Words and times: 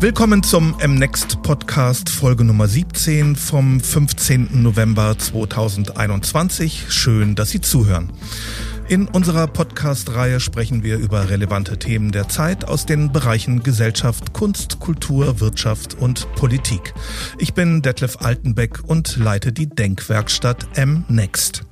Willkommen 0.00 0.42
zum 0.42 0.74
MNext 0.82 1.42
Podcast 1.42 2.08
Folge 2.08 2.42
Nummer 2.42 2.66
17 2.66 3.36
vom 3.36 3.80
15. 3.80 4.62
November 4.62 5.18
2021. 5.18 6.86
Schön, 6.88 7.34
dass 7.34 7.50
Sie 7.50 7.60
zuhören. 7.60 8.10
In 8.88 9.08
unserer 9.08 9.46
Podcast-Reihe 9.46 10.40
sprechen 10.40 10.82
wir 10.82 10.96
über 10.96 11.28
relevante 11.28 11.78
Themen 11.78 12.12
der 12.12 12.30
Zeit 12.30 12.64
aus 12.64 12.86
den 12.86 13.12
Bereichen 13.12 13.62
Gesellschaft, 13.62 14.32
Kunst, 14.32 14.80
Kultur, 14.80 15.38
Wirtschaft 15.38 15.98
und 15.98 16.32
Politik. 16.34 16.94
Ich 17.36 17.52
bin 17.52 17.82
Detlef 17.82 18.16
Altenbeck 18.22 18.80
und 18.86 19.18
leite 19.18 19.52
die 19.52 19.68
Denkwerkstatt 19.68 20.66
MNext. 20.78 21.64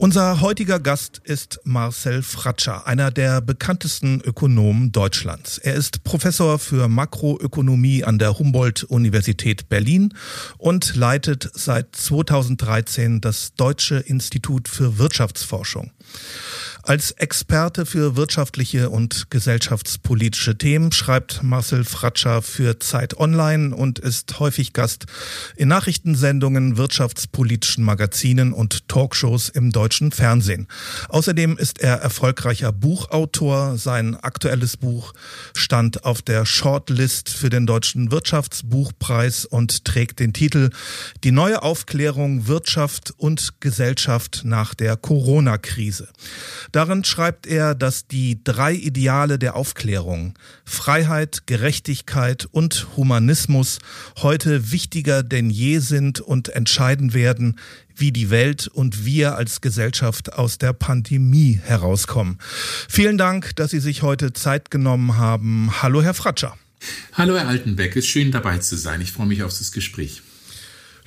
Unser 0.00 0.40
heutiger 0.40 0.80
Gast 0.80 1.20
ist 1.24 1.60
Marcel 1.64 2.22
Fratscher, 2.22 2.86
einer 2.86 3.10
der 3.10 3.42
bekanntesten 3.42 4.22
Ökonomen 4.22 4.92
Deutschlands. 4.92 5.58
Er 5.58 5.74
ist 5.74 6.04
Professor 6.04 6.58
für 6.58 6.88
Makroökonomie 6.88 8.02
an 8.02 8.18
der 8.18 8.38
Humboldt-Universität 8.38 9.68
Berlin 9.68 10.14
und 10.56 10.96
leitet 10.96 11.50
seit 11.52 11.94
2013 11.94 13.20
das 13.20 13.52
Deutsche 13.56 13.96
Institut 13.96 14.70
für 14.70 14.96
Wirtschaftsforschung. 14.96 15.90
Als 16.82 17.10
Experte 17.12 17.84
für 17.84 18.16
wirtschaftliche 18.16 18.88
und 18.88 19.30
gesellschaftspolitische 19.30 20.56
Themen 20.56 20.92
schreibt 20.92 21.42
Marcel 21.42 21.84
Fratscher 21.84 22.40
für 22.40 22.78
Zeit 22.78 23.18
Online 23.18 23.76
und 23.76 23.98
ist 23.98 24.40
häufig 24.40 24.72
Gast 24.72 25.04
in 25.56 25.68
Nachrichtensendungen, 25.68 26.78
wirtschaftspolitischen 26.78 27.84
Magazinen 27.84 28.54
und 28.54 28.88
Talkshows 28.88 29.50
im 29.50 29.72
deutschen 29.72 30.10
Fernsehen. 30.10 30.68
Außerdem 31.10 31.58
ist 31.58 31.80
er 31.80 31.96
erfolgreicher 31.96 32.72
Buchautor. 32.72 33.76
Sein 33.76 34.16
aktuelles 34.16 34.78
Buch 34.78 35.12
stand 35.54 36.04
auf 36.04 36.22
der 36.22 36.46
Shortlist 36.46 37.28
für 37.28 37.50
den 37.50 37.66
Deutschen 37.66 38.10
Wirtschaftsbuchpreis 38.10 39.44
und 39.44 39.84
trägt 39.84 40.18
den 40.18 40.32
Titel 40.32 40.70
Die 41.24 41.32
neue 41.32 41.62
Aufklärung 41.62 42.46
Wirtschaft 42.46 43.12
und 43.18 43.60
Gesellschaft 43.60 44.42
nach 44.44 44.74
der 44.74 44.96
Corona-Krise. 44.96 46.08
Darin 46.72 47.04
schreibt 47.04 47.46
er, 47.46 47.74
dass 47.74 48.06
die 48.06 48.42
drei 48.44 48.74
Ideale 48.74 49.38
der 49.38 49.56
Aufklärung 49.56 50.34
Freiheit, 50.64 51.46
Gerechtigkeit 51.46 52.46
und 52.50 52.86
Humanismus 52.96 53.78
heute 54.18 54.70
wichtiger 54.70 55.22
denn 55.22 55.50
je 55.50 55.78
sind 55.78 56.20
und 56.20 56.48
entscheiden 56.50 57.12
werden, 57.12 57.58
wie 57.96 58.12
die 58.12 58.30
Welt 58.30 58.68
und 58.68 59.04
wir 59.04 59.36
als 59.36 59.60
Gesellschaft 59.60 60.32
aus 60.32 60.58
der 60.58 60.72
Pandemie 60.72 61.60
herauskommen. 61.62 62.38
Vielen 62.88 63.18
Dank, 63.18 63.56
dass 63.56 63.72
Sie 63.72 63.80
sich 63.80 64.02
heute 64.02 64.32
Zeit 64.32 64.70
genommen 64.70 65.16
haben. 65.16 65.70
Hallo, 65.82 66.02
Herr 66.02 66.14
Fratscher. 66.14 66.56
Hallo, 67.12 67.36
Herr 67.36 67.48
Altenbeck. 67.48 67.96
Es 67.96 68.04
ist 68.04 68.10
schön 68.10 68.30
dabei 68.30 68.58
zu 68.58 68.76
sein. 68.76 69.00
Ich 69.00 69.12
freue 69.12 69.26
mich 69.26 69.42
auf 69.42 69.56
das 69.56 69.72
Gespräch. 69.72 70.22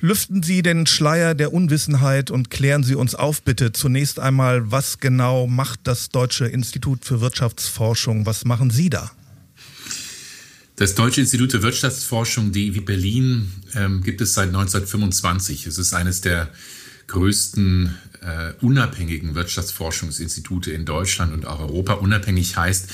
Lüften 0.00 0.42
Sie 0.42 0.62
den 0.62 0.86
Schleier 0.86 1.34
der 1.34 1.52
Unwissenheit 1.52 2.30
und 2.30 2.50
klären 2.50 2.82
Sie 2.82 2.94
uns 2.94 3.14
auf, 3.14 3.42
bitte. 3.42 3.72
Zunächst 3.72 4.18
einmal, 4.18 4.70
was 4.70 4.98
genau 4.98 5.46
macht 5.46 5.80
das 5.84 6.08
Deutsche 6.08 6.46
Institut 6.46 7.04
für 7.04 7.20
Wirtschaftsforschung? 7.20 8.26
Was 8.26 8.44
machen 8.44 8.70
Sie 8.70 8.90
da? 8.90 9.10
Das 10.76 10.96
Deutsche 10.96 11.20
Institut 11.20 11.52
für 11.52 11.62
Wirtschaftsforschung, 11.62 12.50
DIW 12.50 12.80
Berlin, 12.80 13.52
ähm, 13.74 14.02
gibt 14.02 14.20
es 14.20 14.34
seit 14.34 14.48
1925. 14.48 15.66
Es 15.66 15.78
ist 15.78 15.94
eines 15.94 16.20
der 16.20 16.50
größten 17.06 17.94
äh, 18.20 18.52
unabhängigen 18.64 19.34
Wirtschaftsforschungsinstitute 19.34 20.72
in 20.72 20.84
Deutschland 20.84 21.32
und 21.32 21.46
auch 21.46 21.60
Europa. 21.60 21.94
Unabhängig 21.94 22.56
heißt, 22.56 22.88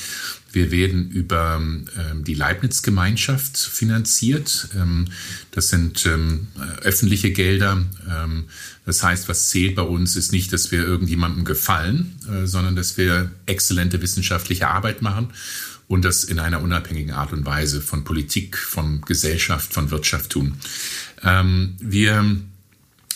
wir 0.53 0.73
werden 0.73 1.11
über 1.11 1.61
ähm, 1.61 2.25
die 2.25 2.35
Leibniz-Gemeinschaft 2.35 3.57
finanziert. 3.57 4.69
Ähm, 4.75 5.07
das 5.53 5.69
sind 5.69 6.05
ähm, 6.07 6.49
öffentliche 6.83 7.31
Gelder. 7.31 7.85
Ähm, 8.09 8.47
das 8.85 9.03
heißt, 9.03 9.29
was 9.29 9.49
zählt 9.49 9.77
bei 9.77 9.83
uns, 9.83 10.17
ist 10.17 10.33
nicht, 10.33 10.53
dass 10.53 10.73
wir 10.73 10.83
irgendjemandem 10.83 11.45
gefallen, 11.45 12.17
äh, 12.29 12.47
sondern 12.47 12.75
dass 12.75 12.97
wir 12.97 13.31
exzellente 13.47 14.03
wissenschaftliche 14.03 14.67
Arbeit 14.67 15.03
machen 15.03 15.29
und 15.87 16.05
das 16.05 16.25
in 16.25 16.39
einer 16.41 16.63
unabhängigen 16.63 17.13
Art 17.13 17.33
und 17.33 17.45
Weise 17.45 17.81
von 17.81 18.05
Politik, 18.05 18.59
von 18.59 19.01
Gesellschaft, 19.03 19.73
von 19.73 19.91
Wirtschaft 19.91 20.31
tun. 20.31 20.55
Ähm, 21.23 21.77
wir 21.81 22.41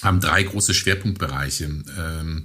haben 0.05 0.21
drei 0.21 0.43
große 0.43 0.75
Schwerpunktbereiche. 0.75 1.65
Ähm, 1.65 2.45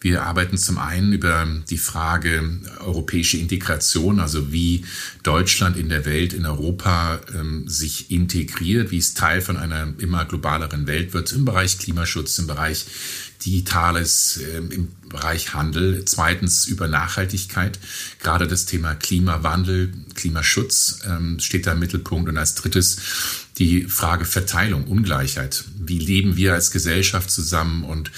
wir 0.00 0.22
arbeiten 0.22 0.56
zum 0.56 0.78
einen 0.78 1.12
über 1.12 1.46
die 1.68 1.78
Frage 1.78 2.60
europäische 2.78 3.36
Integration, 3.36 4.20
also 4.20 4.52
wie 4.52 4.84
Deutschland 5.24 5.76
in 5.76 5.88
der 5.88 6.04
Welt, 6.04 6.32
in 6.34 6.46
Europa 6.46 7.20
ähm, 7.34 7.68
sich 7.68 8.12
integriert, 8.12 8.92
wie 8.92 8.98
es 8.98 9.14
Teil 9.14 9.40
von 9.40 9.56
einer 9.56 9.92
immer 9.98 10.24
globaleren 10.24 10.86
Welt 10.86 11.14
wird, 11.14 11.32
im 11.32 11.44
Bereich 11.44 11.78
Klimaschutz, 11.78 12.38
im 12.38 12.46
Bereich 12.46 12.86
Digitales, 13.44 14.36
äh, 14.38 14.58
im 14.58 14.88
Bereich 15.08 15.54
Handel. 15.54 16.04
Zweitens 16.04 16.66
über 16.66 16.86
Nachhaltigkeit. 16.86 17.80
Gerade 18.20 18.46
das 18.46 18.66
Thema 18.66 18.94
Klimawandel, 18.94 19.92
Klimaschutz 20.14 21.00
ähm, 21.08 21.40
steht 21.40 21.66
da 21.66 21.72
im 21.72 21.80
Mittelpunkt. 21.80 22.28
Und 22.28 22.36
als 22.36 22.54
drittes 22.54 22.98
die 23.58 23.84
Frage 23.84 24.24
Verteilung, 24.24 24.84
Ungleichheit. 24.84 25.64
Wie 25.78 25.98
leben 25.98 26.36
wir 26.36 26.54
als 26.54 26.70
Gesellschaft 26.70 27.30
zusammen 27.30 27.82
und 27.82 28.10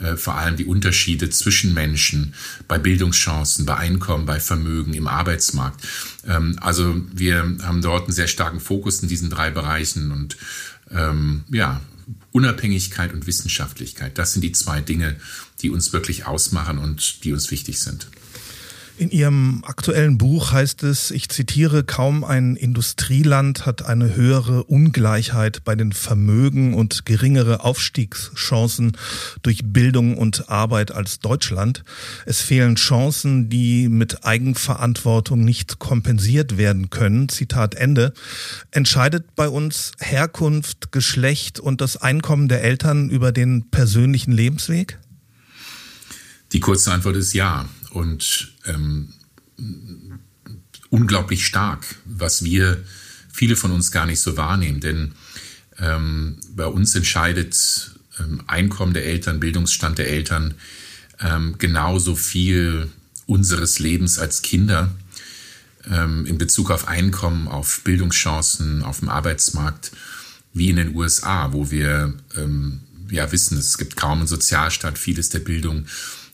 äh, 0.00 0.16
vor 0.16 0.34
allem 0.36 0.56
die 0.56 0.64
Unterschiede 0.64 1.30
zwischen 1.30 1.74
Menschen 1.74 2.34
bei 2.66 2.78
Bildungschancen, 2.78 3.64
bei 3.64 3.76
Einkommen, 3.76 4.26
bei 4.26 4.40
Vermögen 4.40 4.94
im 4.94 5.06
Arbeitsmarkt. 5.06 5.86
Ähm, 6.26 6.58
also 6.60 7.00
wir 7.12 7.56
haben 7.62 7.82
dort 7.82 8.04
einen 8.04 8.12
sehr 8.12 8.28
starken 8.28 8.60
Fokus 8.60 9.00
in 9.02 9.08
diesen 9.08 9.30
drei 9.30 9.50
Bereichen 9.50 10.10
und 10.10 10.36
ähm, 10.90 11.44
ja, 11.50 11.80
Unabhängigkeit 12.32 13.12
und 13.12 13.26
Wissenschaftlichkeit. 13.26 14.18
Das 14.18 14.32
sind 14.32 14.42
die 14.42 14.52
zwei 14.52 14.80
Dinge, 14.80 15.16
die 15.60 15.70
uns 15.70 15.92
wirklich 15.92 16.26
ausmachen 16.26 16.78
und 16.78 17.24
die 17.24 17.32
uns 17.32 17.50
wichtig 17.50 17.80
sind. 17.80 18.08
In 18.98 19.12
Ihrem 19.12 19.62
aktuellen 19.64 20.18
Buch 20.18 20.50
heißt 20.50 20.82
es, 20.82 21.12
ich 21.12 21.28
zitiere, 21.28 21.84
kaum 21.84 22.24
ein 22.24 22.56
Industrieland 22.56 23.64
hat 23.64 23.86
eine 23.86 24.16
höhere 24.16 24.64
Ungleichheit 24.64 25.62
bei 25.62 25.76
den 25.76 25.92
Vermögen 25.92 26.74
und 26.74 27.06
geringere 27.06 27.62
Aufstiegschancen 27.62 28.96
durch 29.44 29.60
Bildung 29.62 30.18
und 30.18 30.48
Arbeit 30.50 30.90
als 30.90 31.20
Deutschland. 31.20 31.84
Es 32.26 32.40
fehlen 32.40 32.74
Chancen, 32.74 33.48
die 33.48 33.88
mit 33.88 34.24
Eigenverantwortung 34.24 35.44
nicht 35.44 35.78
kompensiert 35.78 36.58
werden 36.58 36.90
können. 36.90 37.28
Zitat 37.28 37.76
Ende. 37.76 38.12
Entscheidet 38.72 39.36
bei 39.36 39.48
uns 39.48 39.92
Herkunft, 40.00 40.90
Geschlecht 40.90 41.60
und 41.60 41.80
das 41.80 41.98
Einkommen 41.98 42.48
der 42.48 42.64
Eltern 42.64 43.10
über 43.10 43.30
den 43.30 43.70
persönlichen 43.70 44.32
Lebensweg? 44.32 44.98
Die 46.52 46.60
kurze 46.60 46.92
Antwort 46.92 47.14
ist 47.14 47.34
ja 47.34 47.68
und 47.90 48.52
ähm, 48.66 49.12
unglaublich 50.90 51.44
stark, 51.46 51.84
was 52.04 52.44
wir, 52.44 52.82
viele 53.32 53.56
von 53.56 53.70
uns 53.70 53.92
gar 53.92 54.06
nicht 54.06 54.20
so 54.20 54.36
wahrnehmen. 54.36 54.80
Denn 54.80 55.12
ähm, 55.78 56.38
bei 56.54 56.66
uns 56.66 56.94
entscheidet 56.94 57.92
ähm, 58.18 58.42
Einkommen 58.46 58.94
der 58.94 59.06
Eltern, 59.06 59.40
Bildungsstand 59.40 59.98
der 59.98 60.08
Eltern 60.08 60.54
ähm, 61.20 61.56
genauso 61.58 62.16
viel 62.16 62.88
unseres 63.26 63.78
Lebens 63.78 64.18
als 64.18 64.42
Kinder 64.42 64.90
ähm, 65.90 66.26
in 66.26 66.38
Bezug 66.38 66.70
auf 66.70 66.88
Einkommen, 66.88 67.48
auf 67.48 67.82
Bildungschancen, 67.84 68.82
auf 68.82 69.00
dem 69.00 69.08
Arbeitsmarkt, 69.08 69.92
wie 70.52 70.70
in 70.70 70.76
den 70.76 70.94
USA, 70.94 71.52
wo 71.52 71.70
wir 71.70 72.14
ähm, 72.36 72.80
ja 73.10 73.30
wissen, 73.30 73.58
es 73.58 73.78
gibt 73.78 73.96
kaum 73.96 74.18
einen 74.18 74.26
Sozialstaat, 74.26 74.98
vieles 74.98 75.28
der 75.28 75.40
Bildung 75.40 75.86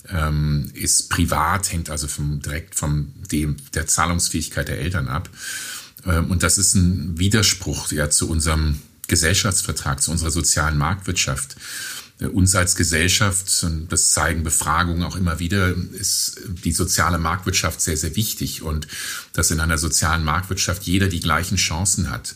ähm, 0.09 0.71
ist 0.75 1.11
privat, 1.11 1.73
hängt 1.73 1.91
also 1.91 2.09
vom, 2.09 2.41
direkt 2.41 2.75
von 2.75 3.13
dem, 3.31 3.57
der 3.75 3.87
Zahlungsfähigkeit 3.87 4.69
der 4.69 4.79
Eltern 4.79 5.09
ab. 5.09 5.29
Ähm, 6.07 6.31
und 6.31 6.43
das 6.43 6.59
ist 6.59 6.75
ein 6.75 7.19
Widerspruch 7.19 7.91
ja 7.93 8.11
zu 8.11 8.29
unserem 8.29 8.81
Gesellschaftsvertrag, 9.09 10.03
zu 10.03 10.11
unserer 10.11 10.31
sozialen 10.31 10.79
Marktwirtschaft. 10.79 11.57
Äh, 12.21 12.27
uns 12.27 12.55
als 12.55 12.77
Gesellschaft, 12.77 13.65
und 13.65 13.91
das 13.91 14.11
zeigen 14.11 14.45
Befragungen 14.45 15.03
auch 15.03 15.17
immer 15.17 15.39
wieder, 15.39 15.75
ist 15.93 16.41
die 16.65 16.73
soziale 16.73 17.19
Marktwirtschaft 17.19 17.81
sehr, 17.81 17.97
sehr 17.97 18.17
wichtig 18.17 18.63
und 18.63 18.87
dass 19.33 19.51
in 19.51 19.61
einer 19.61 19.79
sozialen 19.79 20.25
Marktwirtschaft 20.25 20.85
jeder 20.85 21.09
die 21.09 21.21
gleichen 21.21 21.57
Chancen 21.57 22.11
hat 22.11 22.35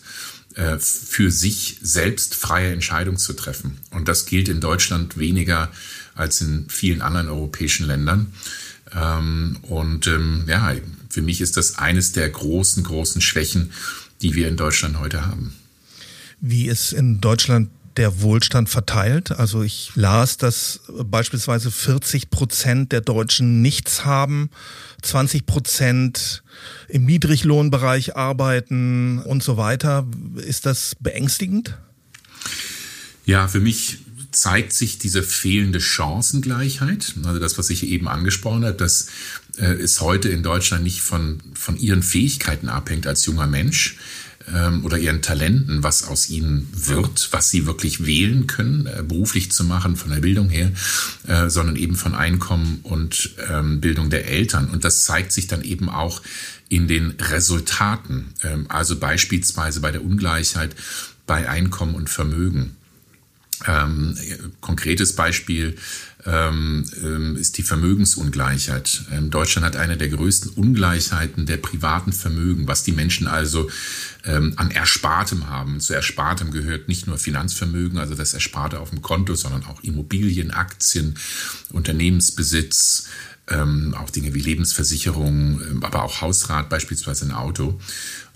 äh, 0.55 0.79
für 0.79 1.31
sich 1.31 1.79
selbst 1.83 2.35
freie 2.35 2.73
Entscheidungen 2.73 3.19
zu 3.19 3.35
treffen. 3.35 3.79
Und 3.91 4.09
das 4.09 4.27
gilt 4.27 4.49
in 4.49 4.61
Deutschland 4.61 5.19
weniger 5.19 5.71
als 6.19 6.41
in 6.41 6.67
vielen 6.69 7.01
anderen 7.01 7.29
europäischen 7.29 7.87
Ländern. 7.87 8.33
Ähm, 8.95 9.59
und 9.63 10.07
ähm, 10.07 10.45
ja, 10.47 10.75
für 11.09 11.23
mich 11.23 11.41
ist 11.41 11.57
das 11.57 11.79
eines 11.79 12.13
der 12.13 12.29
großen, 12.29 12.83
großen 12.83 13.21
Schwächen, 13.21 13.73
die 14.23 14.35
wir 14.35 14.49
in 14.49 14.57
Deutschland 14.57 14.99
heute 14.99 15.27
haben. 15.27 15.55
Wie 16.41 16.69
es 16.69 16.93
in 16.93 17.21
Deutschland 17.21 17.71
der 17.97 18.21
Wohlstand 18.23 18.69
verteilt? 18.69 19.33
Also 19.33 19.63
ich 19.63 19.91
las, 19.95 20.37
dass 20.37 20.81
beispielsweise 21.05 21.71
40 21.71 22.31
Prozent 22.31 22.93
der 22.93 23.01
Deutschen 23.01 23.61
nichts 23.61 24.05
haben, 24.05 24.51
20 25.03 25.47
Prozent 25.47 26.43
im 26.89 27.05
Niedriglohnbereich 27.05 28.17
arbeiten 28.17 29.19
und 29.19 29.43
so 29.43 29.57
weiter. 29.57 30.07
Ist 30.37 30.65
das 30.67 30.97
beängstigend? 31.01 31.77
Ja, 33.27 33.49
für 33.49 33.61
mich 33.61 33.99
zeigt 34.31 34.73
sich 34.73 34.99
diese 34.99 35.23
fehlende 35.23 35.81
Chancengleichheit. 35.81 37.15
Also 37.25 37.39
das, 37.39 37.59
was 37.59 37.71
ich 37.71 37.87
eben 37.87 38.09
angesprochen 38.09 38.65
habe, 38.65 38.77
dass 38.77 39.07
äh, 39.57 39.73
es 39.73 40.01
heute 40.01 40.29
in 40.29 40.43
Deutschland 40.43 40.85
nicht 40.85 41.01
von, 41.01 41.41
von 41.55 41.77
ihren 41.77 42.03
Fähigkeiten 42.03 42.69
abhängt 42.69 43.07
als 43.07 43.25
junger 43.27 43.47
Mensch 43.47 43.97
ähm, 44.55 44.85
oder 44.85 44.99
ihren 44.99 45.23
Talenten, 45.23 45.83
was 45.83 46.05
aus 46.05 46.29
ihnen 46.29 46.69
wird, 46.73 47.29
was 47.33 47.51
sie 47.51 47.67
wirklich 47.67 48.07
wählen 48.07 48.47
können, 48.47 48.87
äh, 48.87 49.03
beruflich 49.03 49.51
zu 49.51 49.65
machen, 49.65 49.97
von 49.97 50.11
der 50.11 50.21
Bildung 50.21 50.49
her, 50.49 50.73
äh, 51.27 51.49
sondern 51.49 51.77
eben 51.77 51.97
von 51.97 52.15
Einkommen 52.15 52.81
und 52.83 53.31
ähm, 53.51 53.81
Bildung 53.81 54.11
der 54.11 54.29
Eltern. 54.29 54.69
Und 54.69 54.85
das 54.85 55.05
zeigt 55.05 55.33
sich 55.33 55.47
dann 55.47 55.63
eben 55.63 55.89
auch 55.89 56.23
in 56.69 56.87
den 56.87 57.15
Resultaten, 57.19 58.27
ähm, 58.43 58.67
also 58.69 58.97
beispielsweise 58.97 59.81
bei 59.81 59.91
der 59.91 60.05
Ungleichheit 60.05 60.75
bei 61.27 61.49
Einkommen 61.49 61.95
und 61.95 62.09
Vermögen. 62.09 62.78
Ähm, 63.67 64.17
konkretes 64.61 65.17
Beispiel 65.17 65.77
ähm, 66.27 66.85
ähm, 67.03 67.37
ist 67.37 67.59
die 67.59 67.63
Vermögensungleichheit. 67.63 69.03
Ähm, 69.13 69.31
Deutschland 69.31 69.67
hat 69.67 69.77
eine 69.77 69.97
der 69.97 70.09
größten 70.09 70.53
Ungleichheiten 70.53 71.47
der 71.47 71.57
privaten 71.57 72.13
Vermögen, 72.13 72.69
was 72.69 72.85
die 72.85 72.93
Menschen 72.93 73.27
also 73.27 73.71
ähm, 74.25 74.53
an 74.57 74.71
Erspartem 74.71 75.49
haben. 75.49 75.81
Zu 75.81 75.95
Erspartem 75.95 76.51
gehört 76.51 76.89
nicht 76.89 77.07
nur 77.07 77.19
Finanzvermögen, 77.19 77.99
also 77.99 78.15
das 78.15 78.35
Ersparte 78.35 78.81
auf 78.81 78.91
dem 78.91 79.03
Konto, 79.03 79.35
sondern 79.35 79.65
auch 79.65 79.83
Immobilien, 79.83 80.51
Aktien, 80.51 81.17
Unternehmensbesitz, 81.71 83.09
ähm, 83.49 83.95
auch 83.99 84.11
Dinge 84.11 84.35
wie 84.35 84.41
Lebensversicherung, 84.41 85.83
aber 85.83 86.03
auch 86.03 86.21
Hausrat, 86.21 86.69
beispielsweise 86.69 87.25
ein 87.25 87.33
Auto. 87.33 87.81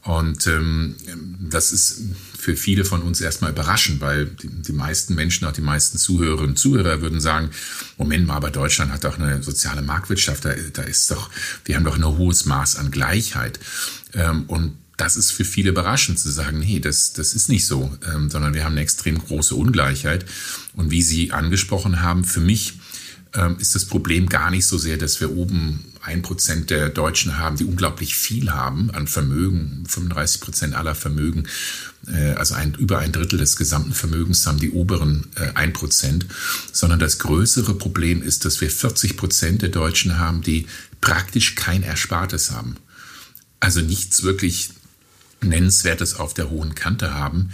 Und 0.05 0.49
ähm, 0.49 0.97
das 1.39 1.71
ist 1.71 2.03
für 2.37 2.57
viele 2.57 2.85
von 2.85 3.03
uns 3.03 3.21
erstmal 3.21 3.53
überraschend, 3.53 4.01
weil 4.01 4.27
die, 4.27 4.49
die 4.49 4.73
meisten 4.73 5.15
Menschen, 5.15 5.47
auch 5.47 5.53
die 5.53 5.61
meisten 5.61 5.97
Zuhörerinnen 5.97 6.51
und 6.51 6.57
Zuhörer 6.57 7.01
würden 7.01 7.21
sagen, 7.21 7.51
Moment 7.99 8.27
mal, 8.27 8.35
aber 8.35 8.51
Deutschland 8.51 8.91
hat 8.91 9.05
doch 9.05 9.19
eine 9.19 9.43
soziale 9.45 9.83
Marktwirtschaft, 9.83 10.45
da, 10.45 10.55
da 10.73 10.83
ist 10.83 11.11
doch, 11.11 11.31
wir 11.65 11.77
haben 11.77 11.85
doch 11.85 11.97
ein 11.97 12.05
hohes 12.05 12.47
Maß 12.47 12.77
an 12.77 12.91
Gleichheit. 12.91 13.61
Ähm, 14.13 14.45
und 14.49 14.77
das 14.97 15.17
ist 15.17 15.31
für 15.31 15.45
viele 15.45 15.71
überraschend 15.71 16.19
zu 16.19 16.31
sagen, 16.31 16.59
nee, 16.59 16.81
das, 16.81 17.13
das 17.13 17.33
ist 17.33 17.49
nicht 17.49 17.67
so, 17.67 17.97
ähm, 18.13 18.29
sondern 18.29 18.55
wir 18.55 18.65
haben 18.65 18.73
eine 18.73 18.83
extrem 18.83 19.19
große 19.19 19.55
Ungleichheit. 19.55 20.27
Und 20.75 20.91
wie 20.91 21.03
Sie 21.03 21.31
angesprochen 21.31 22.03
haben, 22.03 22.25
für 22.25 22.41
mich 22.41 22.75
ähm, 23.35 23.57
ist 23.59 23.77
das 23.77 23.85
Problem 23.85 24.29
gar 24.29 24.51
nicht 24.51 24.67
so 24.67 24.79
sehr, 24.79 24.97
dass 24.97 25.21
wir 25.21 25.31
oben 25.31 25.92
ein 26.03 26.23
Prozent 26.23 26.71
der 26.71 26.89
Deutschen 26.89 27.39
haben, 27.39 27.57
die 27.57 27.65
unglaublich 27.65 28.17
viel 28.17 28.53
haben 28.53 28.91
an 28.91 29.07
Vermögen. 29.07 29.85
35 29.89 30.41
Prozent 30.41 30.75
aller 30.75 30.95
Vermögen, 30.95 31.45
äh, 32.09 32.33
also 32.33 32.55
ein, 32.55 32.75
über 32.75 32.99
ein 32.99 33.13
Drittel 33.13 33.39
des 33.39 33.57
gesamten 33.57 33.93
Vermögens 33.93 34.47
haben 34.47 34.59
die 34.59 34.73
oberen 34.73 35.29
äh, 35.37 35.53
ein 35.55 35.73
Prozent. 35.73 36.27
Sondern 36.73 36.99
das 36.99 37.21
größere 37.21 37.75
Problem 37.75 38.23
ist, 38.23 38.45
dass 38.45 38.61
wir 38.61 38.71
40 38.71 39.17
Prozent 39.17 39.63
der 39.63 39.69
Deutschen 39.69 40.19
haben, 40.19 40.43
die 40.43 40.67
praktisch 41.01 41.55
kein 41.55 41.83
Erspartes 41.83 42.51
haben. 42.51 42.77
Also 43.61 43.81
nichts 43.81 44.25
wirklich 44.25 44.71
Nennenswertes 45.43 46.17
auf 46.17 46.35
der 46.35 46.50
hohen 46.50 46.75
Kante 46.75 47.15
haben. 47.15 47.50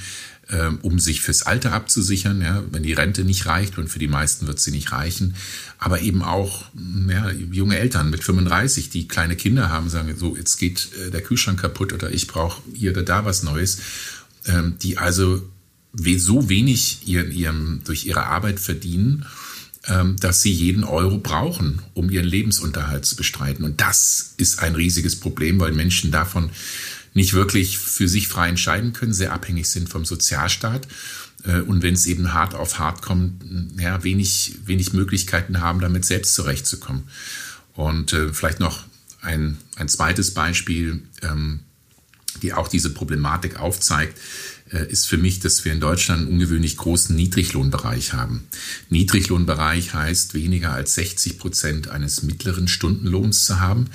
Ähm, 0.50 0.78
um 0.80 0.98
sich 0.98 1.20
fürs 1.20 1.42
Alter 1.42 1.72
abzusichern, 1.74 2.40
ja, 2.40 2.64
wenn 2.70 2.82
die 2.82 2.94
Rente 2.94 3.22
nicht 3.22 3.44
reicht 3.44 3.76
und 3.76 3.88
für 3.88 3.98
die 3.98 4.08
meisten 4.08 4.46
wird 4.46 4.58
sie 4.58 4.70
nicht 4.70 4.92
reichen, 4.92 5.34
aber 5.78 6.00
eben 6.00 6.22
auch 6.22 6.70
ja, 7.06 7.30
junge 7.30 7.76
Eltern 7.76 8.08
mit 8.08 8.24
35, 8.24 8.88
die 8.88 9.06
kleine 9.06 9.36
Kinder 9.36 9.68
haben, 9.68 9.90
sagen 9.90 10.16
so, 10.16 10.34
jetzt 10.38 10.56
geht 10.56 10.88
äh, 11.06 11.10
der 11.10 11.20
Kühlschrank 11.20 11.60
kaputt 11.60 11.92
oder 11.92 12.10
ich 12.10 12.28
brauche 12.28 12.62
hier 12.72 12.92
oder 12.92 13.02
da 13.02 13.26
was 13.26 13.42
Neues, 13.42 13.80
ähm, 14.46 14.76
die 14.80 14.96
also 14.96 15.42
so 16.16 16.48
wenig 16.48 17.06
ihren, 17.06 17.30
ihrem, 17.30 17.82
durch 17.84 18.06
ihre 18.06 18.24
Arbeit 18.24 18.58
verdienen, 18.58 19.26
ähm, 19.86 20.16
dass 20.16 20.40
sie 20.40 20.52
jeden 20.52 20.84
Euro 20.84 21.18
brauchen, 21.18 21.82
um 21.92 22.10
ihren 22.10 22.26
Lebensunterhalt 22.26 23.04
zu 23.04 23.16
bestreiten. 23.16 23.64
Und 23.64 23.82
das 23.82 24.34
ist 24.38 24.60
ein 24.60 24.74
riesiges 24.74 25.16
Problem, 25.16 25.60
weil 25.60 25.72
Menschen 25.72 26.10
davon 26.10 26.50
nicht 27.14 27.34
wirklich 27.34 27.78
für 27.78 28.08
sich 28.08 28.28
frei 28.28 28.48
entscheiden 28.48 28.92
können, 28.92 29.12
sehr 29.12 29.32
abhängig 29.32 29.68
sind 29.68 29.88
vom 29.88 30.04
Sozialstaat 30.04 30.86
äh, 31.44 31.60
und 31.60 31.82
wenn 31.82 31.94
es 31.94 32.06
eben 32.06 32.32
hart 32.32 32.54
auf 32.54 32.78
hart 32.78 33.02
kommt, 33.02 33.42
ja, 33.78 34.02
wenig, 34.04 34.54
wenig 34.64 34.92
Möglichkeiten 34.92 35.60
haben, 35.60 35.80
damit 35.80 36.04
selbst 36.04 36.34
zurechtzukommen. 36.34 37.04
Und 37.74 38.12
äh, 38.12 38.32
vielleicht 38.32 38.60
noch 38.60 38.84
ein, 39.20 39.58
ein 39.76 39.88
zweites 39.88 40.34
Beispiel, 40.34 41.02
ähm, 41.22 41.60
die 42.42 42.52
auch 42.52 42.68
diese 42.68 42.90
Problematik 42.90 43.58
aufzeigt, 43.58 44.18
äh, 44.70 44.90
ist 44.90 45.06
für 45.06 45.16
mich, 45.16 45.40
dass 45.40 45.64
wir 45.64 45.72
in 45.72 45.80
Deutschland 45.80 46.22
einen 46.22 46.30
ungewöhnlich 46.32 46.76
großen 46.76 47.14
Niedriglohnbereich 47.14 48.12
haben. 48.12 48.48
Niedriglohnbereich 48.90 49.94
heißt, 49.94 50.34
weniger 50.34 50.72
als 50.72 50.94
60 50.94 51.38
Prozent 51.38 51.88
eines 51.88 52.22
mittleren 52.22 52.68
Stundenlohns 52.68 53.44
zu 53.44 53.60
haben. 53.60 53.86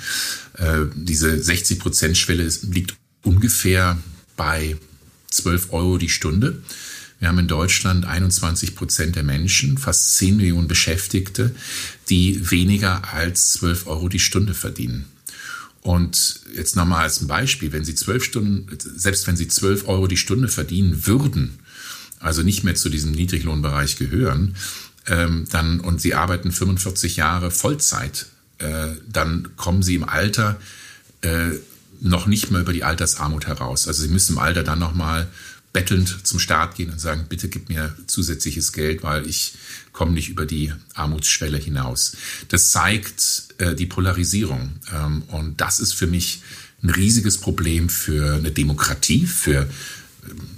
Äh, 0.54 0.86
diese 0.94 1.42
60 1.42 1.78
Prozent 1.78 2.16
Schwelle 2.16 2.50
liegt 2.62 2.96
ungefähr 3.24 3.98
bei 4.36 4.76
12 5.30 5.72
Euro 5.72 5.98
die 5.98 6.08
Stunde. 6.08 6.62
Wir 7.18 7.28
haben 7.28 7.38
in 7.38 7.48
Deutschland 7.48 8.04
21 8.04 8.76
Prozent 8.76 9.16
der 9.16 9.22
Menschen, 9.22 9.78
fast 9.78 10.16
10 10.16 10.36
Millionen 10.36 10.68
Beschäftigte, 10.68 11.54
die 12.08 12.50
weniger 12.50 13.12
als 13.12 13.54
12 13.54 13.86
Euro 13.86 14.08
die 14.08 14.18
Stunde 14.18 14.54
verdienen. 14.54 15.06
Und 15.80 16.40
jetzt 16.54 16.76
nochmal 16.76 17.02
als 17.02 17.20
ein 17.20 17.26
Beispiel, 17.26 17.72
wenn 17.72 17.84
Sie 17.84 17.94
12 17.94 18.24
Stunden, 18.24 18.78
selbst 18.78 19.26
wenn 19.26 19.36
Sie 19.36 19.48
12 19.48 19.86
Euro 19.88 20.06
die 20.06 20.16
Stunde 20.16 20.48
verdienen 20.48 21.06
würden, 21.06 21.58
also 22.20 22.42
nicht 22.42 22.64
mehr 22.64 22.74
zu 22.74 22.88
diesem 22.88 23.12
Niedriglohnbereich 23.12 23.96
gehören, 23.96 24.56
ähm, 25.06 25.46
dann, 25.50 25.80
und 25.80 26.00
Sie 26.00 26.14
arbeiten 26.14 26.52
45 26.52 27.16
Jahre 27.16 27.50
Vollzeit, 27.50 28.26
äh, 28.58 28.88
dann 29.06 29.56
kommen 29.56 29.82
Sie 29.82 29.94
im 29.94 30.04
Alter 30.04 30.58
äh, 31.20 31.50
noch 32.04 32.26
nicht 32.26 32.50
mal 32.50 32.60
über 32.60 32.72
die 32.72 32.84
Altersarmut 32.84 33.46
heraus. 33.46 33.88
Also 33.88 34.02
sie 34.02 34.08
müssen 34.08 34.34
im 34.34 34.38
Alter 34.38 34.62
dann 34.62 34.78
nochmal 34.78 35.26
bettelnd 35.72 36.26
zum 36.26 36.38
Staat 36.38 36.76
gehen 36.76 36.90
und 36.90 37.00
sagen, 37.00 37.26
bitte 37.28 37.48
gib 37.48 37.68
mir 37.68 37.96
zusätzliches 38.06 38.72
Geld, 38.72 39.02
weil 39.02 39.26
ich 39.26 39.54
komme 39.92 40.12
nicht 40.12 40.28
über 40.28 40.46
die 40.46 40.72
Armutsschwelle 40.94 41.58
hinaus. 41.58 42.16
Das 42.48 42.70
zeigt 42.70 43.48
äh, 43.58 43.74
die 43.74 43.86
Polarisierung. 43.86 44.74
Ähm, 44.94 45.22
und 45.28 45.60
das 45.60 45.80
ist 45.80 45.94
für 45.94 46.06
mich 46.06 46.42
ein 46.82 46.90
riesiges 46.90 47.38
Problem 47.38 47.88
für 47.88 48.34
eine 48.34 48.52
Demokratie, 48.52 49.26
für 49.26 49.68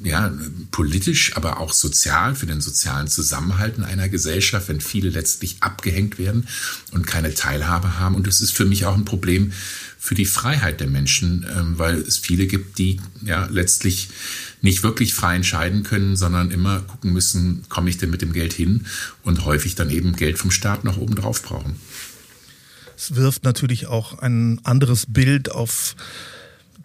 ja, 0.03 0.33
politisch, 0.71 1.37
aber 1.37 1.61
auch 1.61 1.73
sozial, 1.73 2.35
für 2.35 2.47
den 2.47 2.61
sozialen 2.61 3.09
Zusammenhalt 3.09 3.79
in 3.79 3.85
einer 3.85 4.09
Gesellschaft, 4.09 4.69
wenn 4.69 4.81
viele 4.81 5.11
letztlich 5.11 5.57
abgehängt 5.61 6.19
werden 6.19 6.47
und 6.93 7.07
keine 7.07 7.35
Teilhabe 7.35 7.99
haben. 7.99 8.15
Und 8.15 8.27
es 8.27 8.41
ist 8.41 8.53
für 8.53 8.65
mich 8.65 8.87
auch 8.87 8.95
ein 8.95 9.05
Problem 9.05 9.53
für 9.99 10.15
die 10.15 10.25
Freiheit 10.25 10.81
der 10.81 10.87
Menschen, 10.87 11.45
ähm, 11.57 11.79
weil 11.79 11.97
es 11.97 12.17
viele 12.17 12.47
gibt, 12.47 12.79
die 12.79 13.01
ja 13.25 13.47
letztlich 13.51 14.09
nicht 14.63 14.83
wirklich 14.83 15.15
frei 15.15 15.37
entscheiden 15.37 15.83
können, 15.83 16.17
sondern 16.17 16.51
immer 16.51 16.81
gucken 16.81 17.13
müssen, 17.13 17.65
komme 17.69 17.91
ich 17.91 17.99
denn 17.99 18.11
mit 18.11 18.23
dem 18.23 18.33
Geld 18.33 18.53
hin 18.53 18.87
und 19.23 19.45
häufig 19.45 19.75
dann 19.75 19.91
eben 19.91 20.15
Geld 20.15 20.39
vom 20.39 20.51
Staat 20.51 20.85
noch 20.85 20.97
oben 20.97 21.17
drauf 21.17 21.43
brauchen. 21.43 21.77
Es 22.97 23.15
wirft 23.15 23.45
natürlich 23.45 23.89
auch 23.89 24.19
ein 24.19 24.61
anderes 24.65 25.07
Bild 25.09 25.51
auf 25.51 25.97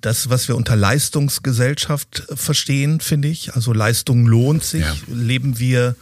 das, 0.01 0.29
was 0.29 0.47
wir 0.47 0.55
unter 0.55 0.75
Leistungsgesellschaft 0.75 2.23
verstehen, 2.33 2.99
finde 2.99 3.27
ich. 3.27 3.53
Also 3.53 3.73
Leistung 3.73 4.25
lohnt 4.25 4.63
sich. 4.63 4.81
Ja. 4.81 4.95
Leben 5.07 5.59
wir 5.59 5.95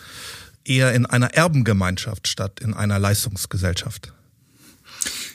eher 0.64 0.94
in 0.94 1.06
einer 1.06 1.34
Erbengemeinschaft 1.34 2.28
statt 2.28 2.60
in 2.60 2.74
einer 2.74 3.00
Leistungsgesellschaft? 3.00 4.14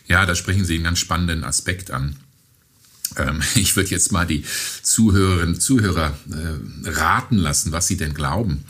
Ja, 0.07 0.27
da 0.27 0.35
sprechen 0.35 0.65
Sie 0.65 0.75
einen 0.75 0.85
ganz 0.85 0.99
spannenden 0.99 1.45
Aspekt 1.45 1.91
an. 1.91 2.17
Ähm, 3.17 3.43
ich 3.55 3.77
würde 3.77 3.91
jetzt 3.91 4.13
mal 4.13 4.27
die 4.27 4.45
Zuhörerinnen 4.83 5.55
und 5.55 5.61
Zuhörer 5.61 6.17
äh, 6.31 6.89
raten 6.89 7.37
lassen, 7.37 7.73
was 7.73 7.87
sie 7.87 7.97
denn 7.97 8.15
glauben. 8.15 8.65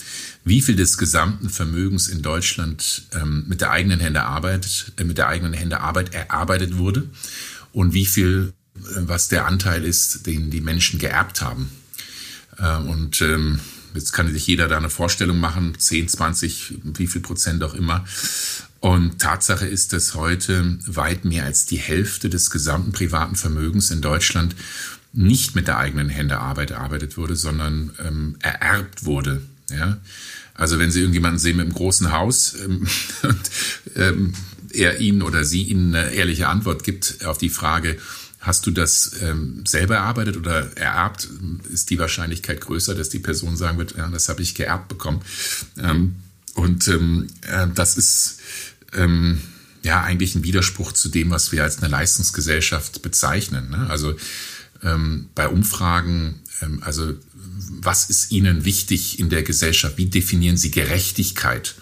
Wie 0.44 0.60
viel 0.60 0.76
des 0.76 0.98
gesamten 0.98 1.48
Vermögens 1.50 2.08
in 2.08 2.22
Deutschland 2.22 3.06
ähm, 3.12 3.44
mit 3.46 3.60
der 3.60 3.70
eigenen 3.70 4.00
Hände 4.00 4.22
Arbeit, 4.24 4.92
äh, 4.98 5.04
mit 5.04 5.18
der 5.18 5.28
eigenen 5.28 5.54
Hände 5.54 5.80
Arbeit 5.80 6.14
erarbeitet 6.14 6.76
wurde 6.76 7.08
und 7.72 7.94
wie 7.94 8.06
viel 8.06 8.52
was 8.74 9.28
der 9.28 9.46
Anteil 9.46 9.84
ist, 9.84 10.26
den 10.26 10.50
die 10.50 10.60
Menschen 10.60 10.98
geerbt 10.98 11.40
haben. 11.40 11.70
Äh, 12.58 12.78
und 12.78 13.20
ähm, 13.22 13.60
jetzt 13.94 14.12
kann 14.12 14.32
sich 14.32 14.46
jeder 14.46 14.68
da 14.68 14.76
eine 14.76 14.90
Vorstellung 14.90 15.38
machen, 15.38 15.78
10, 15.78 16.08
20, 16.08 16.74
wie 16.82 17.06
viel 17.06 17.20
Prozent 17.20 17.62
auch 17.62 17.74
immer. 17.74 18.04
Und 18.80 19.18
Tatsache 19.18 19.66
ist, 19.66 19.92
dass 19.92 20.14
heute 20.14 20.78
weit 20.86 21.24
mehr 21.24 21.44
als 21.44 21.64
die 21.64 21.78
Hälfte 21.78 22.28
des 22.28 22.50
gesamten 22.50 22.92
privaten 22.92 23.36
Vermögens 23.36 23.90
in 23.90 24.02
Deutschland 24.02 24.54
nicht 25.14 25.54
mit 25.54 25.68
der 25.68 25.78
eigenen 25.78 26.08
Hände 26.08 26.38
Arbeit 26.38 26.72
erarbeitet 26.72 27.16
wurde, 27.16 27.36
sondern 27.36 27.92
ähm, 28.04 28.36
ererbt 28.40 29.04
wurde. 29.04 29.42
Ja? 29.70 29.98
Also 30.54 30.78
wenn 30.78 30.90
Sie 30.90 31.00
irgendjemanden 31.00 31.38
sehen 31.38 31.56
mit 31.56 31.66
einem 31.66 31.74
großen 31.74 32.12
Haus 32.12 32.54
ähm, 32.62 32.86
und 33.22 33.50
ähm, 33.96 34.34
er 34.70 35.00
Ihnen 35.00 35.22
oder 35.22 35.44
sie 35.44 35.62
Ihnen 35.62 35.94
eine 35.94 36.10
ehrliche 36.12 36.48
Antwort 36.48 36.82
gibt 36.82 37.24
auf 37.24 37.38
die 37.38 37.48
Frage, 37.48 37.96
hast 38.44 38.66
du 38.66 38.70
das 38.70 39.12
ähm, 39.22 39.64
selber 39.66 39.96
erarbeitet 39.96 40.36
oder 40.36 40.76
ererbt, 40.76 41.28
ist 41.72 41.90
die 41.90 41.98
Wahrscheinlichkeit 41.98 42.60
größer, 42.60 42.94
dass 42.94 43.08
die 43.08 43.18
Person 43.18 43.56
sagen 43.56 43.78
wird, 43.78 43.96
ja, 43.96 44.06
das 44.08 44.28
habe 44.28 44.42
ich 44.42 44.54
geerbt 44.54 44.88
bekommen. 44.88 45.22
Ähm, 45.78 46.16
und 46.54 46.86
ähm, 46.88 47.28
äh, 47.42 47.66
das 47.74 47.96
ist 47.96 48.40
ähm, 48.92 49.40
ja 49.82 50.02
eigentlich 50.02 50.34
ein 50.34 50.44
Widerspruch 50.44 50.92
zu 50.92 51.08
dem, 51.08 51.30
was 51.30 51.52
wir 51.52 51.62
als 51.62 51.78
eine 51.78 51.88
Leistungsgesellschaft 51.88 53.02
bezeichnen. 53.02 53.70
Ne? 53.70 53.86
Also 53.88 54.14
ähm, 54.82 55.28
bei 55.34 55.48
Umfragen, 55.48 56.40
ähm, 56.60 56.82
also 56.82 57.14
was 57.80 58.10
ist 58.10 58.30
Ihnen 58.30 58.64
wichtig 58.64 59.18
in 59.18 59.30
der 59.30 59.42
Gesellschaft? 59.42 59.96
Wie 59.96 60.06
definieren 60.06 60.56
Sie 60.56 60.70
Gerechtigkeit? 60.70 61.74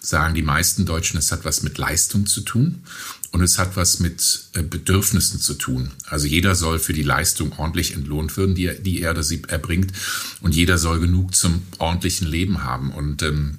Sagen 0.00 0.34
die 0.34 0.42
meisten 0.42 0.86
Deutschen, 0.86 1.18
es 1.18 1.32
hat 1.32 1.44
was 1.44 1.62
mit 1.62 1.78
Leistung 1.78 2.26
zu 2.26 2.40
tun 2.42 2.82
und 3.32 3.42
es 3.42 3.58
hat 3.58 3.76
was 3.76 4.00
mit 4.00 4.44
äh, 4.54 4.62
Bedürfnissen 4.62 5.40
zu 5.40 5.54
tun. 5.54 5.90
Also 6.06 6.26
jeder 6.26 6.54
soll 6.54 6.78
für 6.78 6.92
die 6.92 7.02
Leistung 7.02 7.52
ordentlich 7.58 7.94
entlohnt 7.94 8.36
werden, 8.36 8.54
die, 8.54 8.70
die 8.80 9.02
er 9.02 9.12
oder 9.12 9.22
sie 9.22 9.42
erbringt 9.48 9.92
und 10.40 10.54
jeder 10.54 10.78
soll 10.78 11.00
genug 11.00 11.34
zum 11.34 11.62
ordentlichen 11.78 12.26
Leben 12.26 12.64
haben. 12.64 12.90
Und 12.90 13.22
ähm, 13.22 13.58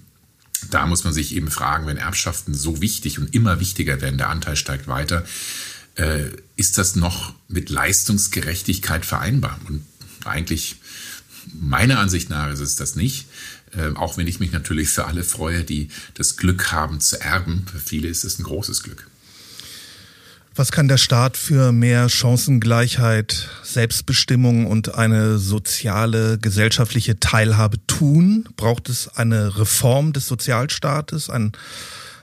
da 0.69 0.85
muss 0.85 1.03
man 1.03 1.13
sich 1.13 1.35
eben 1.35 1.51
fragen, 1.51 1.87
wenn 1.87 1.97
Erbschaften 1.97 2.53
so 2.53 2.81
wichtig 2.81 3.19
und 3.19 3.33
immer 3.33 3.59
wichtiger 3.59 4.01
werden, 4.01 4.17
der 4.17 4.29
Anteil 4.29 4.55
steigt 4.55 4.87
weiter, 4.87 5.25
äh, 5.95 6.25
ist 6.55 6.77
das 6.77 6.95
noch 6.95 7.33
mit 7.47 7.69
Leistungsgerechtigkeit 7.69 9.05
vereinbar? 9.05 9.59
Und 9.67 9.85
eigentlich, 10.25 10.77
meiner 11.53 11.99
Ansicht 11.99 12.29
nach, 12.29 12.51
ist 12.51 12.59
es 12.59 12.75
das 12.75 12.95
nicht. 12.95 13.27
Äh, 13.75 13.95
auch 13.95 14.17
wenn 14.17 14.27
ich 14.27 14.39
mich 14.39 14.51
natürlich 14.51 14.89
für 14.89 15.05
alle 15.05 15.23
freue, 15.23 15.63
die 15.63 15.89
das 16.15 16.37
Glück 16.37 16.71
haben 16.71 16.99
zu 16.99 17.21
erben. 17.21 17.65
Für 17.71 17.79
viele 17.79 18.07
ist 18.07 18.23
es 18.23 18.39
ein 18.39 18.43
großes 18.43 18.83
Glück. 18.83 19.07
Was 20.55 20.71
kann 20.71 20.89
der 20.89 20.97
Staat 20.97 21.37
für 21.37 21.71
mehr 21.71 22.09
Chancengleichheit, 22.09 23.47
Selbstbestimmung 23.63 24.65
und 24.65 24.95
eine 24.95 25.37
soziale, 25.37 26.37
gesellschaftliche 26.37 27.19
Teilhabe 27.19 27.77
tun? 27.87 28.49
Braucht 28.57 28.89
es 28.89 29.07
eine 29.07 29.57
Reform 29.57 30.11
des 30.11 30.27
Sozialstaates, 30.27 31.29
ein 31.29 31.53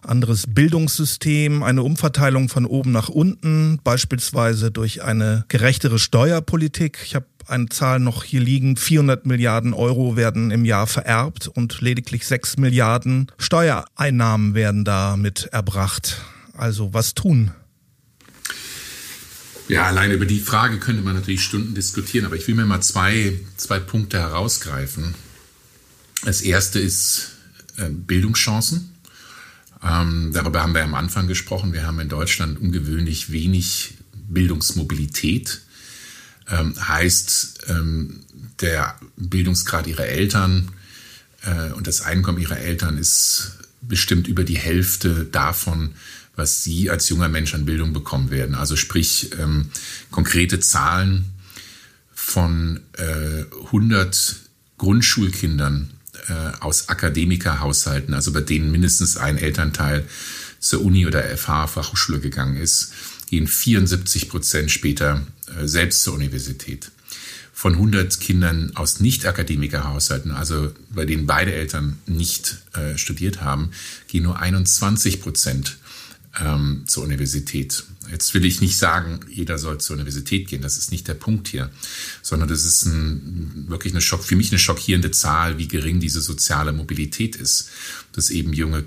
anderes 0.02 0.44
Bildungssystem, 0.48 1.62
eine 1.62 1.82
Umverteilung 1.82 2.48
von 2.48 2.66
oben 2.66 2.92
nach 2.92 3.08
unten, 3.08 3.80
beispielsweise 3.82 4.70
durch 4.70 5.02
eine 5.02 5.44
gerechtere 5.48 5.98
Steuerpolitik? 5.98 6.98
Ich 7.04 7.14
habe 7.14 7.26
eine 7.48 7.68
Zahl 7.68 8.00
noch 8.00 8.24
hier 8.24 8.40
liegen. 8.40 8.76
400 8.76 9.26
Milliarden 9.26 9.74
Euro 9.74 10.16
werden 10.16 10.50
im 10.50 10.64
Jahr 10.64 10.86
vererbt 10.86 11.48
und 11.48 11.80
lediglich 11.80 12.26
6 12.26 12.56
Milliarden 12.58 13.30
Steuereinnahmen 13.38 14.54
werden 14.54 14.84
damit 14.84 15.48
erbracht. 15.52 16.22
Also 16.54 16.92
was 16.94 17.14
tun? 17.14 17.52
Ja, 19.68 19.86
allein 19.86 20.12
über 20.12 20.26
die 20.26 20.40
Frage 20.40 20.78
könnte 20.78 21.02
man 21.02 21.14
natürlich 21.14 21.42
Stunden 21.42 21.74
diskutieren, 21.74 22.24
aber 22.24 22.36
ich 22.36 22.46
will 22.46 22.54
mir 22.54 22.66
mal 22.66 22.82
zwei, 22.82 23.38
zwei 23.56 23.80
Punkte 23.80 24.18
herausgreifen. 24.20 25.14
Das 26.24 26.40
erste 26.40 26.78
ist 26.78 27.32
äh, 27.76 27.88
Bildungschancen. 27.90 28.92
Ähm, 29.82 30.30
darüber 30.32 30.62
haben 30.62 30.74
wir 30.74 30.84
am 30.84 30.94
Anfang 30.94 31.26
gesprochen. 31.26 31.72
Wir 31.72 31.84
haben 31.86 31.98
in 32.00 32.08
Deutschland 32.08 32.60
ungewöhnlich 32.60 33.32
wenig 33.32 33.94
Bildungsmobilität. 34.28 35.62
Ähm, 36.48 36.74
heißt, 36.88 37.64
ähm, 37.68 38.20
der 38.60 38.96
Bildungsgrad 39.16 39.86
ihrer 39.86 40.06
Eltern 40.06 40.70
äh, 41.42 41.72
und 41.72 41.86
das 41.86 42.02
Einkommen 42.02 42.38
ihrer 42.38 42.58
Eltern 42.58 42.98
ist 42.98 43.58
bestimmt 43.82 44.28
über 44.28 44.44
die 44.44 44.58
Hälfte 44.58 45.24
davon, 45.24 45.94
was 46.34 46.62
Sie 46.62 46.90
als 46.90 47.08
junger 47.08 47.28
Mensch 47.28 47.54
an 47.54 47.64
Bildung 47.64 47.92
bekommen 47.92 48.30
werden. 48.30 48.54
Also 48.54 48.76
sprich 48.76 49.30
ähm, 49.40 49.70
konkrete 50.10 50.60
Zahlen 50.60 51.32
von 52.14 52.80
äh, 52.92 53.44
100 53.66 54.36
Grundschulkindern 54.78 55.90
äh, 56.28 56.32
aus 56.60 56.88
Akademikerhaushalten, 56.88 58.14
also 58.14 58.32
bei 58.32 58.40
denen 58.40 58.70
mindestens 58.70 59.16
ein 59.16 59.38
Elternteil 59.38 60.06
zur 60.58 60.82
Uni 60.82 61.06
oder 61.06 61.22
FH 61.22 61.68
Fachhochschule 61.68 62.20
gegangen 62.20 62.56
ist, 62.56 62.92
gehen 63.30 63.46
74 63.46 64.28
Prozent 64.28 64.70
später 64.70 65.26
selbst 65.64 66.02
zur 66.02 66.14
Universität. 66.14 66.90
Von 67.52 67.74
100 67.74 68.20
Kindern 68.20 68.72
aus 68.74 69.00
Nicht-Akademikerhaushalten, 69.00 70.30
also 70.30 70.72
bei 70.90 71.06
denen 71.06 71.26
beide 71.26 71.54
Eltern 71.54 71.98
nicht 72.06 72.58
äh, 72.74 72.98
studiert 72.98 73.40
haben, 73.40 73.70
gehen 74.08 74.24
nur 74.24 74.38
21 74.38 75.22
Prozent 75.22 75.78
ähm, 76.38 76.84
zur 76.86 77.04
Universität. 77.04 77.84
Jetzt 78.10 78.34
will 78.34 78.44
ich 78.44 78.60
nicht 78.60 78.78
sagen, 78.78 79.20
jeder 79.30 79.58
soll 79.58 79.78
zur 79.78 79.94
Universität 79.94 80.48
gehen. 80.48 80.62
Das 80.62 80.78
ist 80.78 80.92
nicht 80.92 81.08
der 81.08 81.14
Punkt 81.14 81.48
hier, 81.48 81.70
sondern 82.22 82.48
das 82.48 82.64
ist 82.64 82.86
ein, 82.86 83.66
wirklich 83.68 83.92
eine 83.92 84.00
Schock, 84.00 84.24
für 84.24 84.36
mich 84.36 84.50
eine 84.50 84.58
schockierende 84.58 85.10
Zahl, 85.10 85.58
wie 85.58 85.68
gering 85.68 86.00
diese 86.00 86.20
soziale 86.20 86.72
Mobilität 86.72 87.36
ist, 87.36 87.70
dass 88.12 88.30
eben 88.30 88.52
junge 88.52 88.84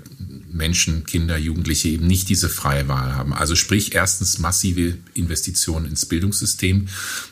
Menschen, 0.52 1.04
Kinder, 1.04 1.38
Jugendliche 1.38 1.88
eben 1.88 2.06
nicht 2.06 2.28
diese 2.28 2.48
freie 2.48 2.88
Wahl 2.88 3.14
haben. 3.14 3.32
Also 3.32 3.54
sprich 3.54 3.94
erstens 3.94 4.38
massive 4.38 4.98
Investitionen 5.14 5.86
ins 5.86 6.06
Bildungssystem. 6.06 6.88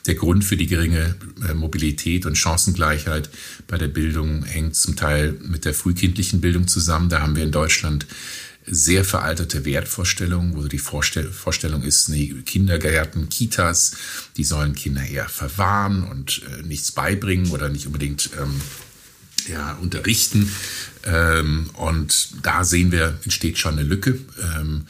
Der 0.07 0.14
Grund 0.14 0.45
für 0.45 0.57
die 0.57 0.66
geringe 0.66 1.16
äh, 1.49 1.54
Mobilität 1.54 2.26
und 2.26 2.37
Chancengleichheit 2.37 3.30
bei 3.66 3.78
der 3.78 3.88
Bildung 3.88 4.45
hängt 4.45 4.76
zum 4.76 4.97
Teil 4.97 5.37
mit 5.42 5.64
der 5.64 5.75
frühkindlichen 5.75 6.40
Bildung 6.40 6.68
zusammen. 6.68 7.09
Da 7.09 7.21
haben 7.21 7.37
wir 7.37 7.45
in 7.45 7.52
Deutschland 7.52 8.07
sehr 8.70 9.04
veraltete 9.04 9.64
Wertvorstellungen, 9.64 10.56
wo 10.56 10.62
die 10.62 10.78
Vorstell 10.78 11.30
Vorstellung 11.30 11.82
ist, 11.82 12.08
nee, 12.08 12.34
Kindergärten, 12.44 13.28
Kitas, 13.28 13.96
die 14.37 14.44
sollen 14.44 14.75
Kinder 14.75 15.04
eher 15.04 15.28
verwahren 15.28 16.04
und 16.04 16.42
äh, 16.58 16.62
nichts 16.62 16.92
beibringen 16.92 17.50
oder 17.50 17.68
nicht 17.68 17.87
unbedingt 17.87 18.30
ähm, 18.40 18.60
ja, 19.50 19.75
unterrichten. 19.75 20.52
Ähm, 21.04 21.70
und 21.75 22.30
da 22.42 22.64
sehen 22.64 22.92
wir, 22.92 23.18
entsteht 23.25 23.58
schon 23.58 23.75
eine 23.78 23.82
Lücke. 23.82 24.18
Ähm, 24.40 24.87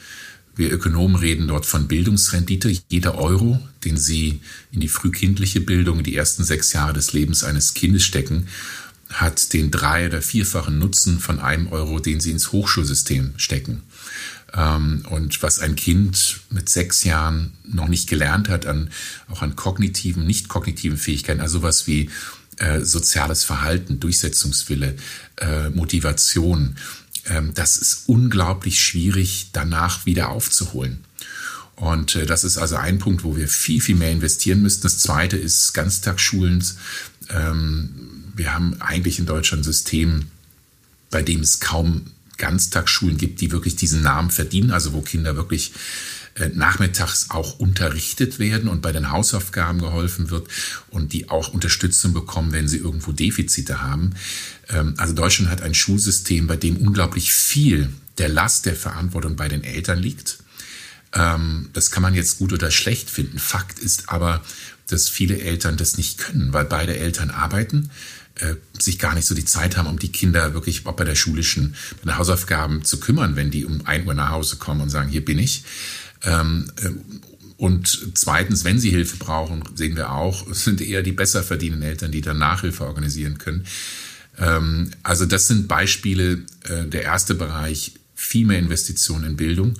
wir 0.55 0.73
Ökonomen 0.73 1.15
reden 1.15 1.47
dort 1.47 1.65
von 1.65 1.87
Bildungsrendite. 1.87 2.75
Jeder 2.89 3.17
Euro, 3.17 3.59
den 3.85 3.95
Sie 3.95 4.41
in 4.71 4.81
die 4.81 4.89
frühkindliche 4.89 5.61
Bildung, 5.61 6.03
die 6.03 6.17
ersten 6.17 6.43
sechs 6.43 6.73
Jahre 6.73 6.91
des 6.91 7.13
Lebens 7.13 7.45
eines 7.45 7.73
Kindes 7.73 8.03
stecken, 8.03 8.47
hat 9.09 9.53
den 9.53 9.71
drei- 9.71 10.07
oder 10.07 10.21
vierfachen 10.21 10.77
Nutzen 10.77 11.19
von 11.19 11.39
einem 11.39 11.67
Euro, 11.67 11.99
den 11.99 12.19
sie 12.19 12.31
ins 12.31 12.51
Hochschulsystem 12.51 13.33
stecken. 13.37 13.83
Ähm, 14.53 15.03
und 15.09 15.41
was 15.41 15.59
ein 15.59 15.75
Kind 15.75 16.39
mit 16.49 16.69
sechs 16.69 17.03
Jahren 17.03 17.53
noch 17.63 17.87
nicht 17.87 18.09
gelernt 18.09 18.49
hat, 18.49 18.65
an, 18.65 18.89
auch 19.29 19.41
an 19.41 19.55
kognitiven, 19.55 20.25
nicht 20.25 20.47
kognitiven 20.47 20.97
Fähigkeiten, 20.97 21.41
also 21.41 21.59
sowas 21.59 21.87
wie 21.87 22.09
äh, 22.57 22.81
soziales 22.81 23.43
Verhalten, 23.43 23.99
Durchsetzungswille, 23.99 24.95
äh, 25.37 25.69
Motivation, 25.69 26.75
äh, 27.25 27.41
das 27.53 27.77
ist 27.77 28.03
unglaublich 28.07 28.81
schwierig 28.81 29.49
danach 29.53 30.05
wieder 30.05 30.29
aufzuholen. 30.29 30.99
Und 31.75 32.15
äh, 32.15 32.25
das 32.25 32.43
ist 32.43 32.57
also 32.57 32.75
ein 32.75 32.99
Punkt, 32.99 33.23
wo 33.23 33.37
wir 33.37 33.47
viel, 33.47 33.81
viel 33.81 33.95
mehr 33.95 34.11
investieren 34.11 34.61
müssen. 34.61 34.81
Das 34.81 34.99
zweite 34.99 35.37
ist 35.37 35.73
Ganztagsschulen. 35.73 36.63
Ähm, 37.29 38.18
wir 38.39 38.53
haben 38.53 38.81
eigentlich 38.81 39.19
in 39.19 39.27
Deutschland 39.27 39.61
ein 39.61 39.63
System, 39.63 40.25
bei 41.11 41.21
dem 41.21 41.41
es 41.41 41.59
kaum 41.59 42.05
Ganztagsschulen 42.37 43.17
gibt, 43.17 43.41
die 43.41 43.51
wirklich 43.51 43.75
diesen 43.75 44.01
Namen 44.01 44.31
verdienen, 44.31 44.71
also 44.71 44.93
wo 44.93 45.01
Kinder 45.01 45.35
wirklich 45.35 45.73
äh, 46.35 46.47
nachmittags 46.47 47.29
auch 47.29 47.59
unterrichtet 47.59 48.39
werden 48.39 48.69
und 48.69 48.81
bei 48.81 48.93
den 48.93 49.11
Hausaufgaben 49.11 49.79
geholfen 49.79 50.29
wird 50.29 50.47
und 50.89 51.11
die 51.11 51.29
auch 51.29 51.49
Unterstützung 51.53 52.13
bekommen, 52.13 52.53
wenn 52.53 52.67
sie 52.67 52.77
irgendwo 52.77 53.11
Defizite 53.11 53.81
haben. 53.81 54.15
Ähm, 54.69 54.93
also 54.97 55.13
Deutschland 55.13 55.51
hat 55.51 55.61
ein 55.61 55.75
Schulsystem, 55.75 56.47
bei 56.47 56.55
dem 56.55 56.77
unglaublich 56.77 57.33
viel 57.33 57.89
der 58.17 58.29
Last 58.29 58.65
der 58.65 58.75
Verantwortung 58.75 59.35
bei 59.35 59.49
den 59.49 59.63
Eltern 59.63 59.99
liegt. 59.99 60.39
Ähm, 61.13 61.69
das 61.73 61.91
kann 61.91 62.03
man 62.03 62.13
jetzt 62.13 62.37
gut 62.37 62.53
oder 62.53 62.71
schlecht 62.71 63.09
finden. 63.09 63.37
Fakt 63.37 63.79
ist 63.79 64.07
aber, 64.07 64.41
dass 64.87 65.09
viele 65.09 65.39
Eltern 65.39 65.75
das 65.75 65.97
nicht 65.97 66.17
können, 66.17 66.53
weil 66.53 66.65
beide 66.65 66.97
Eltern 66.97 67.31
arbeiten 67.31 67.89
äh, 68.39 68.55
sich 68.77 68.99
gar 68.99 69.15
nicht 69.15 69.25
so 69.25 69.35
die 69.35 69.45
Zeit 69.45 69.77
haben, 69.77 69.87
um 69.87 69.99
die 69.99 70.11
Kinder 70.11 70.53
wirklich 70.53 70.85
auch 70.85 70.93
bei 70.93 71.03
der 71.03 71.15
schulischen, 71.15 71.75
bei 72.01 72.11
den 72.11 72.17
Hausaufgaben 72.17 72.83
zu 72.83 72.99
kümmern, 72.99 73.35
wenn 73.35 73.51
die 73.51 73.65
um 73.65 73.85
ein 73.85 74.07
Uhr 74.07 74.13
nach 74.13 74.29
Hause 74.29 74.57
kommen 74.57 74.81
und 74.81 74.89
sagen, 74.89 75.09
hier 75.09 75.23
bin 75.23 75.39
ich. 75.39 75.63
Ähm, 76.23 76.71
äh, 76.81 76.89
und 77.57 78.11
zweitens, 78.13 78.63
wenn 78.63 78.79
sie 78.79 78.89
Hilfe 78.89 79.17
brauchen, 79.17 79.63
sehen 79.75 79.97
wir 79.97 80.11
auch, 80.13 80.45
sind 80.53 80.79
eher 80.79 81.03
die 81.03 81.11
besser 81.11 81.43
verdienenden 81.43 81.87
Eltern, 81.87 82.11
die 82.11 82.21
dann 82.21 82.37
Nachhilfe 82.37 82.85
organisieren 82.85 83.37
können. 83.37 83.65
Ähm, 84.37 84.91
also 85.03 85.25
das 85.25 85.47
sind 85.47 85.67
Beispiele. 85.67 86.45
Äh, 86.63 86.85
der 86.85 87.03
erste 87.03 87.35
Bereich, 87.35 87.93
viel 88.15 88.45
mehr 88.45 88.59
Investitionen 88.59 89.25
in 89.25 89.35
Bildung. 89.37 89.73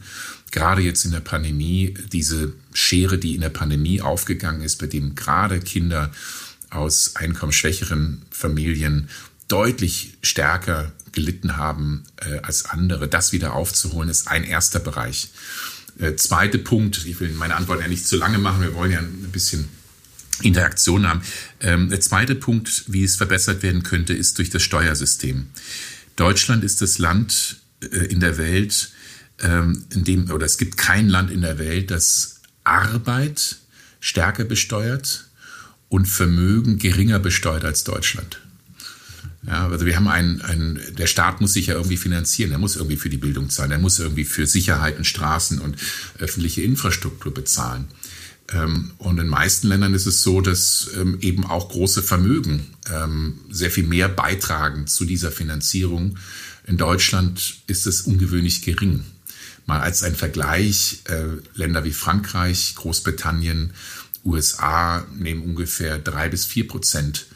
Gerade 0.52 0.82
jetzt 0.82 1.06
in 1.06 1.12
der 1.12 1.20
Pandemie, 1.20 1.94
diese 2.12 2.54
Schere, 2.74 3.18
die 3.18 3.36
in 3.36 3.42
der 3.42 3.50
Pandemie 3.50 4.02
aufgegangen 4.02 4.62
ist, 4.62 4.78
bei 4.78 4.88
dem 4.88 5.16
gerade 5.16 5.60
Kinder 5.60 6.12
aus 6.70 7.16
einkommensschwächeren 7.16 8.22
Familien 8.32 9.10
deutlich 9.48 10.18
stärker 10.22 10.92
gelitten 11.12 11.58
haben 11.58 12.04
äh, 12.18 12.40
als 12.40 12.66
andere. 12.66 13.08
Das 13.08 13.32
wieder 13.32 13.54
aufzuholen, 13.54 14.10
ist 14.10 14.28
ein 14.28 14.44
erster 14.44 14.80
Bereich. 14.80 15.30
Äh, 16.00 16.16
zweiter 16.16 16.60
Punkt, 16.60 17.06
ich 17.06 17.20
will 17.20 17.32
meine 17.32 17.56
Antwort 17.56 17.82
ja 17.82 17.88
nicht 17.88 18.08
zu 18.08 18.16
lange 18.16 18.38
machen, 18.38 18.62
wir 18.62 18.74
wollen 18.76 18.92
ja 18.92 19.00
ein 19.00 19.32
bisschen 19.32 19.68
Interaktion 20.42 21.08
haben. 21.08 21.22
Ähm, 21.60 21.90
der 21.90 22.00
zweite 22.00 22.36
Punkt, 22.36 22.86
wie 22.88 23.04
es 23.04 23.16
verbessert 23.16 23.64
werden 23.64 23.84
könnte, 23.84 24.14
ist 24.14 24.38
durch 24.38 24.50
das 24.50 24.64
Steuersystem. 24.64 25.48
Deutschland 26.16 26.64
ist 26.64 26.82
das 26.82 26.98
Land 26.98 27.58
äh, 27.82 28.06
in 28.06 28.20
der 28.20 28.38
Welt, 28.38 28.92
ähm, 29.42 29.86
in 29.94 30.04
dem, 30.04 30.32
oder 30.32 30.46
es 30.46 30.58
gibt 30.58 30.78
kein 30.78 31.10
Land 31.10 31.32
in 31.32 31.42
der 31.42 31.58
Welt, 31.58 31.92
das 31.92 32.40
Arbeit 32.64 33.58
stärker 34.00 34.46
besteuert 34.46 35.29
und 35.90 36.06
Vermögen 36.06 36.78
geringer 36.78 37.20
besteuert 37.20 37.66
als 37.66 37.84
Deutschland. 37.84 38.40
Ja, 39.46 39.68
also 39.68 39.86
wir 39.86 39.96
haben 39.96 40.08
einen, 40.08 40.42
einen, 40.42 40.80
der 40.98 41.08
Staat 41.08 41.42
muss 41.42 41.54
sich 41.54 41.68
ja 41.68 41.76
irgendwie 41.76 41.98
finanzieren, 41.98 42.52
er 42.52 42.58
muss 42.58 42.76
irgendwie 42.76 42.98
für 42.98 43.10
die 43.10 43.18
Bildung 43.18 43.50
zahlen, 43.50 43.72
er 43.72 43.80
muss 43.80 44.00
irgendwie 44.00 44.26
für 44.26 44.46
Sicherheiten, 44.46 45.06
Straßen 45.06 45.60
und 45.60 45.78
öffentliche 46.20 46.62
Infrastruktur 46.62 47.34
bezahlen. 47.34 47.88
Ähm, 48.52 48.92
und 48.98 49.18
in 49.20 49.28
meisten 49.28 49.68
Ländern 49.68 49.94
ist 49.94 50.08
es 50.08 50.22
so, 50.22 50.42
dass 50.42 50.90
ähm, 50.96 51.18
eben 51.22 51.46
auch 51.46 51.70
große 51.70 52.04
Vermögen 52.04 52.68
ähm, 52.94 53.40
sehr 53.50 53.72
viel 53.72 53.86
mehr 53.86 54.10
beitragen 54.10 54.88
zu 54.88 55.06
dieser 55.06 55.32
Finanzierung. 55.32 56.18
In 56.68 56.78
Deutschland 56.78 57.60
ist 57.68 57.88
es 57.88 58.02
ungewöhnlich 58.02 58.62
gering. 58.62 59.04
Mal 59.66 59.80
als 59.82 60.04
ein 60.04 60.16
Vergleich, 60.16 61.02
äh, 61.06 61.26
Länder 61.54 61.84
wie 61.84 61.94
Frankreich, 61.94 62.74
Großbritannien, 62.76 63.72
USA 64.30 65.06
nehmen 65.16 65.42
ungefähr 65.42 65.98
drei 65.98 66.30
bis 66.30 66.46
vier 66.46 66.68
Prozent 66.68 67.28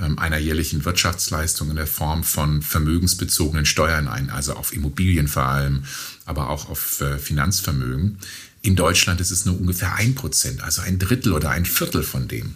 ähm, 0.00 0.18
einer 0.18 0.38
jährlichen 0.38 0.84
Wirtschaftsleistung 0.84 1.70
in 1.70 1.76
der 1.76 1.86
Form 1.86 2.24
von 2.24 2.62
vermögensbezogenen 2.62 3.66
Steuern 3.66 4.08
ein, 4.08 4.30
also 4.30 4.54
auf 4.54 4.72
Immobilien 4.72 5.28
vor 5.28 5.44
allem, 5.44 5.84
aber 6.24 6.50
auch 6.50 6.68
auf 6.68 7.00
äh, 7.00 7.18
Finanzvermögen. 7.18 8.18
In 8.62 8.76
Deutschland 8.76 9.20
ist 9.20 9.30
es 9.30 9.44
nur 9.44 9.58
ungefähr 9.58 9.94
ein 9.94 10.14
Prozent, 10.14 10.62
also 10.62 10.82
ein 10.82 10.98
Drittel 10.98 11.32
oder 11.32 11.50
ein 11.50 11.64
Viertel 11.64 12.02
von 12.02 12.28
dem. 12.28 12.54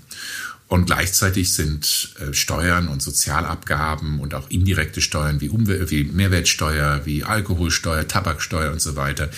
Und 0.67 0.87
gleichzeitig 0.87 1.53
sind 1.53 2.15
äh, 2.21 2.33
Steuern 2.33 2.89
und 2.89 3.03
Sozialabgaben 3.03 4.21
und 4.21 4.35
auch 4.35 4.51
indirekte 4.51 5.01
Steuern 5.01 5.41
wie, 5.41 5.49
Umwelt, 5.49 5.91
wie 5.91 6.05
Mehrwertsteuer, 6.05 7.07
wie 7.07 7.25
Alkoholsteuer, 7.25 8.07
Tabaksteuer 8.07 8.73
und 8.73 8.81
so 8.81 8.97
weiter 8.97 9.31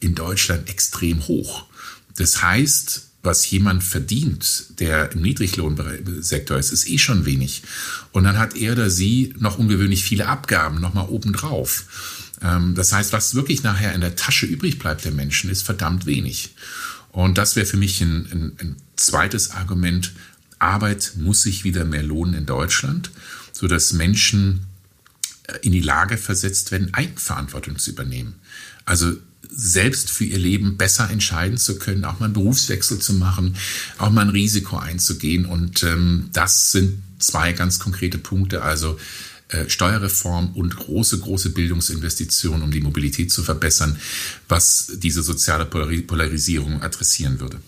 in 0.00 0.14
Deutschland 0.14 0.68
extrem 0.68 1.26
hoch. 1.28 1.66
Das 2.16 2.42
heißt, 2.42 3.07
was 3.22 3.50
jemand 3.50 3.82
verdient, 3.82 4.78
der 4.78 5.12
im 5.12 5.22
Niedriglohnsektor 5.22 6.56
ist, 6.56 6.70
ist 6.70 6.88
eh 6.88 6.98
schon 6.98 7.24
wenig. 7.26 7.62
Und 8.12 8.24
dann 8.24 8.38
hat 8.38 8.56
er 8.56 8.72
oder 8.72 8.90
sie 8.90 9.34
noch 9.38 9.58
ungewöhnlich 9.58 10.04
viele 10.04 10.28
Abgaben 10.28 10.80
nochmal 10.80 11.08
obendrauf. 11.08 11.84
Ähm, 12.42 12.74
das 12.74 12.92
heißt, 12.92 13.12
was 13.12 13.34
wirklich 13.34 13.62
nachher 13.62 13.92
in 13.94 14.00
der 14.00 14.16
Tasche 14.16 14.46
übrig 14.46 14.78
bleibt 14.78 15.04
der 15.04 15.12
Menschen, 15.12 15.50
ist 15.50 15.62
verdammt 15.62 16.06
wenig. 16.06 16.54
Und 17.10 17.38
das 17.38 17.56
wäre 17.56 17.66
für 17.66 17.76
mich 17.76 18.00
ein, 18.00 18.28
ein, 18.30 18.52
ein 18.60 18.76
zweites 18.96 19.50
Argument. 19.50 20.12
Arbeit 20.60 21.12
muss 21.16 21.42
sich 21.42 21.64
wieder 21.64 21.84
mehr 21.84 22.02
lohnen 22.02 22.34
in 22.34 22.46
Deutschland, 22.46 23.10
sodass 23.52 23.92
Menschen 23.92 24.66
äh, 25.44 25.58
in 25.62 25.72
die 25.72 25.80
Lage 25.80 26.16
versetzt 26.18 26.70
werden, 26.70 26.94
Eigenverantwortung 26.94 27.78
zu 27.78 27.90
übernehmen. 27.90 28.36
Also 28.84 29.16
selbst 29.50 30.10
für 30.10 30.24
ihr 30.24 30.38
Leben 30.38 30.76
besser 30.76 31.10
entscheiden 31.10 31.58
zu 31.58 31.78
können, 31.78 32.04
auch 32.04 32.20
mal 32.20 32.26
einen 32.26 32.34
Berufswechsel 32.34 32.98
zu 32.98 33.14
machen, 33.14 33.56
auch 33.98 34.10
mal 34.10 34.22
ein 34.22 34.30
Risiko 34.30 34.76
einzugehen. 34.76 35.46
Und 35.46 35.82
ähm, 35.82 36.30
das 36.32 36.72
sind 36.72 37.02
zwei 37.18 37.52
ganz 37.52 37.78
konkrete 37.78 38.18
Punkte. 38.18 38.62
Also 38.62 38.98
äh, 39.48 39.68
Steuerreform 39.68 40.52
und 40.54 40.76
große, 40.76 41.18
große 41.18 41.50
Bildungsinvestitionen, 41.50 42.62
um 42.62 42.70
die 42.70 42.80
Mobilität 42.80 43.32
zu 43.32 43.42
verbessern, 43.42 43.98
was 44.48 44.92
diese 44.96 45.22
soziale 45.22 45.64
Polarisierung 45.64 46.82
adressieren 46.82 47.40
würde. 47.40 47.58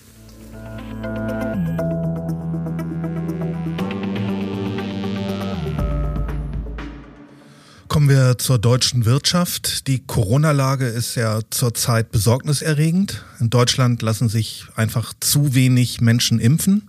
Kommen 8.00 8.08
wir 8.08 8.38
zur 8.38 8.58
deutschen 8.58 9.04
Wirtschaft. 9.04 9.86
Die 9.86 9.98
Corona-Lage 9.98 10.86
ist 10.86 11.16
ja 11.16 11.40
zurzeit 11.50 12.10
besorgniserregend. 12.10 13.22
In 13.40 13.50
Deutschland 13.50 14.00
lassen 14.00 14.30
sich 14.30 14.64
einfach 14.74 15.12
zu 15.20 15.54
wenig 15.54 16.00
Menschen 16.00 16.40
impfen. 16.40 16.88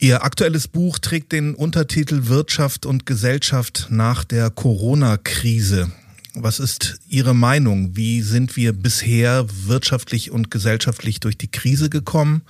Ihr 0.00 0.24
aktuelles 0.24 0.66
Buch 0.66 0.98
trägt 0.98 1.30
den 1.30 1.54
Untertitel 1.54 2.26
Wirtschaft 2.26 2.84
und 2.84 3.06
Gesellschaft 3.06 3.86
nach 3.90 4.24
der 4.24 4.50
Corona-Krise. 4.50 5.92
Was 6.34 6.58
ist 6.58 6.98
Ihre 7.06 7.36
Meinung? 7.36 7.96
Wie 7.96 8.22
sind 8.22 8.56
wir 8.56 8.72
bisher 8.72 9.46
wirtschaftlich 9.66 10.32
und 10.32 10.50
gesellschaftlich 10.50 11.20
durch 11.20 11.38
die 11.38 11.50
Krise 11.50 11.90
gekommen? 11.90 12.42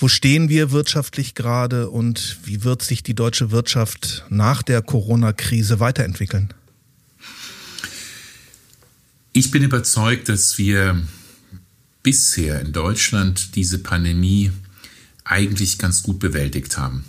Wo 0.00 0.06
stehen 0.06 0.48
wir 0.48 0.70
wirtschaftlich 0.70 1.34
gerade 1.34 1.90
und 1.90 2.38
wie 2.44 2.62
wird 2.62 2.82
sich 2.82 3.02
die 3.02 3.14
deutsche 3.14 3.50
Wirtschaft 3.50 4.24
nach 4.28 4.62
der 4.62 4.80
Corona-Krise 4.80 5.80
weiterentwickeln? 5.80 6.54
Ich 9.32 9.50
bin 9.50 9.64
überzeugt, 9.64 10.28
dass 10.28 10.56
wir 10.56 11.02
bisher 12.04 12.60
in 12.60 12.72
Deutschland 12.72 13.56
diese 13.56 13.78
Pandemie 13.78 14.52
eigentlich 15.24 15.78
ganz 15.78 16.04
gut 16.04 16.20
bewältigt 16.20 16.78
haben. 16.78 17.04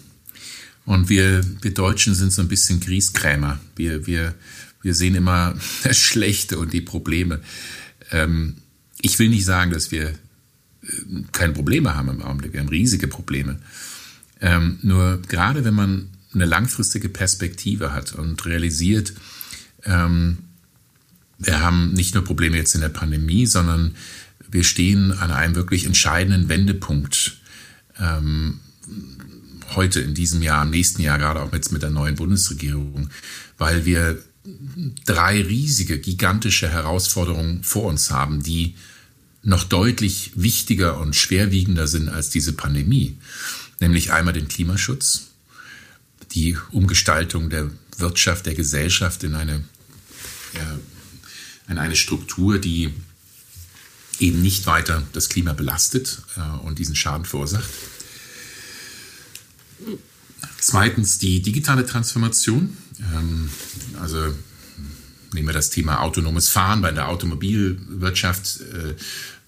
Und 0.85 1.09
wir, 1.09 1.43
wir 1.61 1.73
Deutschen 1.73 2.15
sind 2.15 2.33
so 2.33 2.41
ein 2.41 2.47
bisschen 2.47 2.79
Grieskrämer. 2.79 3.59
Wir, 3.75 4.07
wir, 4.07 4.33
wir 4.81 4.95
sehen 4.95 5.13
immer 5.13 5.55
das 5.83 5.97
Schlechte 5.97 6.57
und 6.57 6.73
die 6.73 6.81
Probleme. 6.81 7.39
Ähm, 8.11 8.55
ich 8.99 9.19
will 9.19 9.29
nicht 9.29 9.45
sagen, 9.45 9.71
dass 9.71 9.91
wir 9.91 10.15
keine 11.31 11.53
Probleme 11.53 11.95
haben 11.95 12.09
im 12.09 12.21
Augenblick. 12.21 12.53
Wir 12.53 12.59
haben 12.59 12.69
riesige 12.69 13.07
Probleme. 13.07 13.59
Ähm, 14.41 14.79
nur 14.81 15.21
gerade 15.27 15.65
wenn 15.65 15.73
man 15.73 16.09
eine 16.33 16.45
langfristige 16.45 17.09
Perspektive 17.09 17.91
hat 17.93 18.13
und 18.13 18.45
realisiert, 18.45 19.13
ähm, 19.85 20.39
wir 21.37 21.61
haben 21.61 21.93
nicht 21.93 22.15
nur 22.15 22.23
Probleme 22.23 22.57
jetzt 22.57 22.75
in 22.75 22.81
der 22.81 22.89
Pandemie, 22.89 23.45
sondern 23.45 23.95
wir 24.49 24.63
stehen 24.63 25.11
an 25.11 25.31
einem 25.31 25.55
wirklich 25.55 25.85
entscheidenden 25.85 26.49
Wendepunkt 26.49 27.37
ähm, 27.99 28.59
heute 29.75 30.01
in 30.01 30.13
diesem 30.13 30.41
Jahr, 30.41 30.63
im 30.63 30.71
nächsten 30.71 31.01
Jahr, 31.01 31.17
gerade 31.17 31.41
auch 31.41 31.53
jetzt 31.53 31.71
mit 31.71 31.81
der 31.81 31.91
neuen 31.91 32.15
Bundesregierung, 32.15 33.09
weil 33.57 33.85
wir 33.85 34.21
drei 35.05 35.41
riesige, 35.41 35.99
gigantische 35.99 36.69
Herausforderungen 36.69 37.63
vor 37.63 37.85
uns 37.85 38.09
haben, 38.09 38.41
die 38.41 38.75
noch 39.41 39.63
deutlich 39.63 40.31
wichtiger 40.35 40.99
und 40.99 41.15
schwerwiegender 41.15 41.87
sind 41.87 42.09
als 42.09 42.29
diese 42.29 42.53
Pandemie. 42.53 43.17
Nämlich 43.79 44.11
einmal 44.11 44.33
den 44.33 44.47
Klimaschutz, 44.47 45.27
die 46.33 46.57
Umgestaltung 46.71 47.49
der 47.49 47.71
Wirtschaft, 47.97 48.45
der 48.45 48.55
Gesellschaft 48.55 49.23
in 49.23 49.35
eine, 49.35 49.63
in 51.67 51.77
eine 51.77 51.95
Struktur, 51.95 52.59
die 52.59 52.93
eben 54.19 54.41
nicht 54.41 54.65
weiter 54.65 55.03
das 55.13 55.29
Klima 55.29 55.53
belastet 55.53 56.21
äh, 56.35 56.65
und 56.65 56.79
diesen 56.79 56.95
Schaden 56.95 57.25
verursacht. 57.25 57.69
Zweitens 60.59 61.19
die 61.19 61.41
digitale 61.41 61.85
Transformation. 61.85 62.75
Ähm, 63.13 63.49
also 63.99 64.33
nehmen 65.33 65.47
wir 65.47 65.53
das 65.53 65.69
Thema 65.69 66.01
autonomes 66.01 66.49
Fahren 66.49 66.81
bei 66.81 66.91
der 66.91 67.09
Automobilwirtschaft. 67.09 68.61
Äh, 68.61 68.95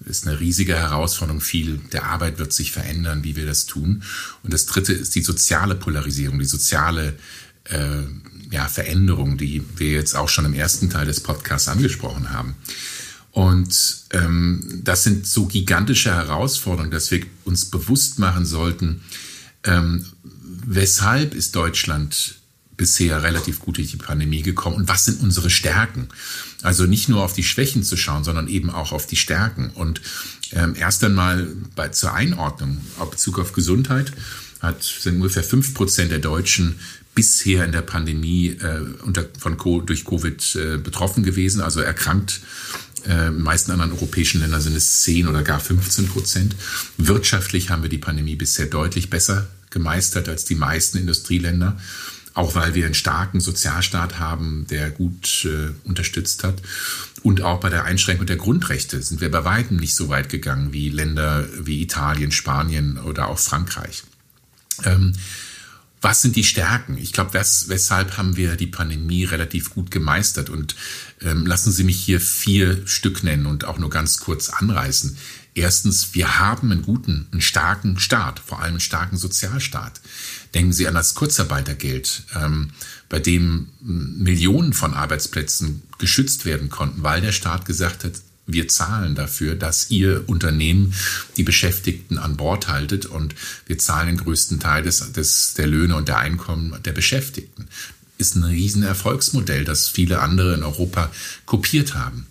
ist 0.08 0.26
eine 0.26 0.40
riesige 0.40 0.74
Herausforderung. 0.74 1.40
Viel 1.40 1.78
der 1.92 2.06
Arbeit 2.06 2.38
wird 2.38 2.52
sich 2.52 2.72
verändern, 2.72 3.24
wie 3.24 3.36
wir 3.36 3.46
das 3.46 3.66
tun. 3.66 4.02
Und 4.42 4.52
das 4.52 4.66
Dritte 4.66 4.92
ist 4.92 5.14
die 5.14 5.22
soziale 5.22 5.74
Polarisierung, 5.74 6.38
die 6.38 6.44
soziale 6.44 7.14
äh, 7.64 8.02
ja, 8.50 8.68
Veränderung, 8.68 9.38
die 9.38 9.62
wir 9.76 9.92
jetzt 9.92 10.14
auch 10.14 10.28
schon 10.28 10.44
im 10.44 10.54
ersten 10.54 10.90
Teil 10.90 11.06
des 11.06 11.20
Podcasts 11.20 11.68
angesprochen 11.68 12.30
haben. 12.30 12.56
Und 13.30 14.04
ähm, 14.10 14.80
das 14.84 15.04
sind 15.04 15.26
so 15.26 15.46
gigantische 15.46 16.14
Herausforderungen, 16.14 16.90
dass 16.90 17.10
wir 17.10 17.24
uns 17.44 17.64
bewusst 17.66 18.18
machen 18.18 18.44
sollten, 18.44 19.00
ähm, 19.64 20.04
weshalb 20.66 21.34
ist 21.34 21.56
Deutschland 21.56 22.41
bisher 22.76 23.22
relativ 23.22 23.60
gut 23.60 23.78
durch 23.78 23.90
die 23.90 23.96
Pandemie 23.96 24.42
gekommen 24.42 24.76
und 24.76 24.88
was 24.88 25.04
sind 25.04 25.20
unsere 25.20 25.50
Stärken? 25.50 26.08
Also 26.62 26.84
nicht 26.84 27.08
nur 27.08 27.22
auf 27.22 27.32
die 27.32 27.44
Schwächen 27.44 27.82
zu 27.82 27.96
schauen, 27.96 28.24
sondern 28.24 28.48
eben 28.48 28.70
auch 28.70 28.92
auf 28.92 29.06
die 29.06 29.16
Stärken. 29.16 29.70
Und 29.70 30.00
ähm, 30.52 30.74
erst 30.76 31.04
einmal 31.04 31.48
bei, 31.74 31.88
zur 31.88 32.14
Einordnung 32.14 32.80
auf 32.98 33.10
Bezug 33.10 33.38
auf 33.38 33.52
Gesundheit 33.52 34.12
hat, 34.60 34.82
sind 34.82 35.16
ungefähr 35.16 35.42
fünf 35.42 35.74
Prozent 35.74 36.10
der 36.10 36.20
Deutschen 36.20 36.78
bisher 37.14 37.64
in 37.64 37.72
der 37.72 37.82
Pandemie 37.82 38.56
äh, 38.60 38.80
unter, 39.02 39.26
von 39.38 39.58
durch 39.84 40.04
Covid 40.04 40.56
äh, 40.56 40.76
betroffen 40.78 41.24
gewesen, 41.24 41.60
also 41.60 41.80
erkrankt. 41.80 42.40
Äh, 43.06 43.28
in 43.28 43.42
meisten 43.42 43.72
anderen 43.72 43.92
europäischen 43.92 44.40
Ländern 44.40 44.60
sind 44.60 44.76
es 44.76 45.02
10 45.02 45.26
oder 45.28 45.42
gar 45.42 45.60
15 45.60 46.08
Prozent. 46.08 46.56
Wirtschaftlich 46.96 47.70
haben 47.70 47.82
wir 47.82 47.90
die 47.90 47.98
Pandemie 47.98 48.36
bisher 48.36 48.66
deutlich 48.66 49.10
besser 49.10 49.48
gemeistert 49.70 50.28
als 50.28 50.44
die 50.44 50.54
meisten 50.54 50.98
Industrieländer. 50.98 51.78
Auch 52.34 52.54
weil 52.54 52.74
wir 52.74 52.86
einen 52.86 52.94
starken 52.94 53.40
Sozialstaat 53.40 54.18
haben, 54.18 54.66
der 54.70 54.90
gut 54.90 55.44
äh, 55.44 55.72
unterstützt 55.84 56.44
hat. 56.44 56.62
Und 57.22 57.42
auch 57.42 57.60
bei 57.60 57.68
der 57.68 57.84
Einschränkung 57.84 58.26
der 58.26 58.36
Grundrechte 58.36 59.00
sind 59.02 59.20
wir 59.20 59.30
bei 59.30 59.44
weitem 59.44 59.76
nicht 59.76 59.94
so 59.94 60.08
weit 60.08 60.28
gegangen 60.28 60.72
wie 60.72 60.88
Länder 60.88 61.46
wie 61.60 61.82
Italien, 61.82 62.32
Spanien 62.32 62.98
oder 62.98 63.28
auch 63.28 63.38
Frankreich. 63.38 64.02
Ähm, 64.84 65.12
was 66.00 66.20
sind 66.20 66.34
die 66.34 66.42
Stärken? 66.42 66.98
Ich 66.98 67.12
glaube, 67.12 67.32
weshalb 67.34 68.16
haben 68.16 68.36
wir 68.36 68.56
die 68.56 68.66
Pandemie 68.66 69.24
relativ 69.24 69.70
gut 69.70 69.92
gemeistert? 69.92 70.50
Und 70.50 70.74
ähm, 71.20 71.46
lassen 71.46 71.70
Sie 71.70 71.84
mich 71.84 72.02
hier 72.02 72.20
vier 72.20 72.84
Stück 72.88 73.22
nennen 73.22 73.46
und 73.46 73.64
auch 73.64 73.78
nur 73.78 73.88
ganz 73.88 74.18
kurz 74.18 74.48
anreißen. 74.48 75.16
Erstens, 75.54 76.14
wir 76.14 76.40
haben 76.40 76.72
einen 76.72 76.82
guten, 76.82 77.28
einen 77.30 77.40
starken 77.40 78.00
Staat, 78.00 78.40
vor 78.40 78.60
allem 78.60 78.72
einen 78.72 78.80
starken 78.80 79.16
Sozialstaat. 79.16 80.00
Denken 80.54 80.72
Sie 80.72 80.86
an 80.86 80.94
das 80.94 81.14
Kurzarbeitergeld, 81.14 82.24
ähm, 82.34 82.70
bei 83.08 83.18
dem 83.20 83.68
Millionen 83.80 84.72
von 84.72 84.94
Arbeitsplätzen 84.94 85.82
geschützt 85.98 86.44
werden 86.44 86.68
konnten, 86.68 87.02
weil 87.02 87.20
der 87.20 87.32
Staat 87.32 87.64
gesagt 87.64 88.04
hat, 88.04 88.14
wir 88.46 88.68
zahlen 88.68 89.14
dafür, 89.14 89.54
dass 89.54 89.90
ihr 89.90 90.28
Unternehmen 90.28 90.94
die 91.36 91.44
Beschäftigten 91.44 92.18
an 92.18 92.36
Bord 92.36 92.68
haltet 92.68 93.06
und 93.06 93.34
wir 93.66 93.78
zahlen 93.78 94.08
den 94.08 94.16
größten 94.16 94.60
Teil 94.60 94.82
des, 94.82 95.12
des, 95.12 95.54
der 95.54 95.66
Löhne 95.66 95.96
und 95.96 96.08
der 96.08 96.18
Einkommen 96.18 96.76
der 96.84 96.92
Beschäftigten. 96.92 97.68
Ist 98.18 98.34
ein 98.34 98.44
riesen 98.44 98.82
Erfolgsmodell, 98.82 99.64
das 99.64 99.88
viele 99.88 100.20
andere 100.20 100.54
in 100.54 100.62
Europa 100.62 101.10
kopiert 101.46 101.94
haben. 101.94 102.26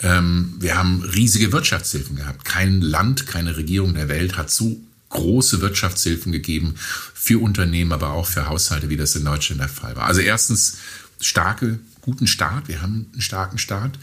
Ähm, 0.00 0.54
wir 0.58 0.76
haben 0.76 1.02
riesige 1.02 1.52
Wirtschaftshilfen 1.52 2.16
gehabt. 2.16 2.44
Kein 2.44 2.80
Land, 2.80 3.26
keine 3.26 3.56
Regierung 3.56 3.94
der 3.94 4.08
Welt 4.08 4.36
hat 4.36 4.50
so 4.50 4.80
große 5.12 5.60
Wirtschaftshilfen 5.60 6.32
gegeben 6.32 6.74
für 7.14 7.40
Unternehmen, 7.40 7.92
aber 7.92 8.10
auch 8.10 8.26
für 8.26 8.48
Haushalte, 8.48 8.88
wie 8.90 8.96
das 8.96 9.14
in 9.16 9.24
Deutschland 9.24 9.60
der 9.60 9.68
Fall 9.68 9.96
war. 9.96 10.04
Also 10.04 10.20
erstens 10.20 10.78
starke, 11.20 11.78
guten 12.00 12.26
Staat. 12.26 12.68
Wir 12.68 12.82
haben 12.82 13.06
einen 13.12 13.22
starken 13.22 13.58
Staat. 13.58 13.98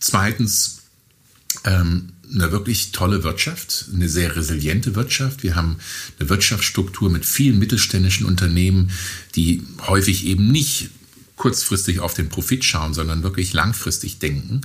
Zweitens 0.00 0.78
ähm, 1.64 2.12
eine 2.32 2.52
wirklich 2.52 2.92
tolle 2.92 3.22
Wirtschaft, 3.22 3.86
eine 3.94 4.08
sehr 4.08 4.34
resiliente 4.34 4.94
Wirtschaft. 4.94 5.42
Wir 5.42 5.54
haben 5.54 5.76
eine 6.18 6.28
Wirtschaftsstruktur 6.28 7.08
mit 7.10 7.24
vielen 7.24 7.58
mittelständischen 7.58 8.26
Unternehmen, 8.26 8.90
die 9.36 9.62
häufig 9.86 10.26
eben 10.26 10.50
nicht 10.50 10.90
kurzfristig 11.36 12.00
auf 12.00 12.14
den 12.14 12.30
Profit 12.30 12.64
schauen, 12.64 12.94
sondern 12.94 13.22
wirklich 13.22 13.52
langfristig 13.52 14.18
denken, 14.18 14.62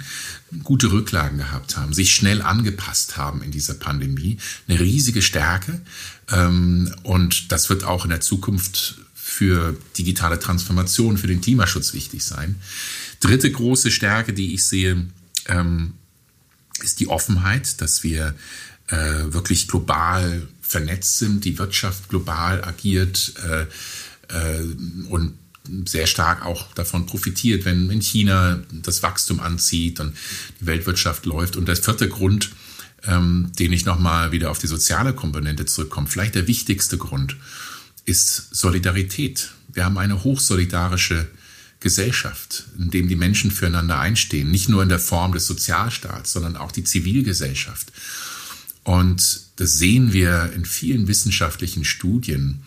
gute 0.64 0.92
Rücklagen 0.92 1.38
gehabt 1.38 1.78
haben, 1.78 1.94
sich 1.94 2.16
schnell 2.16 2.42
angepasst 2.42 3.18
haben 3.18 3.42
in 3.42 3.52
dieser 3.52 3.74
Pandemie. 3.74 4.38
Eine 4.68 4.80
riesige 4.80 5.22
Stärke. 5.22 5.82
Ähm, 6.30 6.94
und 7.04 7.52
das 7.52 7.70
wird 7.70 7.84
auch 7.84 8.06
in 8.06 8.10
der 8.10 8.22
Zukunft 8.22 9.00
für 9.14 9.78
digitale 9.98 10.40
Transformation, 10.40 11.18
für 11.18 11.28
den 11.28 11.42
Klimaschutz 11.42 11.94
wichtig 11.94 12.24
sein. 12.24 12.56
Dritte 13.20 13.52
große 13.52 13.92
Stärke, 13.92 14.34
die 14.34 14.54
ich 14.54 14.66
sehe, 14.66 15.08
ähm, 15.48 15.94
ist 16.82 17.00
die 17.00 17.08
Offenheit, 17.08 17.82
dass 17.82 18.04
wir 18.04 18.34
äh, 18.88 18.96
wirklich 19.34 19.68
global 19.68 20.48
vernetzt 20.62 21.18
sind, 21.18 21.44
die 21.44 21.58
Wirtschaft 21.60 22.10
global 22.10 22.64
agiert 22.64 23.34
äh, 23.44 23.64
äh, 24.30 24.64
und 25.10 25.34
sehr 25.86 26.08
stark 26.08 26.46
auch 26.46 26.74
davon 26.74 27.06
profitiert, 27.06 27.66
wenn 27.66 27.90
in 27.90 28.02
China 28.02 28.60
das 28.72 29.04
Wachstum 29.04 29.40
anzieht 29.40 30.00
und 30.00 30.16
die 30.60 30.66
Weltwirtschaft 30.66 31.26
läuft. 31.26 31.56
Und 31.56 31.68
der 31.68 31.76
vierte 31.76 32.10
Grund, 32.10 32.50
ähm, 33.04 33.52
den 33.58 33.72
ich 33.72 33.86
nochmal 33.86 34.32
wieder 34.32 34.52
auf 34.52 34.60
die 34.60 34.68
soziale 34.68 35.14
Komponente 35.14 35.66
zurückkomme, 35.66 36.08
vielleicht 36.08 36.36
der 36.36 36.48
wichtigste 36.48 36.98
Grund, 36.98 37.36
ist 38.06 38.56
Solidarität. 38.56 39.52
Wir 39.72 39.86
haben 39.86 39.98
eine 39.98 40.24
hochsolidarische 40.24 41.28
Gesellschaft, 41.80 42.66
in 42.78 42.92
dem 42.92 43.08
die 43.08 43.16
Menschen 43.16 43.52
füreinander 43.52 44.00
einstehen, 44.00 44.52
nicht 44.52 44.70
nur 44.70 44.84
in 44.84 44.90
der 44.90 45.00
Form 45.00 45.34
des 45.34 45.48
Sozialstaats, 45.48 46.32
sondern 46.32 46.56
auch 46.56 46.72
die 46.72 46.84
Zivilgesellschaft. 46.84 47.92
Und 48.84 49.42
das 49.58 49.74
sehen 49.74 50.14
wir 50.14 50.52
in 50.56 50.66
vielen 50.66 51.08
wissenschaftlichen 51.08 51.86
Studien, 51.86 52.62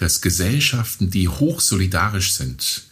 dass 0.00 0.22
Gesellschaften, 0.22 1.10
die 1.10 1.28
hochsolidarisch 1.28 2.32
sind, 2.32 2.84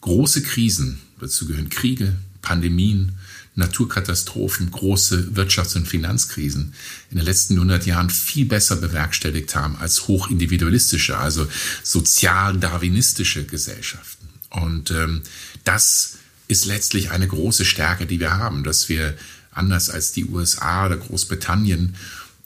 große 0.00 0.42
Krisen, 0.42 1.00
dazu 1.20 1.46
gehören 1.46 1.68
Kriege, 1.68 2.16
Pandemien, 2.42 3.12
Naturkatastrophen, 3.54 4.70
große 4.70 5.30
Wirtschafts- 5.34 5.76
und 5.76 5.88
Finanzkrisen 5.88 6.74
in 7.10 7.18
den 7.18 7.24
letzten 7.24 7.54
100 7.54 7.86
Jahren 7.86 8.10
viel 8.10 8.46
besser 8.46 8.76
bewerkstelligt 8.76 9.54
haben 9.54 9.76
als 9.76 10.08
hochindividualistische, 10.08 11.16
also 11.16 11.48
sozial-darwinistische 11.82 13.44
Gesellschaften. 13.44 14.28
Und 14.50 14.90
ähm, 14.90 15.22
das 15.64 16.18
ist 16.48 16.66
letztlich 16.66 17.10
eine 17.12 17.28
große 17.28 17.64
Stärke, 17.64 18.06
die 18.06 18.20
wir 18.20 18.36
haben, 18.36 18.64
dass 18.64 18.88
wir 18.88 19.16
anders 19.52 19.88
als 19.88 20.12
die 20.12 20.26
USA 20.26 20.86
oder 20.86 20.96
Großbritannien 20.96 21.94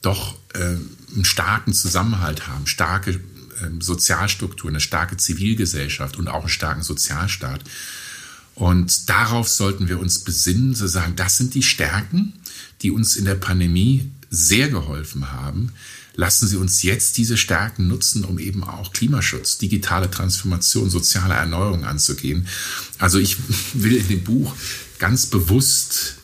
doch 0.01 0.35
äh, 0.53 0.77
einen 1.13 1.25
starken 1.25 1.73
Zusammenhalt 1.73 2.47
haben, 2.47 2.67
starke 2.67 3.19
äh, 3.61 3.69
Sozialstrukturen, 3.79 4.75
eine 4.75 4.81
starke 4.81 5.17
Zivilgesellschaft 5.17 6.17
und 6.17 6.27
auch 6.27 6.41
einen 6.41 6.49
starken 6.49 6.83
Sozialstaat. 6.83 7.61
Und 8.55 9.09
darauf 9.09 9.47
sollten 9.47 9.87
wir 9.87 9.99
uns 9.99 10.19
besinnen, 10.19 10.75
zu 10.75 10.87
sagen, 10.87 11.15
das 11.15 11.37
sind 11.37 11.53
die 11.53 11.63
Stärken, 11.63 12.33
die 12.81 12.91
uns 12.91 13.15
in 13.15 13.25
der 13.25 13.35
Pandemie 13.35 14.11
sehr 14.29 14.69
geholfen 14.69 15.31
haben, 15.31 15.71
lassen 16.15 16.47
Sie 16.47 16.57
uns 16.57 16.83
jetzt 16.83 17.17
diese 17.17 17.37
Stärken 17.37 17.87
nutzen, 17.87 18.25
um 18.25 18.39
eben 18.39 18.63
auch 18.63 18.93
Klimaschutz, 18.93 19.57
digitale 19.57 20.11
Transformation, 20.11 20.89
soziale 20.89 21.33
Erneuerung 21.33 21.85
anzugehen. 21.85 22.47
Also 22.97 23.19
ich 23.19 23.37
will 23.73 23.95
in 23.95 24.07
dem 24.07 24.23
Buch 24.23 24.55
ganz 24.99 25.25
bewusst 25.25 26.15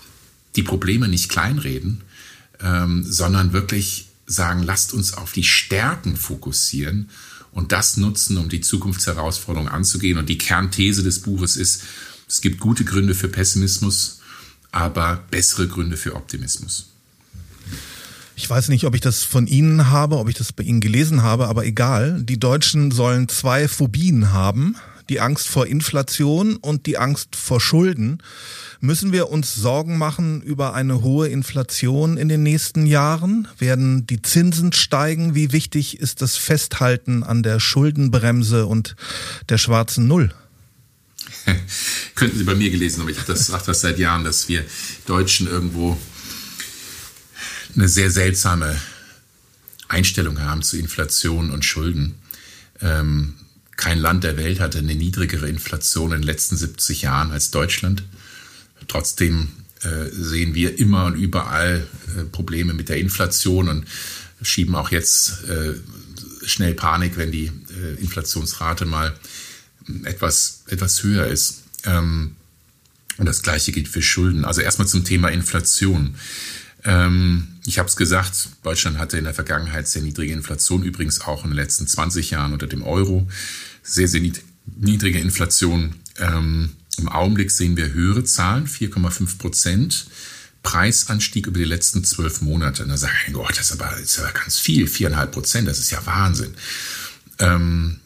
die 0.56 0.63
Probleme 0.63 1.08
nicht 1.08 1.30
kleinreden, 1.30 2.02
ähm, 2.62 3.04
sondern 3.04 3.54
wirklich 3.54 4.07
sagen, 4.27 4.61
lasst 4.61 4.93
uns 4.93 5.13
auf 5.13 5.31
die 5.31 5.43
Stärken 5.43 6.15
fokussieren 6.15 7.09
und 7.51 7.71
das 7.71 7.97
nutzen, 7.97 8.37
um 8.37 8.49
die 8.49 8.61
Zukunftsherausforderungen 8.61 9.71
anzugehen. 9.71 10.19
Und 10.19 10.29
die 10.29 10.37
Kernthese 10.37 11.01
des 11.01 11.21
Buches 11.21 11.55
ist, 11.55 11.83
es 12.27 12.41
gibt 12.41 12.59
gute 12.59 12.83
Gründe 12.83 13.15
für 13.15 13.29
Pessimismus, 13.29 14.19
aber 14.71 15.23
bessere 15.31 15.67
Gründe 15.67 15.97
für 15.97 16.15
Optimismus. 16.15 16.89
Ich 18.35 18.47
weiß 18.47 18.67
nicht, 18.69 18.83
ob 18.83 18.93
ich 18.93 19.01
das 19.01 19.23
von 19.23 19.47
Ihnen 19.47 19.89
habe, 19.89 20.17
ob 20.17 20.29
ich 20.29 20.35
das 20.35 20.53
bei 20.53 20.63
Ihnen 20.63 20.81
gelesen 20.81 21.23
habe, 21.23 21.47
aber 21.47 21.65
egal. 21.65 22.21
Die 22.21 22.39
Deutschen 22.39 22.91
sollen 22.91 23.29
zwei 23.29 23.67
Phobien 23.67 24.31
haben. 24.31 24.75
Die 25.10 25.20
Angst 25.20 25.48
vor 25.48 25.67
Inflation 25.67 26.58
und 26.58 26.86
die 26.86 26.98
Angst 26.98 27.36
vor 27.36 27.62
Schulden. 27.62 28.22
Müssen 28.80 29.12
wir 29.12 29.30
uns 29.30 29.56
Sorgen 29.56 29.98
machen 29.98 30.41
über 30.41 30.74
eine 30.74 31.02
hohe 31.02 31.28
Inflation 31.30 32.17
in 32.17 32.30
den 32.30 32.43
nächsten 32.43 32.86
Jahren? 32.86 33.48
Werden 33.58 34.06
die 34.06 34.22
Zinsen 34.22 34.74
steigen? 34.74 35.34
Wie 35.34 35.52
wichtig 35.52 36.00
ist 36.00 36.22
das 36.22 36.36
Festhalten 36.36 37.24
an 37.24 37.41
der 37.41 37.60
Schuldenbremse 37.60 38.65
und 38.65 38.96
der 39.50 39.58
schwarzen 39.58 40.08
Null? 40.08 40.34
Könnten 42.15 42.38
Sie 42.38 42.43
bei 42.43 42.56
mir 42.56 42.70
gelesen 42.70 43.02
haben. 43.02 43.10
Ich 43.10 43.17
sage 43.17 43.63
das 43.65 43.82
seit 43.82 44.00
Jahren, 44.00 44.24
dass 44.24 44.48
wir 44.48 44.63
Deutschen 45.06 45.48
irgendwo 45.48 45.98
eine 47.76 47.88
sehr 47.88 48.12
seltsame 48.12 48.80
Einstellung 49.88 50.41
haben 50.41 50.62
zu 50.62 50.78
Inflation 50.78 51.52
und 51.52 51.63
Schulden. 51.63 52.15
Ähm, 52.82 53.36
kein 53.77 53.99
Land 53.99 54.23
der 54.23 54.37
Welt 54.37 54.59
hatte 54.59 54.79
eine 54.79 54.95
niedrigere 54.95 55.47
Inflation 55.47 56.11
in 56.11 56.21
den 56.21 56.25
letzten 56.25 56.57
70 56.57 57.03
Jahren 57.03 57.31
als 57.31 57.51
Deutschland. 57.51 58.03
Trotzdem 58.87 59.49
äh, 59.81 60.09
sehen 60.11 60.55
wir 60.55 60.79
immer 60.79 61.05
und 61.05 61.15
überall 61.15 61.87
äh, 62.17 62.23
Probleme 62.23 62.73
mit 62.73 62.89
der 62.89 62.97
Inflation 62.97 63.69
und 63.69 63.85
schieben 64.41 64.75
auch 64.75 64.91
jetzt 64.91 65.43
äh, 65.47 65.75
schnell 66.45 66.73
Panik, 66.73 67.17
wenn 67.17 67.31
die 67.31 67.51
Inflationsrate 67.99 68.85
mal 68.85 69.13
etwas, 70.03 70.63
etwas 70.67 71.03
höher 71.03 71.27
ist. 71.27 71.63
Ähm, 71.83 72.35
und 73.17 73.25
das 73.25 73.41
Gleiche 73.41 73.71
gilt 73.71 73.87
für 73.87 74.01
Schulden. 74.01 74.45
Also 74.45 74.61
erstmal 74.61 74.87
zum 74.87 75.03
Thema 75.03 75.29
Inflation. 75.29 76.15
Ähm, 76.83 77.47
ich 77.65 77.79
habe 77.79 77.89
es 77.89 77.95
gesagt, 77.95 78.49
Deutschland 78.63 78.97
hatte 78.97 79.17
in 79.17 79.25
der 79.25 79.33
Vergangenheit 79.33 79.87
sehr 79.87 80.01
niedrige 80.01 80.33
Inflation, 80.33 80.83
übrigens 80.83 81.21
auch 81.21 81.43
in 81.43 81.51
den 81.51 81.57
letzten 81.57 81.87
20 81.87 82.31
Jahren 82.31 82.53
unter 82.53 82.67
dem 82.67 82.83
Euro. 82.83 83.27
Sehr, 83.83 84.07
sehr 84.07 84.21
niedrige 84.75 85.19
Inflation. 85.19 85.95
Ähm, 86.17 86.71
Im 86.97 87.09
Augenblick 87.09 87.51
sehen 87.51 87.77
wir 87.77 87.93
höhere 87.93 88.23
Zahlen, 88.23 88.67
4,5 88.67 89.37
Prozent. 89.37 90.07
Preisanstieg 90.63 91.47
über 91.47 91.59
die 91.59 91.65
letzten 91.65 92.03
zwölf 92.03 92.41
Monate. 92.41 92.83
Und 92.83 92.89
da 92.89 92.97
sage 92.97 93.13
ich, 93.25 93.33
Gott, 93.33 93.51
das 93.51 93.71
ist 93.71 93.81
aber, 93.81 93.91
das 93.91 94.01
ist 94.01 94.19
aber 94.19 94.33
ganz 94.33 94.59
viel, 94.59 94.87
viereinhalb 94.87 95.31
Prozent, 95.31 95.67
das 95.67 95.79
ist 95.79 95.91
ja 95.91 96.05
Wahnsinn. 96.05 96.53
Ähm, 97.39 97.99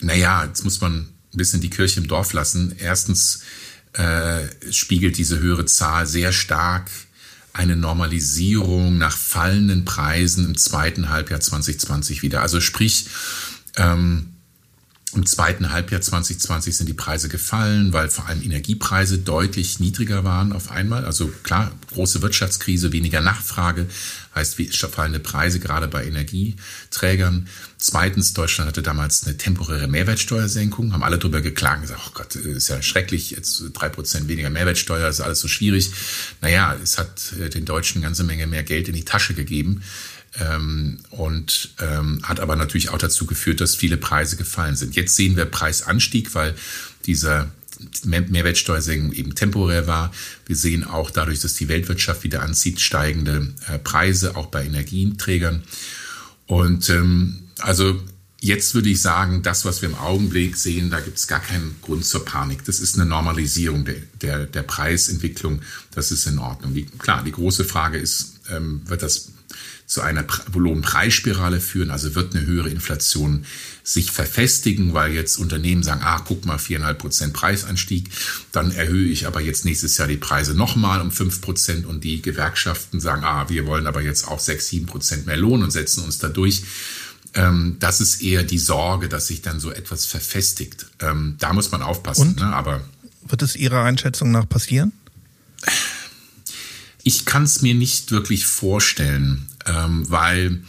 naja, 0.00 0.44
jetzt 0.44 0.64
muss 0.64 0.80
man 0.80 1.02
ein 1.02 1.36
bisschen 1.36 1.60
die 1.60 1.70
Kirche 1.70 2.00
im 2.00 2.08
Dorf 2.08 2.32
lassen. 2.32 2.74
Erstens 2.78 3.42
äh, 3.92 4.42
spiegelt 4.72 5.18
diese 5.18 5.38
höhere 5.38 5.66
Zahl 5.66 6.06
sehr 6.06 6.32
stark 6.32 6.90
eine 7.52 7.76
Normalisierung 7.76 8.98
nach 8.98 9.16
fallenden 9.16 9.84
Preisen 9.84 10.44
im 10.44 10.56
zweiten 10.56 11.08
Halbjahr 11.08 11.40
2020 11.40 12.22
wieder. 12.22 12.42
Also 12.42 12.60
sprich, 12.60 13.06
ähm, 13.76 14.29
Im 15.12 15.26
zweiten 15.26 15.72
Halbjahr 15.72 16.00
2020 16.00 16.76
sind 16.76 16.88
die 16.88 16.94
Preise 16.94 17.28
gefallen, 17.28 17.92
weil 17.92 18.08
vor 18.10 18.26
allem 18.26 18.42
Energiepreise 18.42 19.18
deutlich 19.18 19.80
niedriger 19.80 20.22
waren 20.22 20.52
auf 20.52 20.70
einmal. 20.70 21.04
Also 21.04 21.32
klar, 21.42 21.72
große 21.92 22.22
Wirtschaftskrise, 22.22 22.92
weniger 22.92 23.20
Nachfrage, 23.20 23.86
heißt 24.36 24.56
fallende 24.92 25.18
Preise 25.18 25.58
gerade 25.58 25.88
bei 25.88 26.04
Energieträgern. 26.04 27.48
Zweitens, 27.76 28.34
Deutschland 28.34 28.68
hatte 28.68 28.82
damals 28.82 29.26
eine 29.26 29.36
temporäre 29.36 29.88
Mehrwertsteuersenkung, 29.88 30.92
haben 30.92 31.02
alle 31.02 31.18
drüber 31.18 31.40
geklagen, 31.40 31.82
gesagt, 31.82 32.02
oh 32.06 32.10
Gott, 32.14 32.36
ist 32.36 32.68
ja 32.68 32.80
schrecklich, 32.80 33.32
jetzt 33.32 33.64
drei 33.72 33.88
Prozent 33.88 34.28
weniger 34.28 34.50
Mehrwertsteuer, 34.50 35.08
ist 35.08 35.20
alles 35.20 35.40
so 35.40 35.48
schwierig. 35.48 35.90
Naja, 36.40 36.76
es 36.80 36.98
hat 36.98 37.32
äh, 37.40 37.50
den 37.50 37.64
Deutschen 37.64 37.98
eine 37.98 38.06
ganze 38.06 38.22
Menge 38.22 38.46
mehr 38.46 38.62
Geld 38.62 38.86
in 38.86 38.94
die 38.94 39.04
Tasche 39.04 39.34
gegeben. 39.34 39.82
Ähm, 40.38 40.98
und 41.10 41.74
ähm, 41.80 42.20
hat 42.22 42.38
aber 42.38 42.54
natürlich 42.54 42.90
auch 42.90 42.98
dazu 42.98 43.26
geführt, 43.26 43.60
dass 43.60 43.74
viele 43.74 43.96
Preise 43.96 44.36
gefallen 44.36 44.76
sind. 44.76 44.94
Jetzt 44.94 45.16
sehen 45.16 45.36
wir 45.36 45.44
Preisanstieg, 45.44 46.34
weil 46.34 46.54
dieser 47.06 47.50
Mehrwertsteuersenkung 48.04 49.12
eben 49.12 49.34
temporär 49.34 49.86
war. 49.86 50.12
Wir 50.46 50.56
sehen 50.56 50.84
auch 50.84 51.10
dadurch, 51.10 51.40
dass 51.40 51.54
die 51.54 51.68
Weltwirtschaft 51.68 52.24
wieder 52.24 52.42
anzieht, 52.42 52.80
steigende 52.80 53.54
äh, 53.68 53.78
Preise, 53.78 54.36
auch 54.36 54.46
bei 54.46 54.64
Energieträgern. 54.64 55.62
Und 56.46 56.90
ähm, 56.90 57.48
also 57.58 58.00
jetzt 58.40 58.74
würde 58.74 58.90
ich 58.90 59.00
sagen, 59.00 59.42
das, 59.42 59.64
was 59.64 59.82
wir 59.82 59.88
im 59.88 59.94
Augenblick 59.94 60.56
sehen, 60.56 60.90
da 60.90 61.00
gibt 61.00 61.18
es 61.18 61.26
gar 61.26 61.40
keinen 61.40 61.76
Grund 61.82 62.04
zur 62.04 62.24
Panik. 62.24 62.64
Das 62.64 62.80
ist 62.80 62.96
eine 62.96 63.06
Normalisierung 63.06 63.84
der, 63.84 63.96
der, 64.20 64.46
der 64.46 64.62
Preisentwicklung. 64.62 65.62
Das 65.94 66.10
ist 66.10 66.26
in 66.26 66.38
Ordnung. 66.38 66.74
Die, 66.74 66.84
klar, 66.84 67.22
die 67.24 67.32
große 67.32 67.64
Frage 67.64 67.98
ist, 67.98 68.40
ähm, 68.50 68.82
wird 68.86 69.02
das 69.02 69.32
zu 69.86 70.02
einer 70.02 70.24
Lohnpreisspirale 70.54 71.60
führen. 71.60 71.90
Also 71.90 72.14
wird 72.14 72.34
eine 72.34 72.46
höhere 72.46 72.68
Inflation 72.68 73.44
sich 73.82 74.12
verfestigen, 74.12 74.94
weil 74.94 75.12
jetzt 75.12 75.36
Unternehmen 75.36 75.82
sagen, 75.82 76.02
ah, 76.04 76.20
guck 76.24 76.44
mal, 76.46 76.58
viereinhalb 76.58 76.98
Prozent 76.98 77.32
Preisanstieg, 77.32 78.08
dann 78.52 78.70
erhöhe 78.70 79.08
ich 79.08 79.26
aber 79.26 79.40
jetzt 79.40 79.64
nächstes 79.64 79.98
Jahr 79.98 80.06
die 80.06 80.16
Preise 80.16 80.54
nochmal 80.54 81.00
um 81.00 81.10
fünf 81.10 81.40
Prozent 81.40 81.86
und 81.86 82.04
die 82.04 82.22
Gewerkschaften 82.22 83.00
sagen, 83.00 83.24
ah, 83.24 83.48
wir 83.48 83.66
wollen 83.66 83.86
aber 83.86 84.00
jetzt 84.00 84.28
auch 84.28 84.38
sechs, 84.38 84.68
sieben 84.68 84.86
Prozent 84.86 85.26
mehr 85.26 85.36
Lohn 85.36 85.62
und 85.62 85.72
setzen 85.72 86.04
uns 86.04 86.18
da 86.18 86.28
durch. 86.28 86.62
Ähm, 87.34 87.76
das 87.80 88.00
ist 88.00 88.22
eher 88.22 88.42
die 88.42 88.58
Sorge, 88.58 89.08
dass 89.08 89.26
sich 89.26 89.42
dann 89.42 89.60
so 89.60 89.70
etwas 89.70 90.06
verfestigt. 90.06 90.86
Ähm, 91.00 91.36
da 91.38 91.52
muss 91.52 91.70
man 91.70 91.82
aufpassen. 91.82 92.28
Und? 92.28 92.40
Ne? 92.40 92.46
Aber 92.46 92.82
wird 93.26 93.42
es 93.42 93.56
Ihrer 93.56 93.82
Einschätzung 93.84 94.30
nach 94.30 94.48
passieren? 94.48 94.92
Ich 97.02 97.24
kann 97.24 97.44
es 97.44 97.62
mir 97.62 97.74
nicht 97.74 98.10
wirklich 98.10 98.46
vorstellen, 98.46 99.46
ähm, 99.66 100.08
weil 100.10 100.62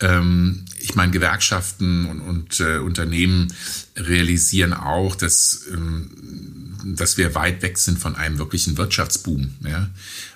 ähm, 0.00 0.64
ich 0.80 0.94
meine, 0.94 1.12
Gewerkschaften 1.12 2.06
und, 2.06 2.20
und 2.20 2.60
äh, 2.60 2.78
Unternehmen 2.78 3.52
realisieren 3.96 4.72
auch, 4.72 5.14
dass, 5.16 5.66
ähm, 5.72 6.10
dass 6.96 7.16
wir 7.16 7.34
weit 7.34 7.62
weg 7.62 7.78
sind 7.78 7.98
von 7.98 8.16
einem 8.16 8.38
wirklichen 8.38 8.76
Wirtschaftsboom. 8.76 9.54
Ja? 9.64 9.90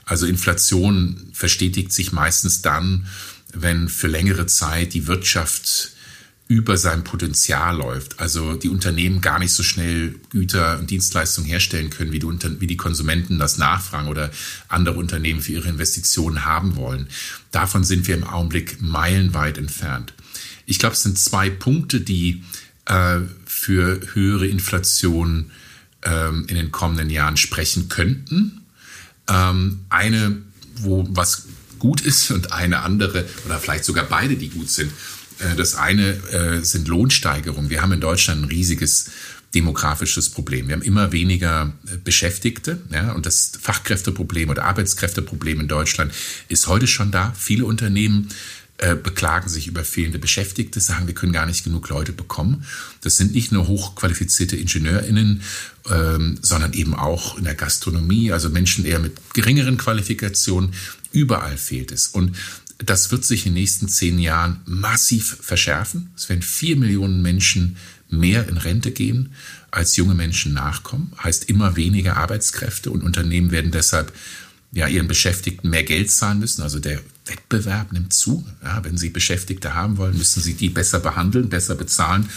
Also 0.04 0.26
Inflation 0.26 1.30
verstetigt 1.32 1.92
sich 1.92 2.12
meistens 2.12 2.62
dann, 2.62 3.06
wenn 3.54 3.88
für 3.88 4.08
längere 4.08 4.46
Zeit 4.46 4.94
die 4.94 5.06
Wirtschaft 5.06 5.92
über 6.52 6.76
sein 6.76 7.02
Potenzial 7.02 7.78
läuft. 7.78 8.20
Also 8.20 8.54
die 8.56 8.68
Unternehmen 8.68 9.22
gar 9.22 9.38
nicht 9.38 9.54
so 9.54 9.62
schnell 9.62 10.16
Güter 10.28 10.78
und 10.78 10.90
Dienstleistungen 10.90 11.48
herstellen 11.48 11.88
können, 11.88 12.12
wie 12.12 12.18
die, 12.18 12.60
wie 12.60 12.66
die 12.66 12.76
Konsumenten 12.76 13.38
das 13.38 13.56
nachfragen 13.56 14.08
oder 14.08 14.30
andere 14.68 14.98
Unternehmen 14.98 15.40
für 15.40 15.52
ihre 15.52 15.70
Investitionen 15.70 16.44
haben 16.44 16.76
wollen. 16.76 17.08
Davon 17.52 17.84
sind 17.84 18.06
wir 18.06 18.14
im 18.14 18.24
Augenblick 18.24 18.82
meilenweit 18.82 19.56
entfernt. 19.56 20.12
Ich 20.66 20.78
glaube, 20.78 20.94
es 20.94 21.02
sind 21.02 21.18
zwei 21.18 21.48
Punkte, 21.48 22.02
die 22.02 22.42
äh, 22.84 23.20
für 23.46 24.00
höhere 24.12 24.46
Inflation 24.46 25.52
ähm, 26.02 26.44
in 26.48 26.56
den 26.56 26.70
kommenden 26.70 27.08
Jahren 27.08 27.38
sprechen 27.38 27.88
könnten. 27.88 28.60
Ähm, 29.26 29.86
eine, 29.88 30.42
wo 30.76 31.08
was 31.08 31.46
gut 31.78 32.02
ist 32.02 32.30
und 32.30 32.52
eine 32.52 32.80
andere 32.80 33.26
oder 33.46 33.58
vielleicht 33.58 33.86
sogar 33.86 34.04
beide, 34.04 34.36
die 34.36 34.50
gut 34.50 34.68
sind. 34.68 34.92
Äh, 35.38 35.56
das 35.56 35.74
eine 35.74 36.12
äh, 36.32 36.64
sind 36.64 36.88
Lohnsteigerungen. 36.88 37.70
Wir 37.70 37.82
haben 37.82 37.92
in 37.92 38.00
Deutschland 38.00 38.42
ein 38.42 38.48
riesiges 38.48 39.10
demografisches 39.54 40.30
Problem. 40.30 40.68
Wir 40.68 40.74
haben 40.74 40.82
immer 40.82 41.12
weniger 41.12 41.72
äh, 41.86 41.96
Beschäftigte 42.02 42.80
ja, 42.90 43.12
und 43.12 43.26
das 43.26 43.52
Fachkräfteproblem 43.60 44.48
oder 44.48 44.64
Arbeitskräfteproblem 44.64 45.60
in 45.60 45.68
Deutschland 45.68 46.12
ist 46.48 46.66
heute 46.66 46.86
schon 46.86 47.10
da. 47.10 47.32
Viele 47.36 47.64
Unternehmen 47.64 48.28
beklagen 49.04 49.48
sich 49.48 49.68
über 49.68 49.84
fehlende 49.84 50.18
Beschäftigte, 50.18 50.80
sagen, 50.80 51.06
wir 51.06 51.14
können 51.14 51.32
gar 51.32 51.46
nicht 51.46 51.62
genug 51.62 51.88
Leute 51.88 52.12
bekommen. 52.12 52.64
Das 53.02 53.16
sind 53.16 53.32
nicht 53.32 53.52
nur 53.52 53.68
hochqualifizierte 53.68 54.56
IngenieurInnen, 54.56 55.42
ähm, 55.88 56.38
sondern 56.42 56.72
eben 56.72 56.94
auch 56.94 57.38
in 57.38 57.44
der 57.44 57.54
Gastronomie, 57.54 58.32
also 58.32 58.48
Menschen 58.48 58.84
eher 58.84 58.98
mit 58.98 59.34
geringeren 59.34 59.76
Qualifikationen. 59.76 60.72
Überall 61.12 61.58
fehlt 61.58 61.92
es. 61.92 62.08
Und 62.08 62.34
das 62.84 63.10
wird 63.10 63.24
sich 63.24 63.46
in 63.46 63.54
den 63.54 63.62
nächsten 63.62 63.88
zehn 63.88 64.18
Jahren 64.18 64.60
massiv 64.64 65.38
verschärfen. 65.40 66.10
Es 66.16 66.28
werden 66.28 66.42
vier 66.42 66.76
Millionen 66.76 67.22
Menschen 67.22 67.76
mehr 68.08 68.48
in 68.48 68.56
Rente 68.56 68.90
gehen, 68.90 69.32
als 69.70 69.96
junge 69.96 70.14
Menschen 70.14 70.52
nachkommen. 70.52 71.12
Heißt 71.22 71.48
immer 71.48 71.76
weniger 71.76 72.16
Arbeitskräfte 72.16 72.90
und 72.90 73.02
Unternehmen 73.02 73.50
werden 73.50 73.70
deshalb 73.70 74.12
ja, 74.72 74.86
ihren 74.86 75.08
Beschäftigten 75.08 75.70
mehr 75.70 75.82
Geld 75.82 76.10
zahlen 76.10 76.38
müssen. 76.38 76.62
Also 76.62 76.78
der 76.78 77.00
Wettbewerb 77.26 77.92
nimmt 77.92 78.12
zu. 78.12 78.46
Ja, 78.62 78.84
wenn 78.84 78.96
sie 78.96 79.10
Beschäftigte 79.10 79.74
haben 79.74 79.96
wollen, 79.96 80.16
müssen 80.16 80.42
sie 80.42 80.54
die 80.54 80.70
besser 80.70 80.98
behandeln, 80.98 81.48
besser 81.48 81.74
bezahlen. 81.74 82.28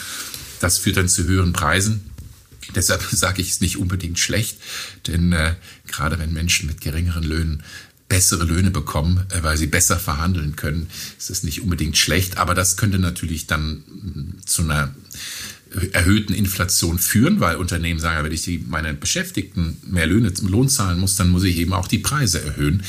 Das 0.60 0.78
führt 0.78 0.98
dann 0.98 1.10
zu 1.10 1.24
höheren 1.24 1.54
Preisen. 1.54 2.10
Deshalb 2.74 3.02
sage 3.12 3.42
ich 3.42 3.52
es 3.52 3.62
nicht 3.62 3.78
unbedingt 3.78 4.20
schlecht, 4.20 4.58
denn 5.08 5.32
äh, 5.34 5.56
gerade 5.88 6.20
wenn 6.20 6.34
Menschen 6.34 6.68
mit 6.68 6.82
geringeren 6.82 7.24
Löhnen 7.24 7.64
bessere 8.08 8.44
Löhne 8.44 8.72
bekommen, 8.72 9.26
äh, 9.30 9.44
weil 9.44 9.58
sie 9.58 9.68
besser 9.68 9.98
verhandeln 9.98 10.56
können, 10.56 10.88
ist 11.18 11.30
das 11.30 11.44
nicht 11.44 11.62
unbedingt 11.62 11.98
schlecht. 11.98 12.38
Aber 12.38 12.54
das 12.54 12.78
könnte 12.78 13.00
natürlich 13.00 13.48
dann 13.48 13.78
mm, 13.78 14.46
zu 14.46 14.64
einer 14.64 14.94
erhöhten 15.92 16.34
Inflation 16.34 17.00
führen, 17.00 17.40
weil 17.40 17.58
Unternehmen 17.58 18.00
sagen, 18.00 18.24
wenn 18.24 18.32
ich 18.32 18.62
meine 18.68 18.94
Beschäftigten 18.94 19.78
mehr 19.86 20.08
Löhne, 20.08 20.32
Lohn 20.44 20.70
zahlen 20.70 21.00
muss, 21.00 21.16
dann 21.16 21.30
muss 21.30 21.44
ich 21.44 21.58
eben 21.58 21.74
auch 21.74 21.88
die 21.88 22.00
Preise 22.00 22.42
erhöhen. 22.42 22.84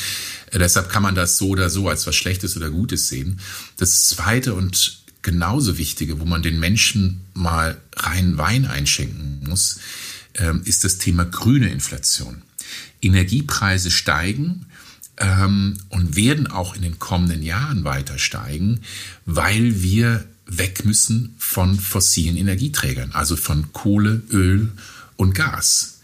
Äh, 0.51 0.59
deshalb 0.59 0.91
kann 0.91 1.03
man 1.03 1.15
das 1.15 1.39
so 1.39 1.49
oder 1.49 1.71
so 1.71 1.89
als 1.89 2.07
was 2.07 2.15
Schlechtes 2.15 2.57
oder 2.57 2.71
Gutes 2.71 3.09
sehen. 3.09 3.41
Das 3.77 4.09
Zweite 4.09 4.55
und 4.55 5.03
genauso 5.23 5.79
Wichtige, 5.79 6.21
wo 6.21 6.25
man 6.25 6.43
den 6.43 6.61
Menschen 6.61 7.23
mal 7.35 7.81
rein 7.97 8.39
Wein 8.39 8.67
einschenken 8.67 9.41
muss, 9.49 9.81
ähm, 10.35 10.63
ist 10.65 10.85
das 10.85 10.99
Thema 10.99 11.25
grüne 11.25 11.69
Inflation. 11.71 12.43
Energiepreise 13.03 13.91
steigen 13.91 14.67
ähm, 15.19 15.79
und 15.89 16.17
werden 16.17 16.47
auch 16.47 16.75
in 16.75 16.83
den 16.83 16.99
kommenden 16.99 17.43
Jahren 17.43 17.85
weiter 17.85 18.19
steigen, 18.19 18.81
weil 19.25 19.83
wir 19.83 20.25
weg 20.47 20.85
müssen 20.85 21.35
von 21.39 21.79
fossilen 21.79 22.37
Energieträgern, 22.37 23.13
also 23.13 23.37
von 23.37 23.73
Kohle, 23.73 24.23
Öl 24.31 24.71
und 25.17 25.35
Gas. 25.35 26.01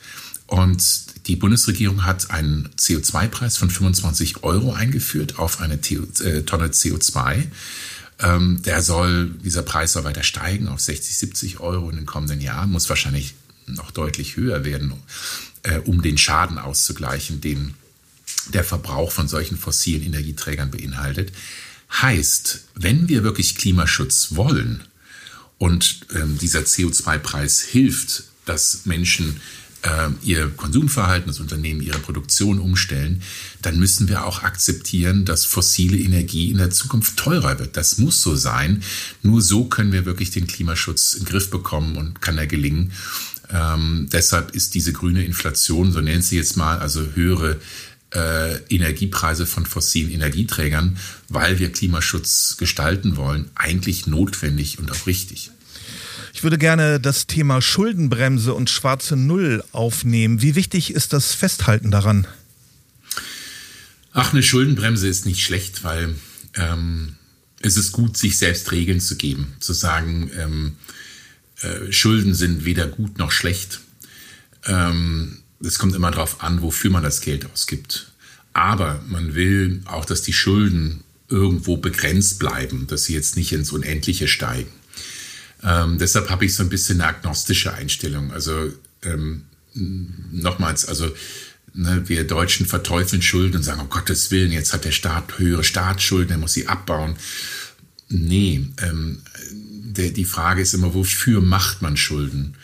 Und 0.47 1.27
die 1.29 1.37
Bundesregierung 1.37 2.05
hat 2.05 2.31
einen 2.31 2.69
CO2-Preis 2.77 3.57
von 3.57 3.71
25 3.71 4.43
Euro 4.43 4.73
eingeführt 4.73 5.39
auf 5.39 5.61
eine 5.61 5.75
äh, 5.75 6.43
Tonne 6.43 6.67
CO2. 6.69 7.45
Ähm, 8.19 8.61
der 8.63 8.83
soll, 8.83 9.31
dieser 9.43 9.63
Preis 9.63 9.93
soll 9.93 10.05
weiter 10.05 10.23
steigen 10.23 10.69
auf 10.69 10.81
60, 10.81 11.17
70 11.17 11.61
Euro 11.61 11.89
in 11.91 11.97
den 11.97 12.07
kommenden 12.07 12.41
Jahren, 12.41 12.71
muss 12.71 12.89
wahrscheinlich 12.89 13.35
noch 13.67 13.93
deutlich 13.93 14.37
höher 14.37 14.65
werden, 14.65 14.93
äh, 15.63 15.79
um 15.79 16.03
den 16.03 16.19
Schaden 16.19 16.59
auszugleichen, 16.59 17.41
den 17.41 17.75
der 18.51 18.65
Verbrauch 18.65 19.13
von 19.13 19.29
solchen 19.29 19.57
fossilen 19.57 20.03
Energieträgern 20.03 20.71
beinhaltet. 20.71 21.33
Heißt, 22.01 22.65
wenn 22.75 23.09
wir 23.09 23.23
wirklich 23.23 23.57
Klimaschutz 23.57 24.29
wollen 24.31 24.83
und 25.59 26.01
ähm, 26.15 26.39
dieser 26.39 26.61
CO2-Preis 26.61 27.61
hilft, 27.61 28.25
dass 28.47 28.87
Menschen 28.87 29.41
äh, 29.83 30.09
ihr 30.23 30.49
Konsumverhalten, 30.49 31.29
das 31.29 31.41
Unternehmen 31.41 31.83
ihre 31.83 31.99
Produktion 31.99 32.59
umstellen, 32.59 33.23
dann 33.61 33.79
müssen 33.79 34.09
wir 34.09 34.25
auch 34.25 34.43
akzeptieren, 34.43 35.25
dass 35.25 35.45
fossile 35.45 35.99
Energie 35.99 36.51
in 36.51 36.59
der 36.59 36.71
Zukunft 36.71 37.17
teurer 37.17 37.59
wird. 37.59 37.77
Das 37.77 37.99
muss 37.99 38.23
so 38.23 38.37
sein. 38.37 38.83
Nur 39.23 39.43
so 39.43 39.67
können 39.67 39.93
wir 39.93 40.07
wirklich 40.07 40.31
den 40.31 40.47
Klimaschutz 40.47 41.15
in 41.15 41.25
den 41.25 41.31
Griff 41.31 41.51
bekommen 41.51 41.97
und 41.97 42.23
kann 42.23 42.39
er 42.39 42.47
gelingen. 42.47 42.93
Ähm, 43.51 44.09
deshalb 44.11 44.55
ist 44.55 44.75
diese 44.75 44.93
grüne 44.93 45.25
Inflation, 45.25 45.93
so 45.93 46.01
nennt 46.01 46.25
sie 46.25 46.37
jetzt 46.37 46.57
mal, 46.57 46.79
also 46.79 47.15
höhere 47.15 47.61
äh, 48.15 48.57
Energiepreise 48.69 49.47
von 49.47 49.67
fossilen 49.67 50.11
Energieträgern, 50.11 50.99
weil 51.29 51.59
wir 51.59 51.73
Klimaschutz 51.73 52.57
gestalten 52.59 53.17
wollen, 53.17 53.51
eigentlich 53.55 54.07
notwendig 54.07 54.79
und 54.79 54.91
auch 54.91 55.07
richtig. 55.07 55.51
Ich 56.35 56.43
würde 56.43 56.59
gerne 56.59 56.99
das 56.99 57.27
Thema 57.27 57.61
Schuldenbremse 57.61 58.55
und 58.55 58.71
schwarze 58.71 59.17
Null 59.17 59.63
aufnehmen. 59.73 60.43
Wie 60.43 60.55
wichtig 60.55 60.93
ist 60.93 61.13
das 61.13 61.35
Festhalten 61.35 61.91
daran? 61.91 62.27
Ach, 64.13 64.33
eine 64.33 64.43
Schuldenbremse 64.43 65.09
ist 65.09 65.27
nicht 65.27 65.43
schlecht, 65.43 65.85
weil 65.85 66.15
ähm, 66.55 67.17
es 67.61 67.77
ist 67.77 67.93
gut, 67.93 68.17
sich 68.17 68.37
selbst 68.39 68.73
Regeln 68.73 69.01
zu 69.01 69.17
geben, 69.17 69.55
zu 69.61 69.73
sagen, 69.73 70.31
ähm, 70.37 70.77
äh, 71.63 71.93
Schulden 71.93 72.35
sind 72.35 72.65
weder 72.65 72.87
gut 72.87 73.19
noch 73.19 73.31
schlecht. 73.31 73.81
Ähm, 74.67 75.42
es 75.65 75.79
kommt 75.79 75.95
immer 75.95 76.11
darauf 76.11 76.43
an, 76.43 76.63
wofür 76.63 76.91
man 76.91 77.03
das 77.03 77.21
Geld 77.21 77.49
ausgibt. 77.51 78.13
Aber 78.53 79.03
man 79.09 79.35
will 79.35 79.83
auch, 79.87 80.05
dass 80.05 80.23
die 80.23 80.33
Schulden 80.33 81.05
irgendwo 81.29 81.77
begrenzt 81.77 82.39
bleiben, 82.39 82.87
dass 82.87 83.05
sie 83.05 83.15
jetzt 83.15 83.37
nicht 83.37 83.53
ins 83.53 83.73
Unendliche 83.73 84.29
steigen. 84.29 84.71
Ähm, 85.63 85.99
deshalb 85.99 86.29
habe 86.29 86.45
ich 86.45 86.55
so 86.55 86.63
ein 86.63 86.69
bisschen 86.69 87.01
eine 87.01 87.09
agnostische 87.09 87.73
Einstellung. 87.73 88.33
Also 88.33 88.73
ähm, 89.03 89.45
nochmals, 89.75 90.87
also 90.87 91.11
ne, 91.73 92.03
wir 92.07 92.27
Deutschen 92.27 92.67
verteufeln 92.67 93.23
Schulden 93.23 93.57
und 93.57 93.63
sagen, 93.63 93.81
um 93.81 93.89
Gottes 93.89 94.31
Willen, 94.31 94.53
jetzt 94.53 94.73
hat 94.73 94.85
der 94.85 94.93
Staat 94.93 95.39
höhere 95.39 95.65
Staatsschulden, 95.65 96.33
er 96.33 96.39
muss 96.39 96.53
sie 96.53 96.69
abbauen. 96.69 97.17
Nee, 98.09 98.67
ähm, 98.83 99.23
der, 99.51 100.11
die 100.11 100.25
Frage 100.25 100.61
ist 100.61 100.75
immer, 100.75 100.95
wofür 100.95 101.41
macht 101.41 101.81
man 101.81 101.97
Schulden? 101.97 102.57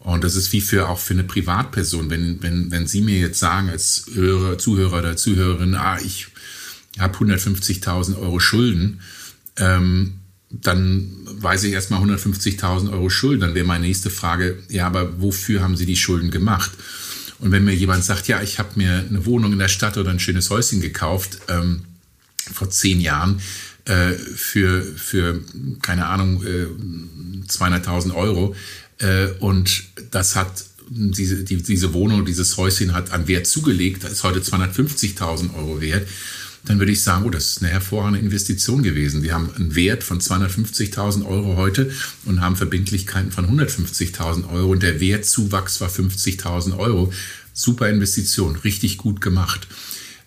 Und 0.00 0.24
das 0.24 0.34
ist 0.34 0.52
wie 0.52 0.62
für 0.62 0.88
auch 0.88 0.98
für 0.98 1.14
eine 1.14 1.24
Privatperson. 1.24 2.08
Wenn, 2.10 2.42
wenn, 2.42 2.70
wenn 2.70 2.86
Sie 2.86 3.02
mir 3.02 3.18
jetzt 3.18 3.38
sagen 3.38 3.68
als 3.68 4.06
Hörer, 4.12 4.58
Zuhörer 4.58 4.98
oder 4.98 5.16
Zuhörerin, 5.16 5.74
ah, 5.74 5.98
ich 6.00 6.28
habe 6.98 7.16
150.000 7.18 8.18
Euro 8.18 8.40
Schulden, 8.40 9.00
ähm, 9.56 10.14
dann 10.50 11.12
weiß 11.24 11.64
ich 11.64 11.74
erstmal 11.74 12.02
150.000 12.02 12.90
Euro 12.92 13.10
Schulden. 13.10 13.40
Dann 13.40 13.54
wäre 13.54 13.66
meine 13.66 13.86
nächste 13.86 14.10
Frage, 14.10 14.58
ja, 14.68 14.86
aber 14.86 15.20
wofür 15.20 15.62
haben 15.62 15.76
Sie 15.76 15.86
die 15.86 15.96
Schulden 15.96 16.30
gemacht? 16.30 16.72
Und 17.38 17.52
wenn 17.52 17.64
mir 17.64 17.74
jemand 17.74 18.02
sagt, 18.02 18.26
ja, 18.26 18.42
ich 18.42 18.58
habe 18.58 18.70
mir 18.76 19.04
eine 19.08 19.26
Wohnung 19.26 19.52
in 19.52 19.58
der 19.58 19.68
Stadt 19.68 19.96
oder 19.96 20.10
ein 20.10 20.18
schönes 20.18 20.50
Häuschen 20.50 20.80
gekauft 20.80 21.38
ähm, 21.48 21.84
vor 22.52 22.70
zehn 22.70 23.00
Jahren 23.00 23.40
äh, 23.90 24.12
für, 24.14 24.82
für, 24.82 25.40
keine 25.82 26.06
Ahnung, 26.06 26.44
äh, 26.44 26.66
200.000 27.48 28.14
Euro, 28.14 28.54
äh, 28.98 29.26
und 29.40 29.82
das 30.12 30.36
hat 30.36 30.64
diese, 30.88 31.42
die, 31.42 31.56
diese 31.56 31.92
Wohnung, 31.92 32.24
dieses 32.24 32.56
Häuschen 32.56 32.94
hat 32.94 33.12
an 33.12 33.26
Wert 33.26 33.48
zugelegt, 33.48 34.04
das 34.04 34.12
ist 34.12 34.22
heute 34.22 34.40
250.000 34.40 35.54
Euro 35.56 35.80
wert, 35.80 36.06
dann 36.64 36.78
würde 36.78 36.92
ich 36.92 37.02
sagen, 37.02 37.24
oh, 37.24 37.30
das 37.30 37.46
ist 37.46 37.62
eine 37.62 37.70
hervorragende 37.72 38.20
Investition 38.20 38.82
gewesen. 38.82 39.22
Die 39.22 39.32
haben 39.32 39.50
einen 39.56 39.74
Wert 39.74 40.04
von 40.04 40.20
250.000 40.20 41.24
Euro 41.24 41.56
heute 41.56 41.90
und 42.26 42.42
haben 42.42 42.54
Verbindlichkeiten 42.54 43.32
von 43.32 43.46
150.000 43.46 44.48
Euro 44.52 44.70
und 44.70 44.82
der 44.82 45.00
Wertzuwachs 45.00 45.80
war 45.80 45.88
50.000 45.88 46.76
Euro. 46.78 47.12
Super 47.54 47.88
Investition, 47.88 48.56
richtig 48.56 48.98
gut 48.98 49.20
gemacht. 49.20 49.66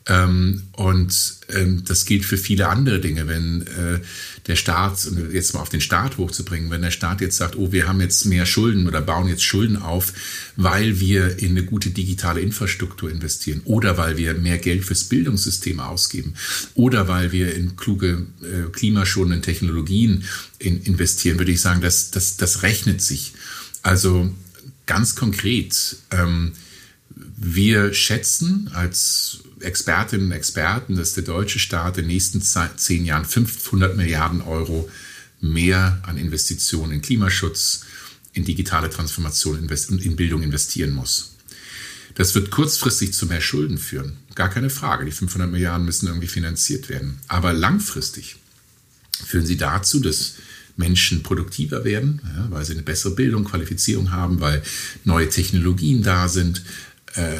Ähm, 0.05 0.63
und 0.73 1.35
ähm, 1.49 1.83
das 1.85 2.05
gilt 2.05 2.25
für 2.25 2.37
viele 2.37 2.67
andere 2.67 2.99
Dinge. 2.99 3.27
Wenn 3.27 3.61
äh, 3.61 3.99
der 4.47 4.57
Staat, 4.57 5.07
jetzt 5.31 5.53
mal 5.53 5.61
auf 5.61 5.69
den 5.69 5.79
Staat 5.79 6.17
hochzubringen, 6.17 6.69
wenn 6.69 6.81
der 6.81 6.91
Staat 6.91 7.21
jetzt 7.21 7.37
sagt, 7.37 7.55
oh, 7.55 7.71
wir 7.71 7.87
haben 7.87 8.01
jetzt 8.01 8.25
mehr 8.25 8.45
Schulden 8.45 8.87
oder 8.87 8.99
bauen 8.99 9.29
jetzt 9.29 9.43
Schulden 9.43 9.77
auf, 9.77 10.11
weil 10.57 10.99
wir 10.99 11.39
in 11.39 11.51
eine 11.51 11.63
gute 11.63 11.91
digitale 11.91 12.41
Infrastruktur 12.41 13.09
investieren 13.09 13.61
oder 13.63 13.97
weil 13.97 14.17
wir 14.17 14.33
mehr 14.33 14.57
Geld 14.57 14.83
fürs 14.83 15.05
Bildungssystem 15.05 15.79
ausgeben 15.79 16.33
oder 16.73 17.07
weil 17.07 17.31
wir 17.31 17.55
in 17.55 17.77
kluge 17.77 18.27
äh, 18.41 18.69
klimaschonende 18.71 19.41
Technologien 19.41 20.25
in, 20.59 20.81
investieren, 20.83 21.39
würde 21.39 21.53
ich 21.53 21.61
sagen, 21.61 21.79
das, 21.79 22.11
das, 22.11 22.35
das 22.35 22.63
rechnet 22.63 23.01
sich. 23.01 23.33
Also 23.83 24.33
ganz 24.85 25.15
konkret, 25.15 25.95
ähm, 26.11 26.51
wir 27.37 27.93
schätzen 27.93 28.69
als 28.73 29.39
Expertinnen 29.63 30.27
und 30.27 30.31
Experten, 30.31 30.95
dass 30.95 31.13
der 31.13 31.23
deutsche 31.23 31.59
Staat 31.59 31.97
in 31.97 32.03
den 32.03 32.13
nächsten 32.13 32.41
zehn 32.41 33.05
Jahren 33.05 33.25
500 33.25 33.95
Milliarden 33.95 34.41
Euro 34.41 34.89
mehr 35.41 36.01
an 36.03 36.17
Investitionen 36.17 36.93
in 36.93 37.01
Klimaschutz, 37.01 37.85
in 38.33 38.45
digitale 38.45 38.89
Transformation 38.89 39.59
und 39.59 40.05
in 40.05 40.15
Bildung 40.15 40.41
investieren 40.41 40.91
muss. 40.91 41.35
Das 42.15 42.35
wird 42.35 42.51
kurzfristig 42.51 43.13
zu 43.13 43.25
mehr 43.25 43.41
Schulden 43.41 43.77
führen. 43.77 44.17
Gar 44.35 44.49
keine 44.49 44.69
Frage. 44.69 45.05
Die 45.05 45.11
500 45.11 45.49
Milliarden 45.49 45.85
müssen 45.85 46.07
irgendwie 46.07 46.27
finanziert 46.27 46.89
werden. 46.89 47.19
Aber 47.27 47.53
langfristig 47.53 48.37
führen 49.25 49.45
sie 49.45 49.57
dazu, 49.57 49.99
dass 49.99 50.35
Menschen 50.75 51.21
produktiver 51.21 51.83
werden, 51.83 52.21
ja, 52.23 52.47
weil 52.49 52.65
sie 52.65 52.73
eine 52.73 52.81
bessere 52.81 53.13
Bildung, 53.13 53.43
Qualifizierung 53.43 54.11
haben, 54.11 54.39
weil 54.39 54.63
neue 55.03 55.29
Technologien 55.29 56.01
da 56.01 56.27
sind, 56.27 56.63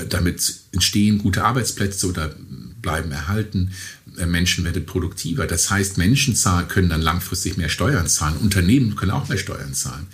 damit 0.10 0.56
entstehen 0.72 1.18
gute 1.18 1.44
Arbeitsplätze 1.44 2.08
oder 2.08 2.36
bleiben 2.84 3.12
erhalten. 3.12 3.72
Äh, 4.18 4.28
Menschen 4.28 4.64
werden 4.64 4.86
produktiver. 4.86 5.48
Das 5.48 5.72
heißt, 5.72 5.98
Menschen 5.98 6.38
können 6.68 6.90
dann 6.90 7.02
langfristig 7.02 7.58
mehr 7.58 7.70
Steuern 7.70 8.08
zahlen. 8.08 8.38
Unternehmen 8.38 8.96
können 8.96 9.12
auch 9.12 9.28
mehr 9.30 9.40
Steuern 9.40 9.74
zahlen. 9.74 10.06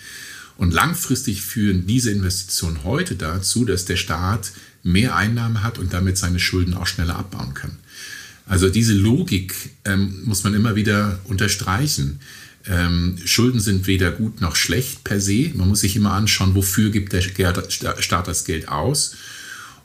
Und 0.56 0.74
langfristig 0.74 1.42
führen 1.42 1.86
diese 1.88 2.12
Investitionen 2.12 2.86
heute 2.86 3.16
dazu, 3.16 3.66
dass 3.66 3.86
der 3.86 3.98
Staat 3.98 4.52
mehr 4.84 5.16
Einnahmen 5.16 5.64
hat 5.64 5.78
und 5.78 5.94
damit 5.94 6.18
seine 6.18 6.40
Schulden 6.40 6.74
auch 6.74 6.88
schneller 6.88 7.18
abbauen 7.18 7.54
kann. 7.54 7.78
Also 8.46 8.70
diese 8.70 8.94
Logik 8.94 9.54
ähm, 9.86 10.24
muss 10.26 10.44
man 10.44 10.54
immer 10.54 10.76
wieder 10.76 11.20
unterstreichen. 11.26 12.20
Ähm, 12.66 13.18
Schulden 13.24 13.60
sind 13.60 13.88
weder 13.88 14.12
gut 14.12 14.42
noch 14.42 14.56
schlecht 14.56 15.04
per 15.04 15.22
se. 15.22 15.52
Man 15.54 15.70
muss 15.70 15.82
sich 15.82 15.96
immer 15.96 16.14
anschauen, 16.14 16.56
wofür 16.56 16.90
gibt 16.90 17.14
der 17.14 17.22
Staat 17.22 18.28
das 18.28 18.46
Geld 18.46 18.68
aus 18.68 19.16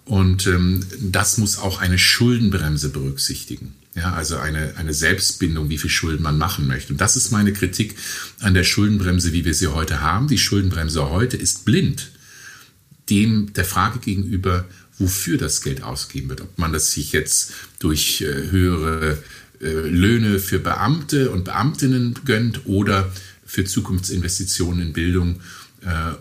und 0.04 0.46
ähm, 0.46 0.84
das 1.00 1.38
muss 1.38 1.58
auch 1.58 1.80
eine 1.80 1.98
Schuldenbremse 1.98 2.90
berücksichtigen. 2.90 3.74
Ja, 3.94 4.12
also 4.12 4.36
eine, 4.36 4.76
eine 4.76 4.92
Selbstbindung, 4.92 5.70
wie 5.70 5.78
viel 5.78 5.90
Schulden 5.90 6.24
man 6.24 6.36
machen 6.36 6.66
möchte. 6.66 6.92
Und 6.92 7.00
das 7.00 7.16
ist 7.16 7.30
meine 7.30 7.52
Kritik 7.52 7.94
an 8.40 8.52
der 8.52 8.64
Schuldenbremse, 8.64 9.32
wie 9.32 9.44
wir 9.44 9.54
sie 9.54 9.68
heute 9.68 10.00
haben. 10.00 10.26
Die 10.26 10.38
Schuldenbremse 10.38 11.10
heute 11.10 11.36
ist 11.36 11.64
blind 11.64 12.10
dem 13.10 13.52
der 13.52 13.64
Frage 13.64 13.98
gegenüber, 13.98 14.64
wofür 14.98 15.38
das 15.38 15.62
Geld 15.62 15.82
ausgegeben 15.82 16.30
wird. 16.30 16.40
Ob 16.40 16.58
man 16.58 16.72
das 16.72 16.92
sich 16.92 17.12
jetzt 17.12 17.52
durch 17.78 18.22
äh, 18.22 18.50
höhere 18.50 19.22
äh, 19.60 19.66
Löhne 19.66 20.38
für 20.38 20.58
Beamte 20.58 21.30
und 21.30 21.44
Beamtinnen 21.44 22.18
gönnt 22.24 22.66
oder 22.66 23.12
für 23.44 23.64
Zukunftsinvestitionen 23.64 24.80
in 24.80 24.92
Bildung 24.92 25.40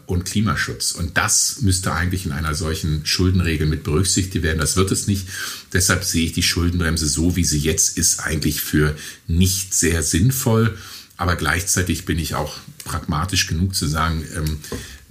und 0.08 0.26
Klimaschutz. 0.26 0.92
Und 0.92 1.18
das 1.18 1.62
müsste 1.62 1.94
eigentlich 1.94 2.26
in 2.26 2.34
einer 2.34 2.54
solchen 2.54 3.06
Schuldenregel 3.06 3.66
mit 3.66 3.84
berücksichtigt 3.84 4.44
werden. 4.44 4.60
Das 4.60 4.76
wird 4.76 4.92
es 4.92 5.08
nicht. 5.08 5.28
Deshalb 5.72 6.04
sehe 6.04 6.26
ich 6.26 6.34
die 6.34 6.44
Schuldenbremse 6.44 7.08
so, 7.08 7.36
wie 7.36 7.46
sie 7.46 7.60
jetzt 7.60 7.98
ist, 7.98 8.20
eigentlich 8.20 8.62
für 8.62 8.96
nicht 9.28 9.74
sehr 9.74 10.04
sinnvoll. 10.04 10.78
Aber 11.16 11.38
gleichzeitig 11.38 12.06
bin 12.06 12.20
ich 12.20 12.36
auch 12.36 12.58
pragmatisch 12.84 13.48
genug 13.48 13.74
zu 13.76 13.88
sagen, 13.88 14.26
ähm, 14.36 14.60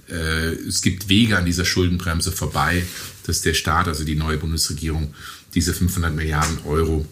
äh, 0.09 0.53
es 0.67 0.81
gibt 0.81 1.09
Wege 1.09 1.37
an 1.37 1.45
dieser 1.45 1.65
Schuldenbremse 1.65 2.31
vorbei, 2.31 2.85
dass 3.25 3.41
der 3.41 3.55
Staat, 3.55 3.87
also 3.87 4.03
die 4.03 4.15
neue 4.15 4.37
Bundesregierung, 4.37 5.15
diese 5.55 5.73
500 5.73 6.13
Milliarden 6.13 6.59
Euro 6.65 7.07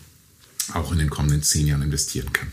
auch 0.74 0.92
in 0.92 1.00
den 1.00 1.10
kommenden 1.10 1.42
zehn 1.42 1.68
Jahren 1.68 1.82
investieren 1.82 2.32
kann. 2.32 2.50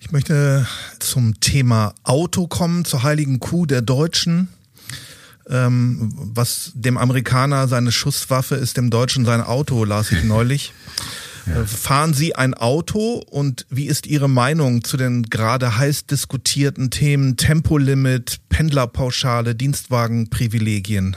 Ich 0.00 0.12
möchte 0.12 0.66
zum 0.98 1.38
Thema 1.40 1.94
Auto 2.04 2.48
kommen, 2.48 2.86
zur 2.86 3.02
heiligen 3.02 3.38
Kuh 3.38 3.66
der 3.66 3.82
Deutschen. 3.82 4.48
Ähm, 5.46 6.12
was 6.16 6.72
dem 6.74 6.96
Amerikaner 6.96 7.68
seine 7.68 7.92
Schusswaffe 7.92 8.54
ist, 8.54 8.76
dem 8.76 8.90
Deutschen 8.90 9.24
sein 9.24 9.42
Auto, 9.42 9.84
las 9.84 10.10
ich 10.10 10.24
neulich. 10.24 10.72
Ja. 11.46 11.62
Äh, 11.62 11.66
fahren 11.66 12.14
Sie 12.14 12.34
ein 12.34 12.54
Auto 12.54 13.22
und 13.30 13.66
wie 13.68 13.86
ist 13.86 14.06
Ihre 14.06 14.28
Meinung 14.28 14.84
zu 14.84 14.96
den 14.96 15.24
gerade 15.24 15.76
heiß 15.76 16.06
diskutierten 16.06 16.90
Themen 16.90 17.36
Tempolimit, 17.36 18.40
Pendlerpauschale, 18.48 19.54
Dienstwagenprivilegien? 19.54 21.16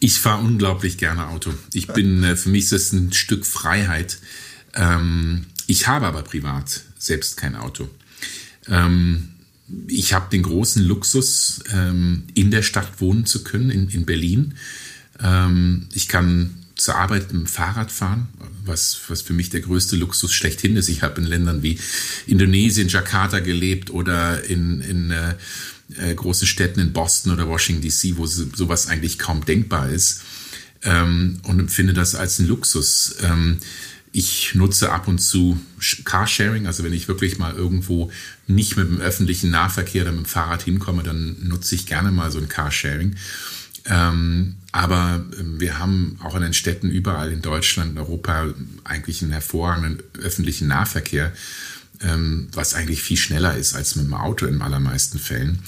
Ich 0.00 0.18
fahre 0.18 0.42
unglaublich 0.42 0.98
gerne 0.98 1.28
Auto. 1.28 1.52
Ich 1.72 1.86
bin, 1.86 2.24
äh, 2.24 2.36
für 2.36 2.48
mich 2.48 2.64
ist 2.64 2.72
das 2.72 2.92
ein 2.92 3.12
Stück 3.12 3.46
Freiheit. 3.46 4.18
Ähm, 4.74 5.46
ich 5.68 5.86
habe 5.86 6.06
aber 6.06 6.22
privat 6.22 6.82
selbst 7.06 7.36
kein 7.36 7.56
Auto. 7.56 7.88
Ähm, 8.68 9.28
ich 9.88 10.12
habe 10.12 10.30
den 10.30 10.42
großen 10.42 10.82
Luxus, 10.84 11.60
ähm, 11.72 12.24
in 12.34 12.50
der 12.50 12.62
Stadt 12.62 13.00
wohnen 13.00 13.26
zu 13.26 13.42
können, 13.42 13.70
in, 13.70 13.88
in 13.88 14.06
Berlin. 14.06 14.54
Ähm, 15.20 15.88
ich 15.92 16.08
kann 16.08 16.54
zur 16.76 16.96
Arbeit 16.96 17.32
mit 17.32 17.42
dem 17.42 17.46
Fahrrad 17.46 17.90
fahren, 17.90 18.28
was, 18.64 19.00
was 19.08 19.22
für 19.22 19.32
mich 19.32 19.48
der 19.50 19.60
größte 19.60 19.96
Luxus 19.96 20.32
schlechthin 20.32 20.76
ist. 20.76 20.88
Ich 20.88 21.02
habe 21.02 21.20
in 21.20 21.26
Ländern 21.26 21.62
wie 21.62 21.78
Indonesien, 22.26 22.88
Jakarta 22.88 23.40
gelebt 23.40 23.90
oder 23.90 24.44
in, 24.44 24.82
in 24.82 25.10
äh, 25.10 25.34
äh, 25.96 26.14
großen 26.14 26.46
Städten 26.46 26.80
in 26.80 26.92
Boston 26.92 27.32
oder 27.32 27.48
Washington 27.48 27.82
DC, 27.82 28.18
wo 28.18 28.26
sowas 28.26 28.88
eigentlich 28.88 29.18
kaum 29.18 29.44
denkbar 29.44 29.88
ist 29.88 30.22
ähm, 30.82 31.40
und 31.44 31.58
empfinde 31.58 31.94
das 31.94 32.14
als 32.14 32.38
ein 32.38 32.46
Luxus. 32.46 33.16
Ähm, 33.22 33.58
ich 34.16 34.54
nutze 34.54 34.92
ab 34.92 35.08
und 35.08 35.18
zu 35.18 35.60
Carsharing, 36.04 36.66
also 36.66 36.82
wenn 36.82 36.94
ich 36.94 37.06
wirklich 37.06 37.36
mal 37.36 37.54
irgendwo 37.54 38.10
nicht 38.46 38.78
mit 38.78 38.88
dem 38.88 38.98
öffentlichen 38.98 39.50
Nahverkehr 39.50 40.04
oder 40.04 40.12
mit 40.12 40.24
dem 40.24 40.26
Fahrrad 40.26 40.62
hinkomme, 40.62 41.02
dann 41.02 41.36
nutze 41.42 41.74
ich 41.74 41.84
gerne 41.84 42.10
mal 42.10 42.30
so 42.30 42.38
ein 42.38 42.48
Carsharing. 42.48 43.14
Ähm, 43.84 44.54
aber 44.72 45.22
ähm, 45.38 45.60
wir 45.60 45.78
haben 45.78 46.18
auch 46.22 46.34
in 46.34 46.40
den 46.40 46.54
Städten 46.54 46.88
überall 46.88 47.30
in 47.30 47.42
Deutschland, 47.42 47.92
in 47.92 47.98
Europa 47.98 48.54
eigentlich 48.84 49.20
einen 49.20 49.32
hervorragenden 49.32 50.02
öffentlichen 50.22 50.68
Nahverkehr, 50.68 51.34
ähm, 52.00 52.48
was 52.52 52.72
eigentlich 52.72 53.02
viel 53.02 53.18
schneller 53.18 53.54
ist 53.54 53.74
als 53.74 53.96
mit 53.96 54.06
dem 54.06 54.14
Auto 54.14 54.46
in 54.46 54.62
allermeisten 54.62 55.18
Fällen. 55.18 55.58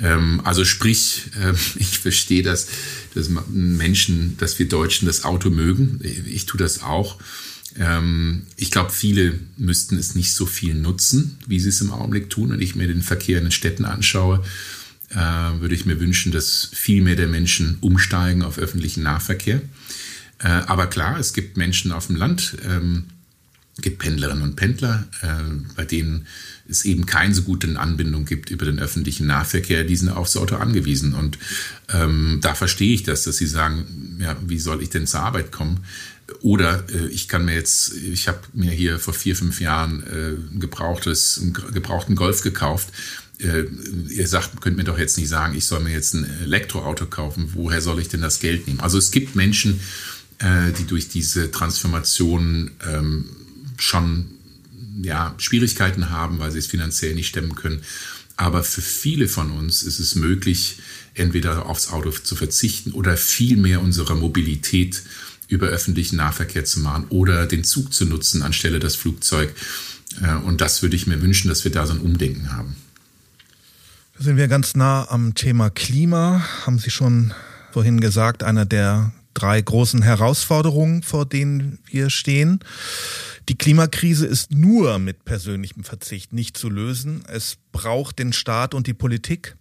Ähm, 0.00 0.40
also 0.44 0.64
sprich, 0.64 1.24
äh, 1.42 1.52
ich 1.76 1.98
verstehe 1.98 2.42
das, 2.42 2.68
dass 3.14 3.28
Menschen, 3.50 4.38
dass 4.38 4.58
wir 4.58 4.66
Deutschen 4.66 5.04
das 5.04 5.24
Auto 5.24 5.50
mögen. 5.50 6.00
Ich 6.02 6.46
tue 6.46 6.58
das 6.58 6.82
auch. 6.82 7.18
Ähm, 7.78 8.42
ich 8.56 8.70
glaube, 8.70 8.90
viele 8.90 9.38
müssten 9.56 9.96
es 9.96 10.14
nicht 10.14 10.34
so 10.34 10.46
viel 10.46 10.74
nutzen, 10.74 11.38
wie 11.46 11.60
sie 11.60 11.70
es 11.70 11.80
im 11.80 11.90
Augenblick 11.90 12.30
tun. 12.30 12.50
Wenn 12.50 12.60
ich 12.60 12.74
mir 12.74 12.86
den 12.86 13.02
Verkehr 13.02 13.38
in 13.38 13.44
den 13.44 13.52
Städten 13.52 13.84
anschaue, 13.84 14.44
äh, 15.10 15.16
würde 15.16 15.74
ich 15.74 15.86
mir 15.86 16.00
wünschen, 16.00 16.32
dass 16.32 16.70
viel 16.72 17.02
mehr 17.02 17.16
der 17.16 17.28
Menschen 17.28 17.78
umsteigen 17.80 18.42
auf 18.42 18.58
öffentlichen 18.58 19.02
Nahverkehr. 19.02 19.60
Äh, 20.38 20.48
aber 20.48 20.86
klar, 20.86 21.18
es 21.18 21.32
gibt 21.32 21.56
Menschen 21.56 21.92
auf 21.92 22.08
dem 22.08 22.16
Land, 22.16 22.56
ähm, 22.66 23.04
gibt 23.80 24.00
Pendlerinnen 24.00 24.42
und 24.42 24.56
Pendler, 24.56 25.06
äh, 25.22 25.28
bei 25.76 25.84
denen 25.84 26.26
es 26.68 26.84
eben 26.84 27.06
keine 27.06 27.34
so 27.34 27.42
gute 27.42 27.78
Anbindung 27.78 28.24
gibt 28.24 28.50
über 28.50 28.66
den 28.66 28.78
öffentlichen 28.78 29.26
Nahverkehr, 29.26 29.84
die 29.84 29.96
sind 29.96 30.10
aufs 30.10 30.36
Auto 30.36 30.56
angewiesen. 30.56 31.14
Und 31.14 31.38
ähm, 31.90 32.38
da 32.42 32.54
verstehe 32.54 32.94
ich 32.94 33.02
das, 33.02 33.24
dass 33.24 33.36
sie 33.36 33.46
sagen, 33.46 34.18
ja, 34.20 34.36
wie 34.46 34.58
soll 34.58 34.82
ich 34.82 34.90
denn 34.90 35.06
zur 35.06 35.20
Arbeit 35.20 35.52
kommen? 35.52 35.80
Oder 36.40 36.84
äh, 36.90 37.06
ich 37.08 37.28
kann 37.28 37.44
mir 37.44 37.54
jetzt, 37.54 37.94
ich 37.94 38.28
habe 38.28 38.40
mir 38.52 38.70
hier 38.70 38.98
vor 38.98 39.14
vier, 39.14 39.36
fünf 39.36 39.60
Jahren 39.60 40.02
äh, 40.06 40.54
ein 40.54 40.60
gebrauchtes, 40.60 41.40
einen 41.40 41.52
gebrauchten 41.52 42.16
Golf 42.16 42.42
gekauft. 42.42 42.88
Äh, 43.38 43.64
ihr 44.08 44.26
sagt, 44.28 44.60
könnt 44.60 44.76
mir 44.76 44.84
doch 44.84 44.98
jetzt 44.98 45.18
nicht 45.18 45.28
sagen, 45.28 45.56
ich 45.56 45.66
soll 45.66 45.80
mir 45.80 45.92
jetzt 45.92 46.14
ein 46.14 46.28
Elektroauto 46.42 47.06
kaufen. 47.06 47.50
Woher 47.54 47.80
soll 47.80 48.00
ich 48.00 48.08
denn 48.08 48.20
das 48.20 48.40
Geld 48.40 48.66
nehmen? 48.66 48.80
Also 48.80 48.98
es 48.98 49.10
gibt 49.10 49.34
Menschen, 49.34 49.80
äh, 50.38 50.72
die 50.72 50.86
durch 50.86 51.08
diese 51.08 51.50
Transformation 51.50 52.70
ähm, 52.86 53.26
schon 53.76 54.26
ja, 55.02 55.34
Schwierigkeiten 55.38 56.10
haben, 56.10 56.38
weil 56.38 56.50
sie 56.50 56.58
es 56.58 56.66
finanziell 56.66 57.14
nicht 57.14 57.28
stemmen 57.28 57.54
können. 57.54 57.82
Aber 58.36 58.64
für 58.64 58.82
viele 58.82 59.28
von 59.28 59.50
uns 59.50 59.82
ist 59.82 59.98
es 59.98 60.14
möglich, 60.14 60.78
entweder 61.14 61.66
aufs 61.66 61.88
Auto 61.88 62.10
zu 62.10 62.34
verzichten 62.34 62.92
oder 62.92 63.16
viel 63.16 63.56
mehr 63.56 63.82
unserer 63.82 64.14
Mobilität 64.14 65.02
über 65.52 65.66
öffentlichen 65.66 66.16
Nahverkehr 66.16 66.64
zu 66.64 66.80
machen 66.80 67.06
oder 67.10 67.46
den 67.46 67.62
Zug 67.62 67.92
zu 67.92 68.06
nutzen 68.06 68.42
anstelle 68.42 68.78
das 68.78 68.96
Flugzeug. 68.96 69.54
Äh, 70.22 70.34
und 70.36 70.60
das 70.60 70.82
würde 70.82 70.96
ich 70.96 71.06
mir 71.06 71.20
wünschen, 71.20 71.48
dass 71.48 71.64
wir 71.64 71.70
da 71.70 71.86
so 71.86 71.92
ein 71.92 72.00
Umdenken 72.00 72.52
haben. 72.52 72.76
Da 74.16 74.24
sind 74.24 74.36
wir 74.36 74.48
ganz 74.48 74.74
nah 74.74 75.08
am 75.10 75.34
Thema 75.34 75.70
Klima. 75.70 76.42
Haben 76.64 76.78
Sie 76.78 76.90
schon 76.90 77.34
vorhin 77.70 78.00
gesagt, 78.00 78.42
einer 78.42 78.64
der 78.64 79.12
drei 79.34 79.60
großen 79.60 80.02
Herausforderungen, 80.02 81.02
vor 81.02 81.26
denen 81.26 81.78
wir 81.86 82.10
stehen. 82.10 82.60
Die 83.48 83.56
Klimakrise 83.56 84.26
ist 84.26 84.52
nur 84.52 84.98
mit 84.98 85.24
persönlichem 85.24 85.84
Verzicht 85.84 86.32
nicht 86.32 86.56
zu 86.56 86.70
lösen. 86.70 87.24
Es 87.28 87.56
braucht 87.72 88.18
den 88.18 88.32
Staat 88.32 88.74
und 88.74 88.86
die 88.86 88.94
Politik. 88.94 89.56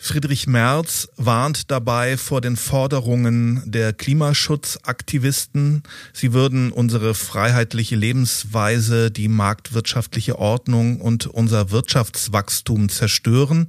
Friedrich 0.00 0.46
Merz 0.46 1.08
warnt 1.16 1.72
dabei 1.72 2.16
vor 2.16 2.40
den 2.40 2.56
Forderungen 2.56 3.62
der 3.66 3.92
Klimaschutzaktivisten. 3.92 5.82
Sie 6.12 6.32
würden 6.32 6.70
unsere 6.70 7.14
freiheitliche 7.14 7.96
Lebensweise, 7.96 9.10
die 9.10 9.26
marktwirtschaftliche 9.26 10.38
Ordnung 10.38 11.00
und 11.00 11.26
unser 11.26 11.72
Wirtschaftswachstum 11.72 12.88
zerstören 12.88 13.66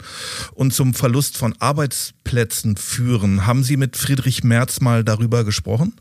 und 0.53 0.71
zum 0.71 0.93
Verlust 0.93 1.35
von 1.35 1.55
Arbeitsplätzen 1.59 2.77
führen. 2.77 3.47
Haben 3.47 3.63
Sie 3.63 3.75
mit 3.75 3.97
Friedrich 3.97 4.43
Merz 4.43 4.81
mal 4.81 5.03
darüber 5.03 5.43
gesprochen? 5.43 5.93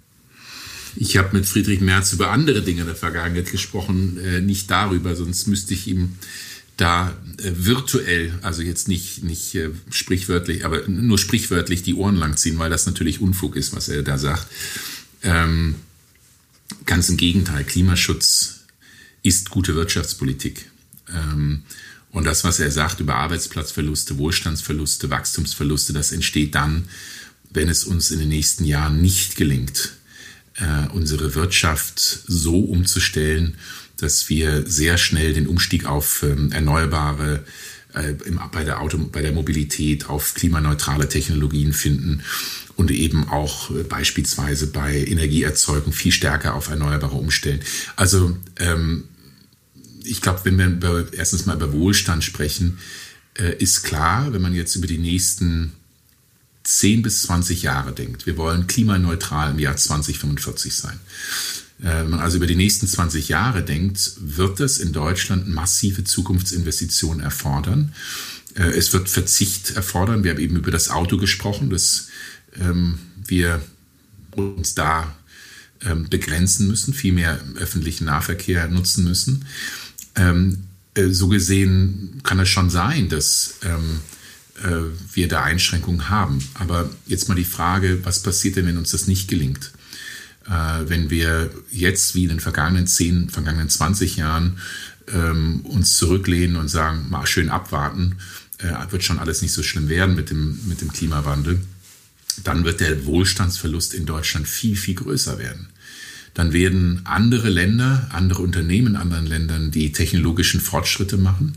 Ich 0.95 1.16
habe 1.16 1.37
mit 1.37 1.47
Friedrich 1.47 1.81
Merz 1.81 2.12
über 2.12 2.31
andere 2.31 2.62
Dinge 2.62 2.85
der 2.85 2.97
Vergangenheit 2.97 3.51
gesprochen, 3.51 4.18
äh, 4.18 4.41
nicht 4.41 4.70
darüber, 4.70 5.14
sonst 5.16 5.47
müsste 5.47 5.72
ich 5.72 5.87
ihm 5.87 6.16
da 6.79 7.14
äh, 7.43 7.53
virtuell, 7.55 8.39
also 8.41 8.62
jetzt 8.62 8.89
nicht, 8.89 9.22
nicht 9.22 9.55
äh, 9.55 9.70
sprichwörtlich, 9.91 10.64
aber 10.64 10.89
nur 10.89 11.18
sprichwörtlich 11.18 11.83
die 11.83 11.95
Ohren 11.95 12.16
langziehen, 12.16 12.59
weil 12.59 12.70
das 12.70 12.87
natürlich 12.87 13.20
Unfug 13.20 13.57
ist, 13.57 13.76
was 13.76 13.89
er 13.89 14.03
da 14.03 14.16
sagt. 14.16 14.47
Ähm, 15.22 15.74
ganz 16.87 17.09
im 17.11 17.18
Gegenteil, 17.18 17.64
Klimaschutz 17.64 18.61
ist 19.22 19.51
gute 19.51 19.74
Wirtschaftspolitik. 19.74 20.70
Ähm, 21.12 21.64
und 22.11 22.24
das, 22.24 22.45
was 22.45 22.61
er 22.61 22.70
sagt 22.70 23.01
über 23.01 23.16
Arbeitsplatzverluste, 23.16 24.16
Wohlstandsverluste, 24.16 25.11
Wachstumsverluste, 25.11 25.93
das 25.93 26.12
entsteht 26.12 26.55
dann, 26.55 26.89
wenn 27.51 27.68
es 27.68 27.85
uns 27.85 28.11
in 28.12 28.20
den 28.20 28.29
nächsten 28.29 28.64
Jahren 28.64 29.01
nicht 29.03 29.37
gelingt, 29.37 29.95
äh, 30.55 30.89
unsere 30.93 31.35
Wirtschaft 31.35 31.99
so 32.26 32.61
umzustellen, 32.61 33.57
dass 33.99 34.28
wir 34.28 34.64
sehr 34.66 34.96
schnell 34.96 35.34
den 35.34 35.46
Umstieg 35.46 35.84
auf 35.84 36.22
ähm, 36.22 36.53
erneuerbare 36.53 37.44
äh, 37.94 38.14
im, 38.24 38.40
bei, 38.53 38.64
der 38.64 38.80
Auto, 38.80 38.99
bei 38.99 39.22
der 39.22 39.32
Mobilität 39.32 40.09
auf 40.09 40.34
klimaneutrale 40.34 41.09
Technologien 41.09 41.72
finden 41.72 42.22
und 42.76 42.90
eben 42.90 43.28
auch 43.28 43.70
äh, 43.70 43.82
beispielsweise 43.82 44.68
bei 44.68 45.05
Energieerzeugung 45.05 45.92
viel 45.92 46.12
stärker 46.12 46.55
auf 46.55 46.68
Erneuerbare 46.68 47.16
umstellen. 47.16 47.61
Also 47.96 48.36
ähm, 48.57 49.05
ich 50.05 50.22
glaube, 50.22 50.40
wenn 50.44 50.59
wir 50.59 50.66
über, 50.66 51.12
erstens 51.12 51.46
mal 51.46 51.57
über 51.57 51.72
Wohlstand 51.72 52.22
sprechen, 52.22 52.78
äh, 53.34 53.57
ist 53.57 53.82
klar, 53.82 54.32
wenn 54.32 54.42
man 54.42 54.55
jetzt 54.55 54.76
über 54.76 54.86
die 54.86 54.99
nächsten 54.99 55.72
10 56.62 57.03
bis 57.03 57.22
20 57.22 57.62
Jahre 57.62 57.92
denkt, 57.92 58.26
wir 58.26 58.36
wollen 58.36 58.66
klimaneutral 58.66 59.51
im 59.53 59.59
Jahr 59.59 59.76
2045 59.76 60.74
sein 60.74 61.01
wenn 61.79 62.11
man 62.11 62.20
also 62.20 62.39
über 62.39 62.49
die 62.49 62.57
nächsten 62.57 62.89
20 62.89 63.29
Jahre 63.29 63.62
denkt, 63.62 64.14
wird 64.18 64.59
es 64.59 64.79
in 64.79 64.93
Deutschland 64.93 65.49
massive 65.49 66.03
Zukunftsinvestitionen 66.03 67.20
erfordern. 67.20 67.95
Äh, 68.59 68.76
es 68.76 68.93
wird 68.93 69.09
Verzicht 69.09 69.70
erfordern. 69.76 70.24
Wir 70.24 70.33
haben 70.33 70.41
eben 70.41 70.57
über 70.57 70.70
das 70.70 70.91
Auto 70.91 71.16
gesprochen, 71.16 71.70
dass 71.70 72.09
ähm, 72.61 72.99
wir 73.26 73.62
uns 74.35 74.74
da 74.74 75.16
ähm, 75.83 76.09
begrenzen 76.09 76.66
müssen, 76.66 76.93
viel 76.93 77.12
mehr 77.12 77.41
öffentlichen 77.57 78.07
Nahverkehr 78.07 78.68
nutzen 78.68 79.05
müssen. 79.05 79.47
Ähm, 80.16 80.64
äh, 80.95 81.09
so 81.11 81.29
gesehen 81.29 82.20
kann 82.24 82.41
es 82.41 82.49
schon 82.49 82.70
sein, 82.70 83.09
dass 83.09 83.55
wir 85.14 85.29
da 85.29 85.45
Einschränkungen 85.45 86.09
haben. 86.09 86.43
Aber 86.55 86.91
jetzt 87.07 87.29
mal 87.29 87.37
die 87.37 87.45
Frage, 87.45 88.05
was 88.05 88.24
passiert 88.24 88.57
denn, 88.57 88.66
wenn 88.66 88.76
uns 88.76 88.91
das 88.91 89.07
nicht 89.07 89.29
gelingt? 89.29 89.70
Äh, 90.49 90.88
wenn 90.88 91.11
wir 91.11 91.51
jetzt 91.70 92.14
wie 92.14 92.24
in 92.24 92.30
den 92.30 92.40
vergangenen 92.40 92.86
10, 92.86 93.30
vergangenen 93.30 93.68
20 93.68 94.16
Jahren 94.16 94.59
ähm, 95.12 95.61
uns 95.61 95.96
zurücklehnen 95.96 96.57
und 96.57 96.68
sagen, 96.68 97.07
mal 97.11 97.26
schön 97.26 97.51
abwarten, 97.51 98.16
äh, 98.59 98.72
wird 98.90 99.05
schon 99.05 99.18
alles 99.18 99.42
nicht 99.42 99.53
so 99.53 99.62
schlimm 99.62 99.88
werden 99.88 100.14
mit 100.14 100.30
dem, 100.30 100.61
mit 100.66 100.80
dem 100.80 100.92
Klimawandel, 100.92 101.61
dann 102.44 102.64
wird 102.64 102.80
der 102.80 103.05
Wohlstandsverlust 103.05 103.94
in 103.94 104.07
Deutschland 104.07 104.49
viel, 104.49 104.76
viel 104.76 104.94
größer 104.94 105.38
werden. 105.38 105.68
Dann 106.34 106.53
werden 106.53 107.01
andere 107.05 107.49
Länder, 107.49 108.09
andere 108.12 108.42
Unternehmen 108.42 108.88
in 108.88 108.96
anderen 108.96 109.26
Ländern 109.26 109.70
die 109.72 109.90
technologischen 109.90 110.61
Fortschritte 110.61 111.16
machen. 111.16 111.55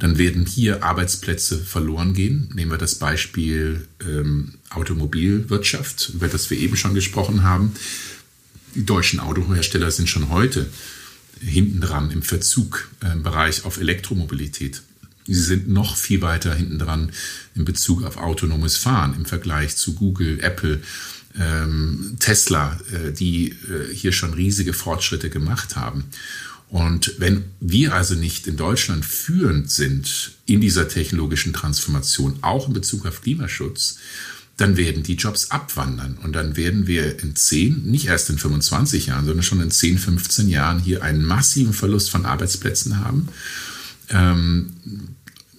Dann 0.00 0.18
werden 0.18 0.44
hier 0.44 0.84
Arbeitsplätze 0.84 1.56
verloren 1.58 2.12
gehen. 2.12 2.50
Nehmen 2.54 2.70
wir 2.70 2.76
das 2.76 2.96
Beispiel 2.96 3.88
ähm, 4.06 4.54
Automobilwirtschaft, 4.68 6.10
über 6.14 6.28
das 6.28 6.50
wir 6.50 6.58
eben 6.58 6.76
schon 6.76 6.92
gesprochen 6.92 7.42
haben. 7.42 7.72
Die 8.78 8.86
deutschen 8.86 9.18
Autohersteller 9.18 9.90
sind 9.90 10.08
schon 10.08 10.28
heute 10.28 10.70
hinten 11.40 11.80
dran 11.80 12.12
im 12.12 12.22
Verzugbereich 12.22 13.64
auf 13.64 13.80
Elektromobilität. 13.80 14.82
Sie 15.26 15.34
sind 15.34 15.68
noch 15.68 15.96
viel 15.96 16.22
weiter 16.22 16.54
hinten 16.54 16.78
dran 16.78 17.10
in 17.56 17.64
Bezug 17.64 18.04
auf 18.04 18.18
autonomes 18.18 18.76
Fahren 18.76 19.16
im 19.16 19.26
Vergleich 19.26 19.76
zu 19.76 19.94
Google, 19.94 20.38
Apple, 20.42 20.80
ähm, 21.36 22.18
Tesla, 22.20 22.78
äh, 22.92 23.10
die 23.10 23.48
äh, 23.48 23.92
hier 23.92 24.12
schon 24.12 24.32
riesige 24.32 24.72
Fortschritte 24.72 25.28
gemacht 25.28 25.74
haben. 25.74 26.04
Und 26.68 27.14
wenn 27.18 27.46
wir 27.58 27.94
also 27.94 28.14
nicht 28.14 28.46
in 28.46 28.56
Deutschland 28.56 29.04
führend 29.04 29.72
sind 29.72 30.36
in 30.46 30.60
dieser 30.60 30.86
technologischen 30.86 31.52
Transformation, 31.52 32.38
auch 32.42 32.68
in 32.68 32.74
Bezug 32.74 33.06
auf 33.06 33.22
Klimaschutz, 33.22 33.98
dann 34.58 34.76
werden 34.76 35.04
die 35.04 35.14
Jobs 35.14 35.50
abwandern. 35.52 36.18
Und 36.22 36.32
dann 36.34 36.56
werden 36.56 36.86
wir 36.86 37.22
in 37.22 37.34
10, 37.34 37.84
nicht 37.84 38.06
erst 38.06 38.28
in 38.28 38.38
25 38.38 39.06
Jahren, 39.06 39.24
sondern 39.24 39.44
schon 39.44 39.60
in 39.60 39.70
10, 39.70 39.98
15 39.98 40.48
Jahren 40.48 40.80
hier 40.80 41.02
einen 41.02 41.24
massiven 41.24 41.72
Verlust 41.72 42.10
von 42.10 42.26
Arbeitsplätzen 42.26 42.98
haben. 42.98 43.28
Ähm, 44.10 44.74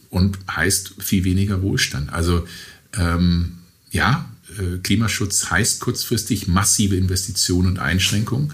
und 0.10 0.38
heißt 0.54 0.95
viel 1.00 1.24
weniger 1.24 1.62
Wohlstand. 1.62 2.12
Also 2.12 2.45
ähm, 2.93 3.60
ja, 3.91 4.30
äh, 4.58 4.80
Klimaschutz 4.80 5.50
heißt 5.50 5.80
kurzfristig 5.80 6.47
massive 6.47 6.97
Investitionen 6.97 7.68
und 7.68 7.80
Einschränkungen. 7.80 8.54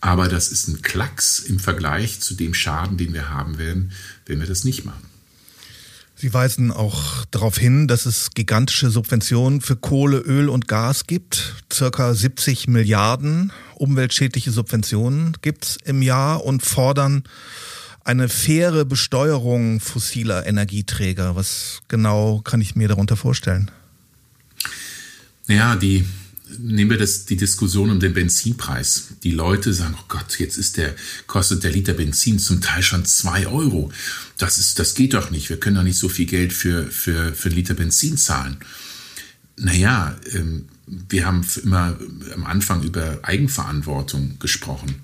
Aber 0.00 0.28
das 0.28 0.50
ist 0.50 0.66
ein 0.68 0.82
Klacks 0.82 1.38
im 1.38 1.60
Vergleich 1.60 2.20
zu 2.20 2.34
dem 2.34 2.54
Schaden, 2.54 2.96
den 2.96 3.14
wir 3.14 3.30
haben 3.30 3.58
werden, 3.58 3.92
wenn 4.26 4.40
wir 4.40 4.46
das 4.46 4.64
nicht 4.64 4.84
machen. 4.84 5.02
Sie 6.20 6.34
weisen 6.34 6.72
auch 6.72 7.24
darauf 7.30 7.58
hin, 7.58 7.86
dass 7.86 8.04
es 8.04 8.30
gigantische 8.32 8.90
Subventionen 8.90 9.60
für 9.60 9.76
Kohle, 9.76 10.18
Öl 10.18 10.48
und 10.48 10.66
Gas 10.66 11.06
gibt. 11.06 11.54
Circa 11.72 12.12
70 12.12 12.66
Milliarden 12.66 13.52
umweltschädliche 13.76 14.50
Subventionen 14.50 15.36
gibt's 15.42 15.78
im 15.84 16.02
Jahr 16.02 16.44
und 16.44 16.64
fordern 16.64 17.22
eine 18.02 18.28
faire 18.28 18.84
Besteuerung 18.84 19.78
fossiler 19.78 20.44
Energieträger. 20.44 21.36
Was 21.36 21.82
genau 21.86 22.40
kann 22.40 22.60
ich 22.60 22.74
mir 22.74 22.88
darunter 22.88 23.16
vorstellen? 23.16 23.70
Ja, 25.46 25.76
die 25.76 26.04
nehmen 26.58 26.90
wir 26.90 26.98
das, 26.98 27.24
die 27.24 27.36
Diskussion 27.36 27.90
um 27.90 28.00
den 28.00 28.14
Benzinpreis. 28.14 29.08
Die 29.22 29.30
Leute 29.30 29.72
sagen, 29.72 29.94
oh 29.98 30.04
Gott, 30.08 30.38
jetzt 30.38 30.56
ist 30.56 30.76
der, 30.76 30.94
kostet 31.26 31.64
der 31.64 31.72
Liter 31.72 31.92
Benzin 31.92 32.38
zum 32.38 32.60
Teil 32.60 32.82
schon 32.82 33.04
zwei 33.04 33.46
Euro. 33.46 33.92
Das 34.36 34.58
ist, 34.58 34.78
das 34.78 34.94
geht 34.94 35.14
doch 35.14 35.30
nicht. 35.30 35.50
Wir 35.50 35.60
können 35.60 35.76
doch 35.76 35.82
nicht 35.82 35.98
so 35.98 36.08
viel 36.08 36.26
Geld 36.26 36.52
für, 36.52 36.86
für, 36.86 37.34
für 37.34 37.48
einen 37.48 37.56
Liter 37.56 37.74
Benzin 37.74 38.16
zahlen. 38.16 38.58
Naja, 39.56 40.16
ähm, 40.32 40.66
wir 40.86 41.26
haben 41.26 41.46
immer 41.62 41.98
am 42.34 42.46
Anfang 42.46 42.82
über 42.82 43.18
Eigenverantwortung 43.22 44.38
gesprochen. 44.38 45.02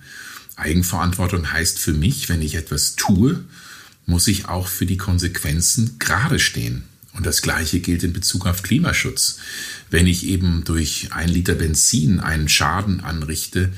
Eigenverantwortung 0.57 1.53
heißt 1.53 1.79
für 1.79 1.93
mich, 1.93 2.29
wenn 2.29 2.43
ich 2.43 2.55
etwas 2.55 2.97
tue, 2.97 3.45
muss 4.07 4.29
ich 4.29 4.47
auch 4.47 4.69
für 4.69 4.87
die 4.87 4.97
Konsequenzen 4.97 5.97
gerade 5.99 6.39
stehen. 6.39 6.85
Und 7.15 7.27
das 7.27 7.43
Gleiche 7.43 7.81
gilt 7.81 8.03
in 8.03 8.13
Bezug 8.13 8.47
auf 8.47 8.63
Klimaschutz. 8.63 9.39
Wenn 9.91 10.07
ich 10.07 10.27
eben 10.27 10.65
durch 10.65 11.09
ein 11.13 11.29
Liter 11.29 11.55
Benzin 11.55 12.21
einen 12.21 12.49
Schaden 12.49 13.01
anrichte, 13.01 13.71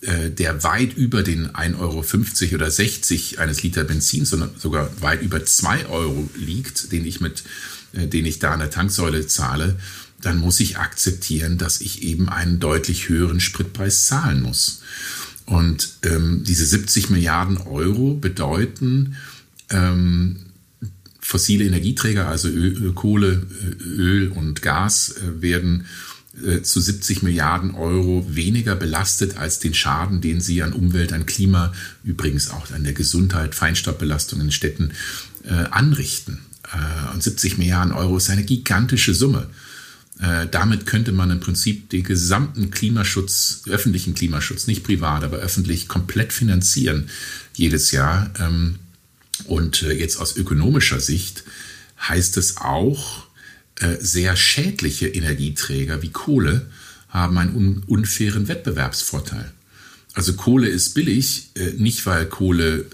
äh, 0.00 0.30
der 0.30 0.62
weit 0.62 0.96
über 0.96 1.22
den 1.22 1.50
1,50 1.50 1.78
Euro 1.78 2.54
oder 2.54 2.70
60 2.70 3.40
eines 3.40 3.62
Liter 3.62 3.84
Benzin, 3.84 4.24
sondern 4.24 4.50
sogar 4.58 4.90
weit 5.00 5.22
über 5.22 5.44
2 5.44 5.86
Euro 5.86 6.28
liegt, 6.36 6.92
den 6.92 7.04
ich 7.04 7.20
mit, 7.20 7.42
äh, 7.94 8.06
den 8.06 8.26
ich 8.26 8.38
da 8.38 8.52
an 8.52 8.60
der 8.60 8.70
Tanksäule 8.70 9.26
zahle, 9.26 9.76
dann 10.20 10.38
muss 10.38 10.60
ich 10.60 10.78
akzeptieren, 10.78 11.58
dass 11.58 11.80
ich 11.80 12.02
eben 12.02 12.28
einen 12.28 12.60
deutlich 12.60 13.08
höheren 13.08 13.40
Spritpreis 13.40 14.06
zahlen 14.06 14.42
muss. 14.42 14.82
Und 15.46 15.96
ähm, 16.04 16.44
diese 16.44 16.64
70 16.64 17.10
Milliarden 17.10 17.58
Euro 17.58 18.14
bedeuten, 18.14 19.16
ähm, 19.70 20.36
fossile 21.34 21.64
Energieträger, 21.64 22.28
also 22.28 22.48
Öl, 22.48 22.92
Kohle, 22.92 23.44
Öl 23.84 24.28
und 24.28 24.62
Gas, 24.62 25.16
äh, 25.16 25.42
werden 25.42 25.86
äh, 26.46 26.62
zu 26.62 26.80
70 26.80 27.24
Milliarden 27.24 27.74
Euro 27.74 28.24
weniger 28.30 28.76
belastet 28.76 29.36
als 29.36 29.58
den 29.58 29.74
Schaden, 29.74 30.20
den 30.20 30.40
sie 30.40 30.62
an 30.62 30.72
Umwelt, 30.72 31.12
an 31.12 31.26
Klima, 31.26 31.72
übrigens 32.04 32.50
auch 32.50 32.70
an 32.70 32.84
der 32.84 32.92
Gesundheit, 32.92 33.56
Feinstaubbelastung 33.56 34.40
in 34.42 34.52
Städten 34.52 34.92
äh, 35.42 35.54
anrichten. 35.72 36.38
und 37.12 37.20
70 37.20 37.58
Milliarden 37.58 37.92
Euro 37.92 38.16
ist 38.16 38.30
eine 38.30 38.44
gigantische 38.44 39.14
Summe. 39.14 39.48
damit 40.50 40.86
könnte 40.86 41.12
man 41.12 41.30
im 41.30 41.40
Prinzip 41.40 41.90
den 41.90 42.04
gesamten 42.04 42.70
Klimaschutz, 42.70 43.62
öffentlichen 43.68 44.14
Klimaschutz, 44.14 44.66
nicht 44.68 44.84
privat, 44.84 45.24
aber 45.24 45.38
öffentlich 45.38 45.88
komplett 45.88 46.32
finanzieren 46.32 47.08
jedes 47.54 47.90
Jahr. 47.90 48.30
Ähm, 48.38 48.78
und 49.46 49.82
äh, 49.82 49.92
jetzt 49.92 50.16
aus 50.18 50.36
ökonomischer 50.36 51.00
Sicht 51.00 51.44
heißt 52.00 52.36
es 52.36 52.58
auch, 52.58 53.26
äh, 53.76 53.96
sehr 54.00 54.36
schädliche 54.36 55.08
Energieträger 55.08 56.02
wie 56.02 56.10
Kohle 56.10 56.70
haben 57.08 57.38
einen 57.38 57.82
unfairen 57.86 58.48
Wettbewerbsvorteil. 58.48 59.52
Also 60.14 60.34
Kohle 60.34 60.68
ist 60.68 60.94
billig, 60.94 61.50
äh, 61.54 61.70
nicht 61.72 62.04
weil 62.06 62.26
Kohle 62.26 62.86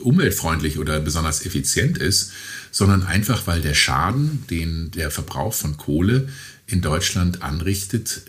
umweltfreundlich 0.00 0.78
oder 0.78 1.00
besonders 1.00 1.44
effizient 1.44 1.98
ist, 1.98 2.32
sondern 2.70 3.02
einfach 3.02 3.46
weil 3.46 3.60
der 3.60 3.74
Schaden, 3.74 4.42
den 4.48 4.90
der 4.92 5.10
Verbrauch 5.10 5.52
von 5.52 5.76
Kohle 5.76 6.30
in 6.66 6.80
Deutschland 6.80 7.42
anrichtet, 7.42 8.22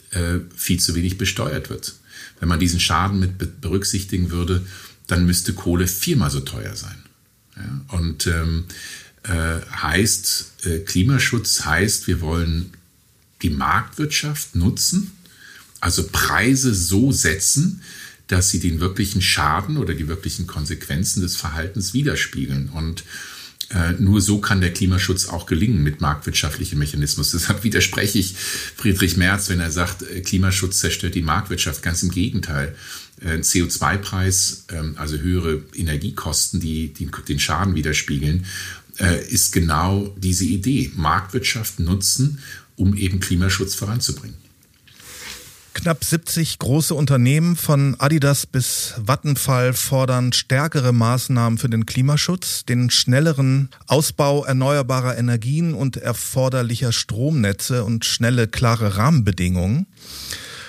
viel 0.58 0.82
zu 0.82 0.94
wenig 0.94 1.18
besteuert 1.18 1.70
wird. 1.70 1.96
Wenn 2.42 2.50
man 2.50 2.60
diesen 2.60 2.82
Schaden 2.82 3.22
mit 3.22 3.62
berücksichtigen 3.62 4.30
würde, 4.30 4.66
dann 5.08 5.26
müsste 5.26 5.54
Kohle 5.54 5.88
viermal 5.88 6.32
so 6.32 6.40
teuer 6.40 6.76
sein. 6.76 6.98
Ja, 7.56 7.98
und 7.98 8.28
ähm, 8.28 8.66
äh, 9.24 9.60
heißt, 9.82 10.66
äh, 10.66 10.80
Klimaschutz 10.80 11.66
heißt, 11.66 12.08
wir 12.08 12.22
wollen 12.22 12.72
die 13.42 13.50
Marktwirtschaft 13.50 14.56
nutzen, 14.56 15.12
also 15.80 16.08
Preise 16.12 16.74
so 16.74 17.12
setzen, 17.12 17.82
dass 18.28 18.50
sie 18.50 18.60
den 18.60 18.80
wirklichen 18.80 19.22
Schaden 19.22 19.78
oder 19.78 19.94
die 19.94 20.08
wirklichen 20.08 20.48
Konsequenzen 20.48 21.22
des 21.22 21.36
Verhaltens 21.36 21.94
widerspiegeln. 21.94 22.70
Und 22.70 23.04
äh, 23.70 23.94
nur 23.94 24.22
so 24.22 24.40
kann 24.40 24.62
der 24.62 24.74
Klimaschutz 24.74 25.28
auch 25.28 25.46
gelingen 25.46 25.84
mit 25.84 26.02
marktwirtschaftlichen 26.02 26.78
Mechanismus. 26.78 27.32
Deshalb 27.32 27.64
widerspreche 27.64 28.20
ich 28.20 28.36
Friedrich 28.36 29.18
Merz, 29.18 29.50
wenn 29.50 29.60
er 29.60 29.72
sagt, 29.72 30.04
äh, 30.04 30.22
Klimaschutz 30.22 30.80
zerstört 30.80 31.16
die 31.16 31.22
Marktwirtschaft. 31.22 31.82
Ganz 31.82 32.04
im 32.04 32.12
Gegenteil. 32.12 32.76
Äh, 33.22 33.38
CO2-Preis, 33.38 34.66
ähm, 34.74 34.96
also 34.98 35.18
höhere 35.18 35.64
Energiekosten, 35.74 36.60
die, 36.60 36.94
den 36.94 37.40
Schaden 37.40 37.76
widerspiegeln, 37.76 38.46
äh, 39.00 39.26
ist 39.28 39.52
genau 39.52 40.14
diese 40.18 40.46
Idee. 40.46 40.92
Marktwirtschaft 40.96 41.80
nutzen, 41.80 42.40
um 42.76 42.96
eben 42.96 43.20
Klimaschutz 43.20 43.76
voranzubringen. 43.76 44.36
Knapp 45.76 46.06
70 46.06 46.58
große 46.60 46.96
Unternehmen 46.96 47.58
von 47.58 47.96
Adidas 48.00 48.46
bis 48.46 48.96
Vattenfall 48.98 49.74
fordern 49.74 50.32
stärkere 50.32 50.94
Maßnahmen 50.94 51.60
für 51.60 51.70
den 51.70 51.86
Klimaschutz, 51.86 52.64
den 52.64 52.90
schnelleren 52.90 53.70
Ausbau 53.86 54.46
erneuerbarer 54.46 55.18
Energien 55.18 55.74
und 55.74 55.98
erforderlicher 55.98 56.94
Stromnetze 56.94 57.84
und 57.84 58.06
schnelle, 58.06 58.48
klare 58.48 58.96
Rahmenbedingungen. 58.96 59.86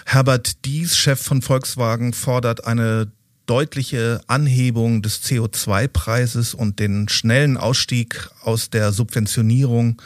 Herbert 0.09 0.65
Dies, 0.65 0.97
Chef 0.97 1.21
von 1.21 1.43
Volkswagen, 1.43 2.13
fordert 2.13 2.65
eine 2.65 3.11
deutliche 3.47 4.21
Anhebung 4.29 5.03
des 5.03 5.25
CO2-Preises 5.25 6.55
und 6.55 6.79
den 6.79 7.09
schnellen 7.09 7.57
Ausstieg 7.57 8.31
aus 8.41 8.71
der 8.71 8.93
Subventionierung 8.93 10.01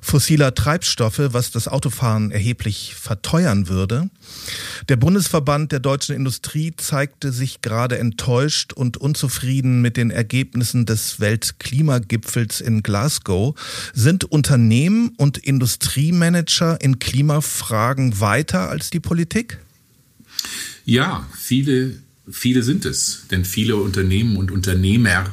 fossiler 0.00 0.54
Treibstoffe, 0.54 1.20
was 1.32 1.50
das 1.50 1.68
Autofahren 1.68 2.30
erheblich 2.30 2.94
verteuern 2.94 3.68
würde. 3.68 4.10
Der 4.88 4.96
Bundesverband 4.96 5.72
der 5.72 5.80
deutschen 5.80 6.14
Industrie 6.14 6.72
zeigte 6.76 7.32
sich 7.32 7.60
gerade 7.60 7.98
enttäuscht 7.98 8.72
und 8.72 8.96
unzufrieden 8.96 9.80
mit 9.82 9.96
den 9.96 10.10
Ergebnissen 10.10 10.86
des 10.86 11.20
Weltklimagipfels 11.20 12.60
in 12.60 12.82
Glasgow. 12.82 13.54
Sind 13.92 14.24
Unternehmen 14.24 15.10
und 15.16 15.38
Industriemanager 15.38 16.80
in 16.80 16.98
Klimafragen 16.98 18.20
weiter 18.20 18.70
als 18.70 18.90
die 18.90 19.00
Politik? 19.00 19.58
Ja, 20.84 21.26
viele, 21.38 21.94
viele 22.30 22.62
sind 22.62 22.84
es. 22.84 23.26
Denn 23.30 23.44
viele 23.44 23.76
Unternehmen 23.76 24.36
und 24.36 24.50
Unternehmer 24.50 25.24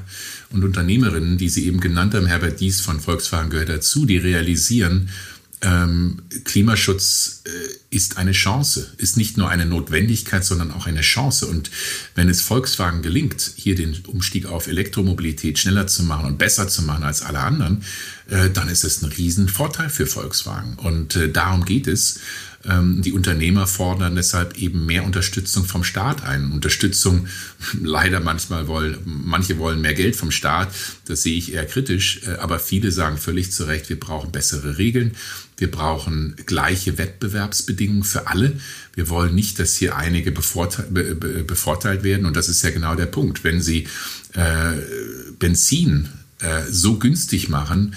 und 0.52 0.64
Unternehmerinnen, 0.64 1.38
die 1.38 1.50
Sie 1.50 1.66
eben 1.66 1.80
genannt 1.80 2.14
haben, 2.14 2.26
Herbert 2.26 2.60
Dies 2.60 2.82
von 2.82 3.00
Volkswagen 3.00 3.50
gehört 3.50 3.70
dazu, 3.70 4.06
die 4.06 4.18
realisieren, 4.18 5.10
ähm, 5.62 6.22
Klimaschutz 6.44 7.42
äh, 7.46 7.96
ist 7.96 8.18
eine 8.18 8.32
Chance, 8.32 8.94
ist 8.98 9.18
nicht 9.18 9.38
nur 9.38 9.50
eine 9.50 9.66
Notwendigkeit, 9.66 10.46
sondern 10.46 10.72
auch 10.72 10.86
eine 10.86 11.02
Chance. 11.02 11.48
Und 11.48 11.72
wenn 12.14 12.30
es 12.30 12.42
Volkswagen 12.42 13.02
gelingt, 13.02 13.54
hier 13.56 13.74
den 13.74 13.98
Umstieg 14.06 14.46
auf 14.46 14.68
Elektromobilität 14.68 15.58
schneller 15.58 15.88
zu 15.88 16.04
machen 16.04 16.28
und 16.28 16.38
besser 16.38 16.68
zu 16.68 16.84
machen 16.84 17.04
als 17.04 17.24
alle 17.24 17.40
anderen, 17.40 17.84
äh, 18.30 18.52
dann 18.52 18.70
ist 18.70 18.84
es 18.84 19.02
ein 19.02 19.10
Riesenvorteil 19.10 19.90
für 19.90 20.06
Volkswagen. 20.06 20.76
Und 20.76 21.16
äh, 21.16 21.32
darum 21.32 21.66
geht 21.66 21.88
es. 21.88 22.20
Ähm, 22.66 23.02
die 23.02 23.14
Unternehmer 23.14 23.68
fordern 23.68 24.16
deshalb 24.16 24.58
eben 24.58 24.86
mehr 24.86 25.04
Unterstützung 25.04 25.66
vom 25.66 25.84
Staat 25.84 26.24
ein. 26.24 26.52
Unterstützung, 26.52 27.28
leider 27.82 28.20
manchmal 28.20 28.68
wollen, 28.68 28.98
manche 29.06 29.58
wollen 29.58 29.82
mehr 29.82 29.94
Geld 29.94 30.16
vom 30.16 30.32
Staat, 30.32 30.70
das 31.06 31.24
sehe 31.24 31.38
ich 31.38 31.54
eher 31.54 31.66
kritisch, 31.66 32.22
äh, 32.26 32.38
aber 32.38 32.60
viele 32.60 32.92
sagen 32.92 33.18
völlig 33.18 33.52
zu 33.52 33.66
Recht, 33.66 33.90
wir 33.90 34.00
brauchen 34.00 34.32
bessere 34.32 34.78
Regeln, 34.78 35.12
wir 35.58 35.72
brauchen 35.72 36.36
gleiche 36.46 36.98
Wettbewerbsbedingungen 36.98 38.04
für 38.04 38.28
alle. 38.28 38.60
Wir 38.94 39.10
wollen 39.10 39.34
nicht, 39.34 39.60
dass 39.60 39.76
hier 39.76 39.96
einige 39.96 40.32
bevorteilt, 40.32 40.90
bevorteilt 41.48 42.04
werden 42.04 42.26
und 42.26 42.36
das 42.36 42.48
ist 42.48 42.64
ja 42.64 42.70
genau 42.70 42.96
der 42.96 43.08
Punkt. 43.08 43.44
Wenn 43.44 43.62
Sie 43.62 43.88
äh, 44.34 44.74
Benzin 45.40 46.10
äh, 46.40 46.62
so 46.70 47.00
günstig 47.00 47.50
machen, 47.50 47.96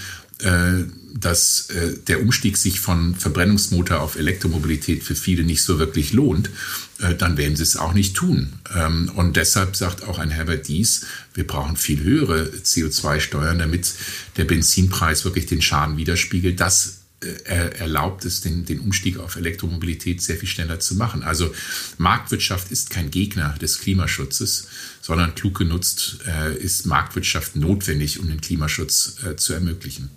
dass 1.14 1.70
äh, 1.70 1.96
der 2.08 2.20
Umstieg 2.22 2.56
sich 2.56 2.80
von 2.80 3.14
Verbrennungsmotor 3.14 4.00
auf 4.00 4.16
Elektromobilität 4.16 5.02
für 5.02 5.14
viele 5.14 5.44
nicht 5.44 5.62
so 5.62 5.78
wirklich 5.78 6.12
lohnt, 6.12 6.50
äh, 6.98 7.14
dann 7.14 7.36
werden 7.36 7.56
sie 7.56 7.62
es 7.62 7.76
auch 7.76 7.92
nicht 7.92 8.16
tun. 8.16 8.54
Ähm, 8.74 9.10
und 9.14 9.36
deshalb 9.36 9.76
sagt 9.76 10.04
auch 10.04 10.18
ein 10.18 10.30
Herbert 10.30 10.68
Dies, 10.68 11.06
wir 11.34 11.46
brauchen 11.46 11.76
viel 11.76 12.02
höhere 12.02 12.50
CO2-Steuern, 12.64 13.58
damit 13.58 13.94
der 14.36 14.44
Benzinpreis 14.44 15.24
wirklich 15.24 15.46
den 15.46 15.62
Schaden 15.62 15.96
widerspiegelt. 15.96 16.60
Das 16.60 16.96
erlaubt 17.44 18.24
es, 18.24 18.40
den, 18.40 18.64
den 18.64 18.80
Umstieg 18.80 19.18
auf 19.18 19.36
Elektromobilität 19.36 20.22
sehr 20.22 20.38
viel 20.38 20.48
schneller 20.48 20.80
zu 20.80 20.94
machen. 20.94 21.22
Also 21.22 21.52
Marktwirtschaft 21.98 22.72
ist 22.72 22.88
kein 22.88 23.10
Gegner 23.10 23.54
des 23.60 23.78
Klimaschutzes, 23.80 24.68
sondern 25.02 25.34
klug 25.34 25.58
genutzt 25.58 26.20
ist 26.58 26.86
Marktwirtschaft 26.86 27.56
notwendig, 27.56 28.20
um 28.20 28.28
den 28.28 28.40
Klimaschutz 28.40 29.16
zu 29.36 29.52
ermöglichen. 29.52 30.08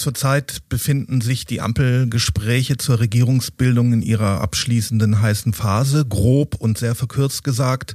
Zurzeit 0.00 0.68
befinden 0.68 1.20
sich 1.20 1.44
die 1.44 1.60
Ampelgespräche 1.60 2.76
zur 2.76 3.00
Regierungsbildung 3.00 3.92
in 3.92 4.02
ihrer 4.02 4.40
abschließenden 4.40 5.20
heißen 5.20 5.52
Phase, 5.52 6.04
grob 6.04 6.56
und 6.56 6.78
sehr 6.78 6.94
verkürzt 6.94 7.44
gesagt. 7.44 7.94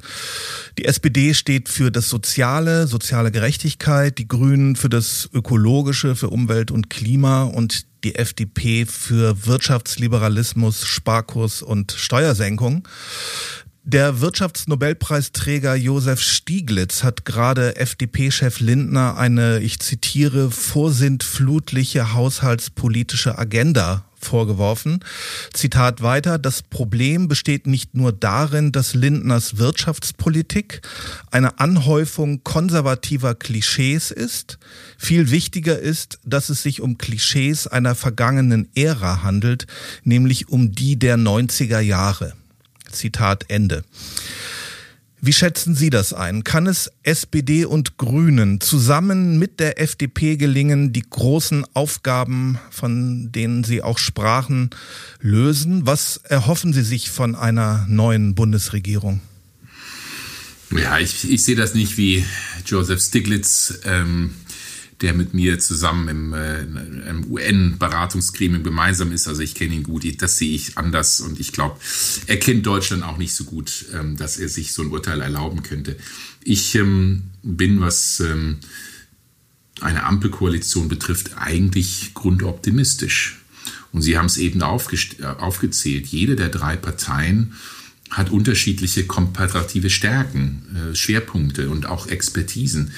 Die 0.77 0.85
SPD 0.85 1.33
steht 1.33 1.67
für 1.67 1.91
das 1.91 2.07
Soziale, 2.09 2.87
soziale 2.87 3.31
Gerechtigkeit, 3.31 4.17
die 4.17 4.27
Grünen 4.27 4.75
für 4.75 4.89
das 4.89 5.29
Ökologische, 5.33 6.15
für 6.15 6.29
Umwelt 6.29 6.71
und 6.71 6.89
Klima 6.89 7.43
und 7.43 7.85
die 8.03 8.15
FDP 8.15 8.85
für 8.85 9.47
Wirtschaftsliberalismus, 9.47 10.85
Sparkurs 10.85 11.63
und 11.63 11.91
Steuersenkung. 11.91 12.87
Der 13.87 14.19
Wirtschaftsnobelpreisträger 14.19 15.75
Josef 15.75 16.19
Stieglitz 16.19 17.03
hat 17.03 17.23
gerade 17.23 17.75
FDP-Chef 17.75 18.59
Lindner 18.59 19.15
eine, 19.15 19.59
ich 19.59 19.77
zitiere, 19.77 20.49
vorsintflutliche 20.49 22.15
haushaltspolitische 22.15 23.37
Agenda 23.37 24.05
vorgeworfen. 24.19 25.01
Zitat 25.53 26.01
weiter, 26.01 26.39
das 26.39 26.63
Problem 26.63 27.27
besteht 27.27 27.67
nicht 27.67 27.93
nur 27.93 28.11
darin, 28.11 28.71
dass 28.71 28.95
Lindners 28.95 29.59
Wirtschaftspolitik 29.59 30.81
eine 31.29 31.59
Anhäufung 31.59 32.43
konservativer 32.43 33.35
Klischees 33.35 34.09
ist. 34.09 34.57
Viel 34.97 35.29
wichtiger 35.29 35.77
ist, 35.77 36.17
dass 36.25 36.49
es 36.49 36.63
sich 36.63 36.81
um 36.81 36.97
Klischees 36.97 37.67
einer 37.67 37.93
vergangenen 37.93 38.67
Ära 38.73 39.21
handelt, 39.21 39.67
nämlich 40.03 40.49
um 40.49 40.71
die 40.71 40.97
der 40.97 41.17
90er 41.17 41.81
Jahre. 41.81 42.33
Zitat 42.95 43.45
Ende. 43.49 43.83
Wie 45.21 45.33
schätzen 45.33 45.73
Sie 45.73 45.89
das 45.89 46.13
ein? 46.13 46.43
Kann 46.43 46.67
es 46.67 46.91
SPD 47.01 47.65
und 47.65 47.97
Grünen 47.97 48.61
zusammen 48.61 49.39
mit 49.39 49.59
der 49.59 49.81
FDP 49.81 50.37
gelingen, 50.37 50.93
die 50.93 51.01
großen 51.01 51.65
Aufgaben, 51.73 52.59
von 52.69 53.31
denen 53.31 53.63
Sie 53.63 53.81
auch 53.81 53.97
sprachen, 53.97 54.69
lösen? 55.21 55.87
Was 55.87 56.17
erhoffen 56.17 56.73
Sie 56.73 56.83
sich 56.83 57.09
von 57.09 57.35
einer 57.35 57.87
neuen 57.89 58.35
Bundesregierung? 58.35 59.19
Ja, 60.69 60.99
ich, 60.99 61.27
ich 61.27 61.43
sehe 61.43 61.55
das 61.55 61.73
nicht 61.73 61.97
wie 61.97 62.23
Joseph 62.65 63.01
Stiglitz. 63.01 63.79
Ähm 63.83 64.35
der 65.01 65.13
mit 65.13 65.33
mir 65.33 65.59
zusammen 65.59 66.07
im, 66.07 66.33
äh, 66.33 66.61
im 67.09 67.25
UN-Beratungsgremium 67.29 68.63
gemeinsam 68.63 69.11
ist. 69.11 69.27
Also 69.27 69.41
ich 69.41 69.55
kenne 69.55 69.75
ihn 69.75 69.83
gut, 69.83 70.05
das 70.21 70.37
sehe 70.37 70.55
ich 70.55 70.77
anders 70.77 71.19
und 71.19 71.39
ich 71.39 71.51
glaube, 71.51 71.79
er 72.27 72.37
kennt 72.39 72.65
Deutschland 72.65 73.03
auch 73.03 73.17
nicht 73.17 73.33
so 73.33 73.43
gut, 73.43 73.85
ähm, 73.93 74.15
dass 74.15 74.37
er 74.37 74.47
sich 74.47 74.73
so 74.73 74.83
ein 74.83 74.91
Urteil 74.91 75.21
erlauben 75.21 75.63
könnte. 75.63 75.97
Ich 76.43 76.75
ähm, 76.75 77.23
bin, 77.43 77.81
was 77.81 78.21
ähm, 78.21 78.57
eine 79.81 80.03
Ampelkoalition 80.03 80.87
betrifft, 80.87 81.31
eigentlich 81.37 82.13
grundoptimistisch. 82.13 83.41
Und 83.91 84.01
Sie 84.01 84.17
haben 84.17 84.27
es 84.27 84.37
eben 84.37 84.61
äh, 84.61 85.25
aufgezählt. 85.25 86.07
Jede 86.07 86.35
der 86.35 86.49
drei 86.49 86.75
Parteien 86.75 87.53
hat 88.09 88.29
unterschiedliche 88.29 89.05
komparative 89.05 89.89
Stärken, 89.89 90.91
äh, 90.91 90.95
Schwerpunkte 90.95 91.69
und 91.69 91.85
auch 91.85 92.07
Expertisen. 92.07 92.91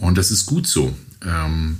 Und 0.00 0.18
das 0.18 0.30
ist 0.30 0.46
gut 0.46 0.66
so. 0.66 0.96
Ähm, 1.24 1.78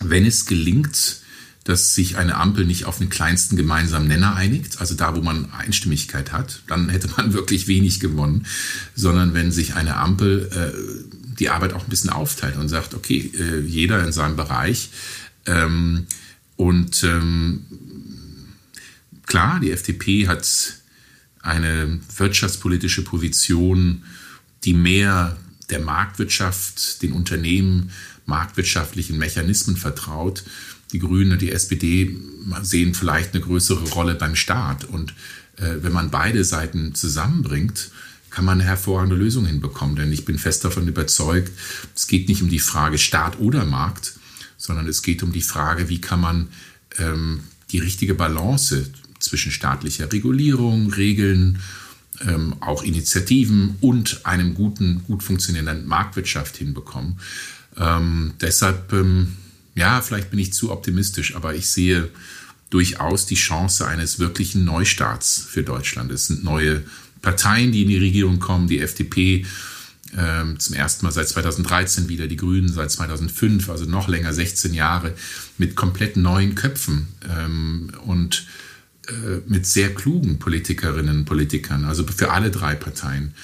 wenn 0.00 0.26
es 0.26 0.46
gelingt, 0.46 1.20
dass 1.64 1.94
sich 1.94 2.16
eine 2.16 2.36
Ampel 2.36 2.66
nicht 2.66 2.86
auf 2.86 2.98
den 2.98 3.08
kleinsten 3.08 3.56
gemeinsamen 3.56 4.08
Nenner 4.08 4.34
einigt, 4.34 4.80
also 4.80 4.94
da, 4.94 5.14
wo 5.14 5.20
man 5.20 5.52
Einstimmigkeit 5.52 6.32
hat, 6.32 6.62
dann 6.66 6.88
hätte 6.88 7.08
man 7.16 7.32
wirklich 7.34 7.68
wenig 7.68 8.00
gewonnen, 8.00 8.46
sondern 8.94 9.32
wenn 9.32 9.52
sich 9.52 9.74
eine 9.74 9.96
Ampel 9.96 10.50
äh, 10.52 11.38
die 11.38 11.48
Arbeit 11.48 11.72
auch 11.72 11.84
ein 11.84 11.90
bisschen 11.90 12.10
aufteilt 12.10 12.56
und 12.56 12.68
sagt, 12.68 12.94
okay, 12.94 13.30
äh, 13.38 13.60
jeder 13.60 14.04
in 14.04 14.12
seinem 14.12 14.36
Bereich 14.36 14.90
ähm, 15.46 16.06
und 16.56 17.02
ähm, 17.04 17.64
klar, 19.26 19.60
die 19.60 19.70
FDP 19.70 20.28
hat 20.28 20.74
eine 21.40 22.00
wirtschaftspolitische 22.16 23.02
Position, 23.02 24.04
die 24.64 24.74
mehr 24.74 25.36
der 25.72 25.80
Marktwirtschaft, 25.80 27.02
den 27.02 27.12
Unternehmen 27.12 27.90
marktwirtschaftlichen 28.26 29.18
Mechanismen 29.18 29.76
vertraut. 29.76 30.44
Die 30.92 30.98
Grünen 30.98 31.32
und 31.32 31.42
die 31.42 31.50
SPD 31.50 32.16
sehen 32.62 32.94
vielleicht 32.94 33.34
eine 33.34 33.42
größere 33.42 33.88
Rolle 33.90 34.14
beim 34.14 34.36
Staat. 34.36 34.84
Und 34.84 35.14
äh, 35.56 35.82
wenn 35.82 35.92
man 35.92 36.10
beide 36.10 36.44
Seiten 36.44 36.94
zusammenbringt, 36.94 37.90
kann 38.30 38.44
man 38.44 38.60
eine 38.60 38.68
hervorragende 38.68 39.16
Lösung 39.16 39.46
hinbekommen. 39.46 39.96
Denn 39.96 40.12
ich 40.12 40.24
bin 40.24 40.38
fest 40.38 40.64
davon 40.64 40.86
überzeugt, 40.86 41.52
es 41.94 42.06
geht 42.06 42.28
nicht 42.28 42.42
um 42.42 42.48
die 42.48 42.58
Frage 42.58 42.98
Staat 42.98 43.38
oder 43.40 43.64
Markt, 43.64 44.14
sondern 44.56 44.86
es 44.86 45.02
geht 45.02 45.22
um 45.22 45.32
die 45.32 45.42
Frage, 45.42 45.88
wie 45.88 46.00
kann 46.00 46.20
man 46.20 46.48
ähm, 46.98 47.40
die 47.70 47.78
richtige 47.78 48.14
Balance 48.14 48.90
zwischen 49.18 49.52
staatlicher 49.52 50.12
Regulierung, 50.12 50.92
Regeln, 50.92 51.58
ähm, 52.26 52.54
auch 52.60 52.82
Initiativen 52.82 53.76
und 53.80 54.24
einem 54.24 54.54
guten, 54.54 55.02
gut 55.06 55.22
funktionierenden 55.22 55.86
Marktwirtschaft 55.86 56.56
hinbekommen. 56.56 57.18
Ähm, 57.76 58.34
deshalb, 58.40 58.92
ähm, 58.92 59.36
ja, 59.74 60.00
vielleicht 60.00 60.30
bin 60.30 60.38
ich 60.38 60.52
zu 60.52 60.70
optimistisch, 60.70 61.34
aber 61.34 61.54
ich 61.54 61.68
sehe 61.68 62.08
durchaus 62.70 63.26
die 63.26 63.34
Chance 63.34 63.86
eines 63.86 64.18
wirklichen 64.18 64.64
Neustarts 64.64 65.46
für 65.48 65.62
Deutschland. 65.62 66.10
Es 66.10 66.26
sind 66.26 66.44
neue 66.44 66.82
Parteien, 67.20 67.72
die 67.72 67.82
in 67.82 67.88
die 67.88 67.98
Regierung 67.98 68.40
kommen, 68.40 68.66
die 68.66 68.80
FDP 68.80 69.44
ähm, 70.16 70.58
zum 70.58 70.74
ersten 70.74 71.06
Mal 71.06 71.12
seit 71.12 71.28
2013 71.28 72.08
wieder, 72.08 72.26
die 72.26 72.36
Grünen 72.36 72.68
seit 72.68 72.90
2005, 72.90 73.68
also 73.70 73.84
noch 73.84 74.08
länger, 74.08 74.32
16 74.32 74.74
Jahre, 74.74 75.14
mit 75.58 75.76
komplett 75.76 76.16
neuen 76.16 76.54
Köpfen 76.54 77.08
ähm, 77.30 77.92
und 78.04 78.46
mit 79.46 79.66
sehr 79.66 79.92
klugen 79.92 80.38
Politikerinnen 80.38 81.18
und 81.18 81.24
Politikern, 81.24 81.84
also 81.84 82.06
für 82.06 82.30
alle 82.30 82.50
drei 82.50 82.76
Parteien. 82.76 83.34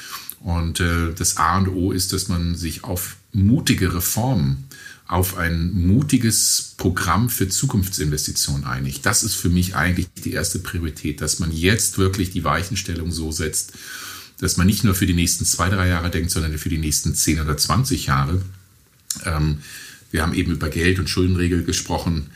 Und 0.40 0.78
äh, 0.78 1.12
das 1.16 1.36
A 1.36 1.58
und 1.58 1.68
O 1.68 1.90
ist, 1.90 2.12
dass 2.12 2.28
man 2.28 2.54
sich 2.54 2.84
auf 2.84 3.16
mutige 3.32 3.92
Reformen, 3.92 4.68
auf 5.08 5.36
ein 5.36 5.72
mutiges 5.72 6.74
Programm 6.76 7.28
für 7.28 7.48
Zukunftsinvestitionen 7.48 8.64
einigt. 8.64 9.04
Das 9.04 9.24
ist 9.24 9.34
für 9.34 9.48
mich 9.48 9.74
eigentlich 9.74 10.06
die 10.24 10.32
erste 10.32 10.60
Priorität, 10.60 11.20
dass 11.20 11.40
man 11.40 11.50
jetzt 11.50 11.98
wirklich 11.98 12.30
die 12.30 12.44
Weichenstellung 12.44 13.10
so 13.10 13.32
setzt, 13.32 13.72
dass 14.38 14.58
man 14.58 14.66
nicht 14.68 14.84
nur 14.84 14.94
für 14.94 15.06
die 15.06 15.14
nächsten 15.14 15.44
zwei, 15.44 15.70
drei 15.70 15.88
Jahre 15.88 16.10
denkt, 16.10 16.30
sondern 16.30 16.56
für 16.56 16.68
die 16.68 16.78
nächsten 16.78 17.14
zehn 17.14 17.40
oder 17.40 17.56
zwanzig 17.56 18.06
Jahre. 18.06 18.40
Ähm, 19.24 19.58
wir 20.12 20.22
haben 20.22 20.34
eben 20.34 20.52
über 20.52 20.68
Geld 20.68 21.00
und 21.00 21.10
Schuldenregel 21.10 21.64
gesprochen. 21.64 22.26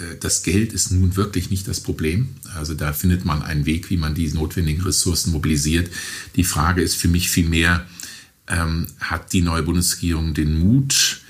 Äh, 0.00 0.16
das 0.18 0.42
Geld 0.42 0.72
ist 0.72 0.90
nun 0.90 1.16
wirklich 1.16 1.50
nicht 1.50 1.68
das 1.68 1.80
Problem. 1.80 2.28
Also 2.54 2.74
da 2.74 2.92
findet 2.92 3.24
man 3.24 3.42
einen 3.42 3.66
Weg, 3.66 3.90
wie 3.90 3.96
man 3.96 4.14
die 4.14 4.28
notwendigen 4.28 4.82
Ressourcen 4.82 5.32
mobilisiert. 5.32 5.90
Die 6.36 6.44
Frage 6.44 6.82
ist 6.82 6.96
für 6.96 7.08
mich 7.08 7.30
vielmehr, 7.30 7.86
ähm, 8.48 8.86
hat 8.98 9.32
die 9.32 9.42
neue 9.42 9.62
Bundesregierung 9.62 10.34
den 10.34 10.58
Mut, 10.58 11.20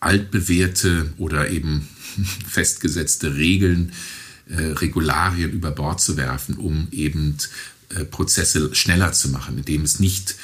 altbewährte 0.00 1.12
oder 1.18 1.50
eben 1.50 1.88
festgesetzte 2.48 3.36
Regeln, 3.36 3.92
äh, 4.48 4.60
Regularien 4.60 5.52
über 5.52 5.70
Bord 5.70 6.00
zu 6.00 6.16
werfen, 6.16 6.56
um 6.56 6.88
eben 6.90 7.36
äh, 7.90 8.04
Prozesse 8.04 8.74
schneller 8.74 9.12
zu 9.12 9.28
machen, 9.30 9.58
indem 9.58 9.82
es 9.82 10.00
nicht 10.00 10.36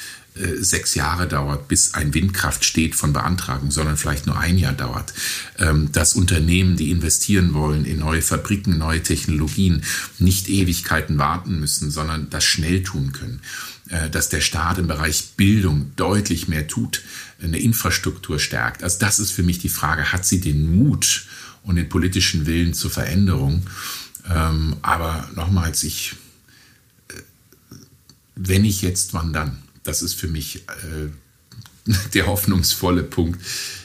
sechs 0.61 0.95
Jahre 0.95 1.27
dauert, 1.27 1.67
bis 1.67 1.95
ein 1.95 2.13
Windkraft 2.13 2.63
steht 2.63 2.95
von 2.95 3.13
Beantragung, 3.13 3.71
sondern 3.71 3.97
vielleicht 3.97 4.25
nur 4.25 4.37
ein 4.37 4.57
Jahr 4.57 4.73
dauert. 4.73 5.13
Ähm, 5.57 5.91
dass 5.91 6.13
Unternehmen, 6.13 6.77
die 6.77 6.91
investieren 6.91 7.53
wollen 7.53 7.85
in 7.85 7.99
neue 7.99 8.21
Fabriken, 8.21 8.77
neue 8.77 9.03
Technologien, 9.03 9.83
nicht 10.17 10.47
Ewigkeiten 10.47 11.17
warten 11.17 11.59
müssen, 11.59 11.91
sondern 11.91 12.29
das 12.29 12.45
schnell 12.45 12.83
tun 12.83 13.11
können. 13.11 13.41
Äh, 13.89 14.09
dass 14.09 14.29
der 14.29 14.41
Staat 14.41 14.77
im 14.77 14.87
Bereich 14.87 15.31
Bildung 15.35 15.91
deutlich 15.95 16.47
mehr 16.47 16.67
tut, 16.67 17.01
eine 17.41 17.59
Infrastruktur 17.59 18.39
stärkt. 18.39 18.83
Also 18.83 18.99
das 18.99 19.19
ist 19.19 19.31
für 19.31 19.43
mich 19.43 19.59
die 19.59 19.69
Frage, 19.69 20.11
hat 20.11 20.25
sie 20.25 20.39
den 20.39 20.77
Mut 20.77 21.25
und 21.63 21.75
den 21.75 21.89
politischen 21.89 22.45
Willen 22.45 22.73
zur 22.73 22.91
Veränderung? 22.91 23.65
Ähm, 24.29 24.75
aber 24.83 25.29
nochmals, 25.35 25.83
ich, 25.83 26.15
wenn 28.35 28.63
ich 28.63 28.83
jetzt, 28.83 29.13
wann 29.13 29.33
dann? 29.33 29.57
Das 29.83 30.01
ist 30.01 30.15
für 30.15 30.27
mich 30.27 30.63
äh, 30.67 31.91
der 32.13 32.27
hoffnungsvolle 32.27 33.03
Punkt. 33.03 33.41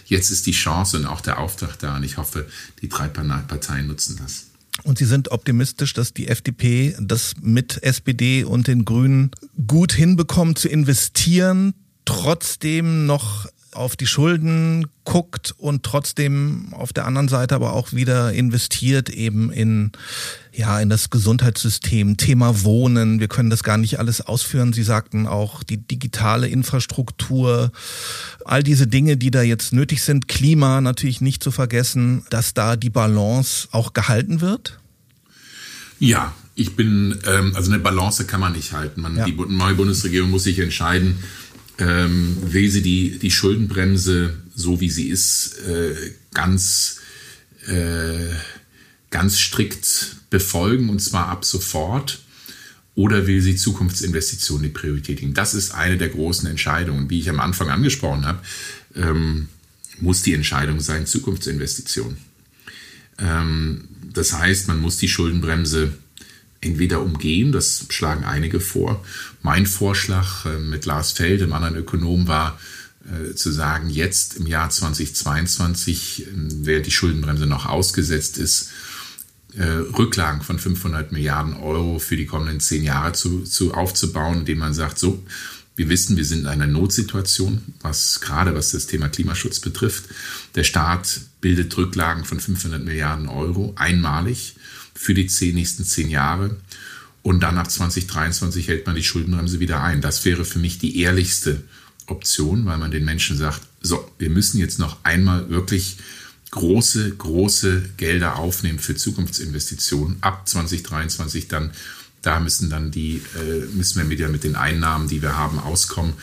Jetzt 0.07 0.31
ist 0.31 0.47
die 0.47 0.53
Chance 0.53 0.99
und 0.99 1.07
auch 1.07 1.21
der 1.21 1.39
Auftrag 1.39 1.79
da 1.79 1.97
und 1.97 2.05
ich 2.05 2.19
hoffe, 2.19 2.47
die 2.83 2.89
drei 2.89 3.09
Parteien 3.09 3.87
nutzen 3.87 4.19
das. 4.23 4.47
Und 4.83 4.99
Sie 4.99 5.05
sind 5.05 5.31
optimistisch, 5.31 5.93
dass 5.95 6.13
die 6.13 6.29
FDP 6.29 6.97
das 7.01 7.35
mit 7.41 7.83
SPD 7.83 8.45
und 8.45 8.67
den 8.67 8.85
Grünen 8.85 9.31
gut 9.67 9.93
hinbekommt 9.93 10.59
zu 10.59 10.69
investieren, 10.69 11.75
trotzdem 12.05 13.07
noch 13.07 13.47
auf 13.75 13.97
die 13.97 14.07
Schulden 14.07 14.87
guckt 15.05 15.55
und 15.57 15.83
trotzdem 15.83 16.69
auf 16.73 16.93
der 16.93 17.07
anderen 17.07 17.29
Seite 17.29 17.55
aber 17.55 17.73
auch 17.73 17.93
wieder 17.93 18.33
investiert 18.33 19.11
eben 19.11 19.51
in 19.53 19.93
ja, 20.57 20.81
in 20.81 20.89
das 20.89 21.11
Gesundheitssystem, 21.11 22.17
Thema 22.17 22.63
Wohnen. 22.63 23.19
Wir 23.19 23.29
können 23.29 23.51
das 23.51 23.65
gar 23.65 23.77
nicht 23.77 23.99
alles 23.99 24.21
ausführen. 24.21 24.73
Sie 24.73 24.85
sagten 24.85 25.27
auch 25.27 25.65
die 25.65 25.79
digitale 25.79 26.47
Infrastruktur, 26.47 27.73
all 28.45 28.63
diese 28.63 28.87
Dinge, 28.87 29.17
die 29.17 29.33
da 29.33 29.43
jetzt 29.43 29.73
nötig 29.73 30.03
sind, 30.03 30.29
Klima 30.29 30.81
natürlich 30.81 31.21
nicht 31.21 31.43
zu 31.43 31.51
vergessen, 31.51 32.25
dass 32.31 32.55
da 32.55 32.77
die 32.77 32.91
Balance 32.91 33.69
auch 33.73 33.95
gehalten 33.95 34.41
wird? 34.41 34.79
Ja, 35.99 36.33
ich 36.55 36.77
bin, 36.77 37.19
ähm, 37.27 37.53
also 37.57 37.73
eine 37.73 37.81
Balance 37.81 38.25
kann 38.25 38.41
man 38.41 38.53
nicht 38.53 38.73
halten. 38.73 39.01
Man, 39.01 39.17
ja. 39.17 39.25
Die 39.25 39.33
neue 39.33 39.75
Bundesregierung 39.75 40.31
muss 40.31 40.45
sich 40.45 40.61
entscheiden, 40.61 41.19
ähm, 41.79 42.37
will 42.41 42.71
sie 42.71 42.83
die, 42.83 43.19
die 43.19 43.31
Schuldenbremse, 43.31 44.37
so 44.55 44.81
wie 44.81 44.91
sie 44.91 45.09
ist, 45.09 45.59
äh, 45.67 45.95
ganz, 46.33 47.01
äh, 47.67 48.35
ganz 49.11 49.39
strikt 49.39 50.17
befolgen 50.31 50.89
und 50.89 51.01
zwar 51.01 51.29
ab 51.29 51.45
sofort 51.45 52.21
oder 52.95 53.27
will 53.27 53.41
sie 53.41 53.57
Zukunftsinvestitionen 53.57 54.65
die 54.65 54.69
Priorität 54.69 55.21
geben? 55.21 55.35
Das 55.35 55.55
ist 55.55 55.75
eine 55.75 55.99
der 55.99 56.11
großen 56.11 56.49
Entscheidungen. 56.49 57.11
Wie 57.11 57.19
ich 57.19 57.29
am 57.29 57.41
Anfang 57.41 57.71
angesprochen 57.71 58.25
habe, 58.25 58.41
ähm, 58.95 59.49
muss 60.01 60.23
die 60.23 60.35
Entscheidung 60.35 60.81
sein, 60.81 61.07
Zukunftsinvestitionen. 61.07 62.19
Ähm, 63.19 63.89
das 64.13 64.33
heißt, 64.33 64.69
man 64.69 64.81
muss 64.81 64.97
die 64.97 65.09
Schuldenbremse 65.09 65.93
entweder 66.65 67.01
umgehen, 67.01 67.53
das 67.53 67.87
schlagen 67.91 68.25
einige 68.25 68.61
vor. 68.61 69.05
Mein 69.43 69.67
Vorschlag 69.67 70.47
äh, 70.47 70.59
mit 70.59 70.87
Lars 70.87 71.13
Feld, 71.13 71.41
dem 71.41 71.53
anderen 71.53 71.77
Ökonom, 71.77 72.29
war 72.29 72.59
äh, 73.05 73.35
zu 73.35 73.51
sagen, 73.51 73.91
jetzt 73.91 74.37
im 74.37 74.47
Jahr 74.47 74.71
2022, 74.71 76.23
äh, 76.23 76.27
während 76.33 76.87
die 76.87 76.91
Schuldenbremse 76.91 77.47
noch 77.47 77.67
ausgesetzt 77.67 78.39
ist, 78.39 78.71
äh, 79.57 79.65
Rücklagen 79.65 80.43
von 80.43 80.59
500 80.59 81.13
Milliarden 81.13 81.55
Euro 81.55 81.99
für 81.99 82.17
die 82.17 82.27
kommenden 82.27 82.61
zehn 82.61 82.83
Jahre 82.83 83.13
zu, 83.13 83.43
zu 83.43 83.75
aufzubauen, 83.75 84.41
indem 84.41 84.59
man 84.59 84.75
sagt, 84.75 84.99
so, 84.99 85.23
wir 85.77 85.89
wissen, 85.89 86.17
wir 86.17 86.25
sind 86.25 86.41
in 86.41 86.47
einer 86.47 86.67
Notsituation, 86.67 87.61
was 87.81 88.21
gerade 88.21 88.55
was 88.55 88.71
das 88.71 88.87
Thema 88.87 89.09
Klimaschutz 89.09 89.61
betrifft. 89.61 90.05
Der 90.55 90.65
Staat 90.65 91.21
bildet 91.41 91.77
Rücklagen 91.77 92.25
von 92.25 92.39
500 92.39 92.85
Milliarden 92.85 93.29
Euro 93.29 93.73
einmalig 93.77 94.55
für 94.95 95.15
die 95.15 95.27
zehn, 95.27 95.55
nächsten 95.55 95.85
zehn 95.85 96.11
Jahre. 96.11 96.57
Und 97.23 97.41
dann 97.41 97.57
ab 97.57 97.71
2023 97.71 98.69
hält 98.69 98.87
man 98.87 98.97
die 98.97 99.03
Schuldenbremse 99.03 99.59
wieder 99.59 99.83
ein. 99.83 100.01
Das 100.01 100.25
wäre 100.25 100.45
für 100.45 100.59
mich 100.59 100.79
die 100.79 101.01
ehrlichste 101.01 101.63
Option, 102.07 102.67
weil 102.67 102.79
man 102.79 102.91
den 102.91 103.05
Menschen 103.05 103.37
sagt, 103.37 103.63
so, 103.81 104.11
wir 104.19 104.31
müssen 104.31 104.59
jetzt 104.59 104.79
noch 104.79 104.99
einmal 105.05 105.49
wirklich 105.49 105.97
große, 106.51 107.17
große 107.17 107.91
Gelder 107.97 108.37
aufnehmen 108.37 108.79
für 108.79 108.95
Zukunftsinvestitionen. 108.95 110.19
Ab 110.21 110.49
2023 110.49 111.49
dann, 111.49 111.71
da 112.23 112.41
müssen 112.41 112.71
dann 112.71 112.91
die, 112.91 113.23
äh, 113.37 113.75
müssen 113.75 114.03
wir 114.03 114.09
wieder 114.11 114.29
mit 114.29 114.45
den 114.45 114.55
Einnahmen, 114.55 115.09
die 115.09 115.23
wir 115.23 115.37
haben, 115.37 115.59
auskommen. 115.59 116.15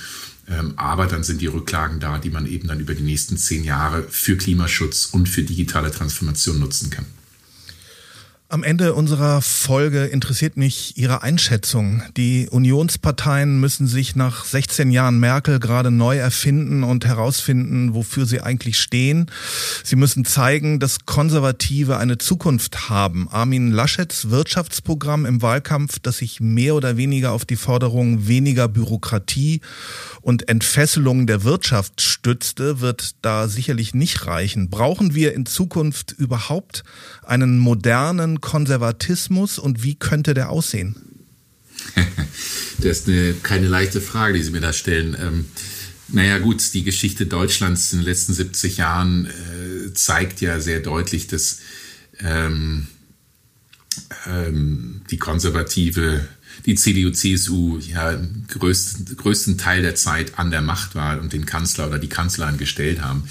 Ähm, 0.47 0.73
aber 0.77 1.07
dann 1.07 1.23
sind 1.23 1.41
die 1.41 1.47
Rücklagen 1.47 1.99
da, 1.99 2.17
die 2.17 2.29
man 2.29 2.45
eben 2.45 2.67
dann 2.67 2.79
über 2.79 2.93
die 2.93 3.03
nächsten 3.03 3.37
zehn 3.37 3.63
Jahre 3.63 4.03
für 4.09 4.37
Klimaschutz 4.37 5.09
und 5.11 5.27
für 5.27 5.43
digitale 5.43 5.91
Transformation 5.91 6.59
nutzen 6.59 6.89
kann. 6.89 7.05
Am 8.51 8.63
Ende 8.63 8.95
unserer 8.95 9.41
Folge 9.41 10.03
interessiert 10.03 10.57
mich 10.57 10.97
Ihre 10.97 11.23
Einschätzung. 11.23 12.03
Die 12.17 12.49
Unionsparteien 12.49 13.61
müssen 13.61 13.87
sich 13.87 14.17
nach 14.17 14.43
16 14.43 14.91
Jahren 14.91 15.21
Merkel 15.21 15.57
gerade 15.57 15.89
neu 15.89 16.17
erfinden 16.17 16.83
und 16.83 17.05
herausfinden, 17.05 17.93
wofür 17.93 18.25
sie 18.25 18.41
eigentlich 18.41 18.77
stehen. 18.77 19.31
Sie 19.85 19.95
müssen 19.95 20.25
zeigen, 20.25 20.81
dass 20.81 21.05
Konservative 21.05 21.95
eine 21.95 22.17
Zukunft 22.17 22.89
haben. 22.89 23.29
Armin 23.31 23.71
Laschets 23.71 24.31
Wirtschaftsprogramm 24.31 25.25
im 25.25 25.41
Wahlkampf, 25.41 25.99
das 25.99 26.17
sich 26.17 26.41
mehr 26.41 26.75
oder 26.75 26.97
weniger 26.97 27.31
auf 27.31 27.45
die 27.45 27.55
Forderung 27.55 28.27
weniger 28.27 28.67
Bürokratie 28.67 29.61
und 30.19 30.49
Entfesselung 30.49 31.25
der 31.25 31.45
Wirtschaft 31.45 32.01
stützte, 32.01 32.81
wird 32.81 33.15
da 33.21 33.47
sicherlich 33.47 33.93
nicht 33.93 34.27
reichen. 34.27 34.69
Brauchen 34.69 35.15
wir 35.15 35.33
in 35.35 35.45
Zukunft 35.45 36.11
überhaupt 36.11 36.83
einen 37.23 37.57
modernen 37.57 38.40
Konservatismus 38.41 39.59
und 39.59 39.83
wie 39.83 39.95
könnte 39.95 40.33
der 40.33 40.49
aussehen? 40.49 40.95
das 42.79 42.99
ist 42.99 43.07
eine, 43.07 43.33
keine 43.41 43.67
leichte 43.67 44.01
Frage, 44.01 44.37
die 44.37 44.43
Sie 44.43 44.51
mir 44.51 44.61
da 44.61 44.73
stellen. 44.73 45.15
Ähm, 45.19 45.45
naja 46.09 46.39
gut, 46.39 46.73
die 46.73 46.83
Geschichte 46.83 47.25
Deutschlands 47.25 47.93
in 47.93 47.99
den 47.99 48.05
letzten 48.05 48.33
70 48.33 48.77
Jahren 48.77 49.27
äh, 49.27 49.93
zeigt 49.93 50.41
ja 50.41 50.59
sehr 50.59 50.81
deutlich, 50.81 51.27
dass 51.27 51.59
ähm, 52.19 52.87
ähm, 54.25 55.01
die 55.09 55.17
konservative 55.17 56.27
die 56.65 56.75
CDU, 56.75 57.11
CSU 57.11 57.79
ja 57.79 58.19
größten, 58.47 59.17
größten 59.17 59.57
Teil 59.57 59.81
der 59.81 59.95
Zeit 59.95 60.37
an 60.37 60.51
der 60.51 60.61
Macht 60.61 60.95
war 60.95 61.19
und 61.19 61.33
den 61.33 61.45
Kanzler 61.45 61.87
oder 61.87 61.99
die 61.99 62.09
Kanzlerin 62.09 62.57
gestellt 62.57 63.01
haben. 63.01 63.23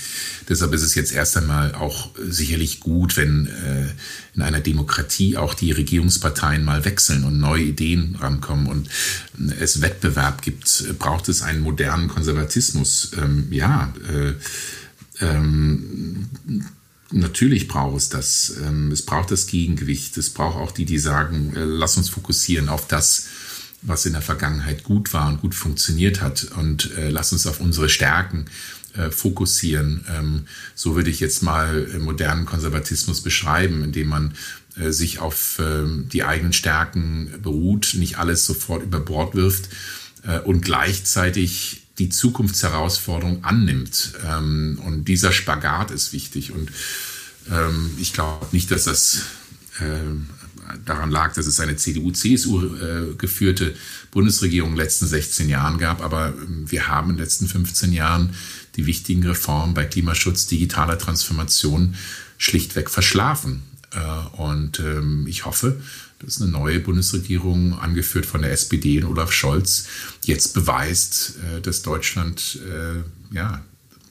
Deshalb 0.48 0.72
ist 0.72 0.82
es 0.82 0.94
jetzt 0.94 1.12
erst 1.12 1.36
einmal 1.36 1.74
auch 1.74 2.10
sicherlich 2.18 2.80
gut, 2.80 3.16
wenn 3.16 3.46
äh, 3.46 3.86
in 4.34 4.42
einer 4.42 4.60
Demokratie 4.60 5.36
auch 5.36 5.54
die 5.54 5.72
Regierungsparteien 5.72 6.64
mal 6.64 6.84
wechseln 6.84 7.24
und 7.24 7.38
neue 7.38 7.62
Ideen 7.62 8.16
rankommen 8.18 8.66
und 8.66 8.88
es 9.60 9.80
Wettbewerb 9.80 10.42
gibt. 10.42 10.98
Braucht 10.98 11.28
es 11.28 11.42
einen 11.42 11.60
modernen 11.60 12.08
Konservatismus? 12.08 13.12
Ähm, 13.16 13.48
ja. 13.50 13.92
Äh, 14.08 15.24
ähm, 15.24 16.28
Natürlich 17.12 17.66
braucht 17.66 17.96
es 17.96 18.08
das. 18.08 18.54
Ähm, 18.64 18.92
es 18.92 19.02
braucht 19.02 19.30
das 19.30 19.46
Gegengewicht. 19.46 20.16
Es 20.16 20.30
braucht 20.30 20.56
auch 20.56 20.70
die, 20.70 20.84
die 20.84 20.98
sagen, 20.98 21.52
äh, 21.56 21.64
lass 21.64 21.96
uns 21.96 22.08
fokussieren 22.08 22.68
auf 22.68 22.86
das, 22.86 23.26
was 23.82 24.06
in 24.06 24.12
der 24.12 24.22
Vergangenheit 24.22 24.84
gut 24.84 25.12
war 25.12 25.28
und 25.28 25.40
gut 25.40 25.54
funktioniert 25.54 26.20
hat 26.20 26.44
und 26.56 26.96
äh, 26.96 27.10
lass 27.10 27.32
uns 27.32 27.46
auf 27.46 27.60
unsere 27.60 27.88
Stärken 27.88 28.46
äh, 28.94 29.10
fokussieren. 29.10 30.04
Ähm, 30.08 30.46
so 30.74 30.94
würde 30.94 31.10
ich 31.10 31.18
jetzt 31.18 31.42
mal 31.42 31.88
modernen 31.98 32.46
Konservatismus 32.46 33.22
beschreiben, 33.22 33.82
indem 33.82 34.08
man 34.08 34.34
sich 34.76 35.18
auf 35.18 35.58
ähm, 35.60 36.08
die 36.10 36.22
eigenen 36.22 36.52
Stärken 36.52 37.34
beruht, 37.42 37.94
nicht 37.98 38.18
alles 38.18 38.46
sofort 38.46 38.84
über 38.84 39.00
Bord 39.00 39.34
wirft 39.34 39.68
und 40.44 40.62
gleichzeitig 40.62 41.79
die 42.00 42.08
Zukunftsherausforderung 42.08 43.44
annimmt. 43.44 44.14
Ähm, 44.26 44.80
und 44.84 45.04
dieser 45.04 45.32
Spagat 45.32 45.90
ist 45.90 46.12
wichtig. 46.12 46.52
Und 46.52 46.72
ähm, 47.50 47.90
ich 47.98 48.12
glaube 48.12 48.46
nicht, 48.52 48.70
dass 48.70 48.84
das 48.84 49.22
äh, 49.78 50.78
daran 50.84 51.10
lag, 51.10 51.34
dass 51.34 51.46
es 51.46 51.60
eine 51.60 51.76
CDU-CSU 51.76 52.76
äh, 52.76 53.14
geführte 53.16 53.74
Bundesregierung 54.10 54.70
in 54.70 54.76
den 54.76 54.84
letzten 54.84 55.06
16 55.06 55.48
Jahren 55.48 55.78
gab. 55.78 56.02
Aber 56.02 56.28
ähm, 56.28 56.70
wir 56.70 56.88
haben 56.88 57.10
in 57.10 57.16
den 57.16 57.24
letzten 57.24 57.46
15 57.46 57.92
Jahren 57.92 58.34
die 58.76 58.86
wichtigen 58.86 59.24
Reformen 59.26 59.74
bei 59.74 59.84
Klimaschutz, 59.84 60.46
digitaler 60.46 60.98
Transformation 60.98 61.94
schlichtweg 62.38 62.88
verschlafen. 62.88 63.62
Äh, 63.92 64.40
und 64.40 64.80
ähm, 64.80 65.26
ich 65.28 65.44
hoffe, 65.44 65.80
dass 66.22 66.40
eine 66.40 66.50
neue 66.50 66.80
Bundesregierung, 66.80 67.78
angeführt 67.78 68.26
von 68.26 68.42
der 68.42 68.52
SPD 68.52 69.02
und 69.02 69.10
Olaf 69.10 69.32
Scholz, 69.32 69.86
jetzt 70.24 70.54
beweist, 70.54 71.34
äh, 71.56 71.60
dass 71.60 71.82
Deutschland 71.82 72.58
äh, 72.66 73.34
ja, 73.34 73.64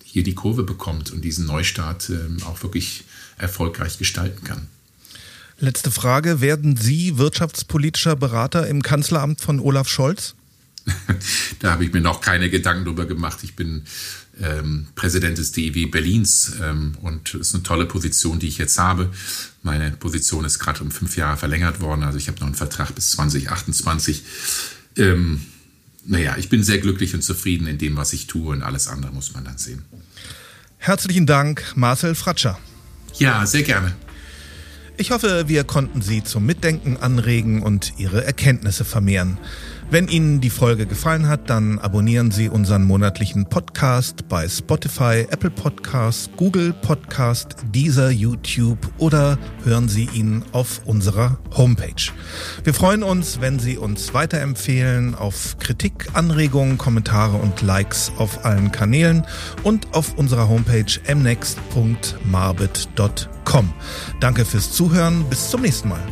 hier 0.03 0.24
die 0.24 0.36
Kurve 0.36 0.64
bekommt 0.64 1.12
und 1.12 1.22
diesen 1.22 1.45
Neustart 1.45 2.10
ähm, 2.10 2.38
auch 2.45 2.62
wirklich 2.64 3.03
erfolgreich 3.38 3.97
gestalten 3.97 4.43
kann. 4.43 4.68
Letzte 5.60 5.91
Frage. 5.91 6.41
Werden 6.41 6.78
Sie 6.78 7.18
wirtschaftspolitischer 7.18 8.16
Berater 8.16 8.68
im 8.68 8.82
Kanzleramt 8.82 9.41
von 9.41 9.60
Olaf 9.60 9.89
Scholz? 9.89 10.36
da 11.60 11.72
habe 11.74 11.86
ich 11.86 11.93
mir 11.93 12.01
noch 12.01 12.22
keine 12.22 12.49
Gedanken 12.49 12.86
drüber 12.86 13.05
gemacht. 13.05 13.39
Ich 13.43 13.55
bin 13.55 13.84
ähm, 14.42 14.88
Präsident 14.96 15.38
des 15.38 15.52
DEW 15.52 15.88
Berlins 15.88 16.54
ähm, 16.62 16.94
und 17.02 17.34
es 17.36 17.50
ist 17.50 17.56
eine 17.56 17.64
tolle 17.64 17.86
Position, 17.86 18.40
die 18.40 18.48
ich 18.48 18.58
jetzt 18.58 18.78
habe. 18.80 19.12
Meine 19.64 19.92
Position 19.92 20.46
ist 20.46 20.60
gerade 20.60 20.82
um 20.82 20.92
fünf 20.92 21.18
Jahre 21.18 21.38
verlängert 21.38 21.82
worden, 21.82 22.04
also 22.04 22.18
ich 22.18 22.28
habe 22.28 22.40
noch 22.40 22.48
einen 22.48 22.56
Vertrag 22.56 22.94
bis 22.96 23.12
2028. 23.12 24.24
Ähm, 24.98 25.42
naja, 26.06 26.38
ich 26.38 26.50
bin 26.50 26.64
sehr 26.64 26.80
glücklich 26.80 27.14
und 27.14 27.22
zufrieden 27.22 27.68
in 27.68 27.78
dem, 27.78 27.96
was 27.98 28.14
ich 28.14 28.28
tue 28.28 28.52
und 28.52 28.64
alles 28.64 28.88
andere 28.88 29.12
muss 29.12 29.34
man 29.34 29.44
dann 29.44 29.58
sehen. 29.58 29.84
Herzlichen 30.78 31.26
Dank, 31.26 31.74
Marcel 31.76 32.16
Fratscher. 32.16 32.58
Ja, 33.18 33.46
sehr 33.46 33.64
gerne. 33.64 33.96
Ich 34.98 35.12
hoffe, 35.12 35.46
wir 35.48 35.64
konnten 35.64 36.02
Sie 36.02 36.24
zum 36.24 36.46
Mitdenken 36.46 36.98
anregen 36.98 37.62
und 37.62 37.94
Ihre 37.98 38.26
Erkenntnisse 38.26 38.84
vermehren. 38.84 39.38
Wenn 39.92 40.08
Ihnen 40.08 40.40
die 40.40 40.52
Folge 40.52 40.86
gefallen 40.86 41.28
hat, 41.28 41.50
dann 41.50 41.80
abonnieren 41.80 42.30
Sie 42.30 42.48
unseren 42.48 42.84
monatlichen 42.84 43.46
Podcast 43.46 44.28
bei 44.30 44.48
Spotify, 44.48 45.26
Apple 45.32 45.50
Podcasts, 45.50 46.30
Google 46.38 46.74
Podcast, 46.74 47.56
Deezer, 47.74 48.12
YouTube 48.12 48.78
oder 49.00 49.40
hören 49.64 49.90
Sie 49.90 50.08
ihn 50.14 50.44
auf 50.52 50.82
unserer 50.86 51.40
Homepage. 51.58 52.12
Wir 52.64 52.76
freuen 52.76 53.02
uns, 53.02 53.42
wenn 53.42 53.58
Sie 53.58 53.80
uns 53.80 54.14
weiterempfehlen 54.14 55.16
auf 55.16 55.58
Kritik, 55.58 56.10
Anregungen, 56.14 56.78
Kommentare 56.78 57.38
und 57.38 57.64
Likes 57.64 58.12
auf 58.20 58.46
allen 58.46 58.72
Kanälen 58.72 59.26
und 59.64 59.96
auf 59.96 60.16
unserer 60.20 60.50
Homepage 60.50 61.00
mnext.marbit.com. 61.08 63.74
Danke 64.20 64.46
fürs 64.46 64.72
Zuhören. 64.72 65.26
Bis 65.32 65.50
zum 65.50 65.64
nächsten 65.64 65.90
Mal. 65.90 66.04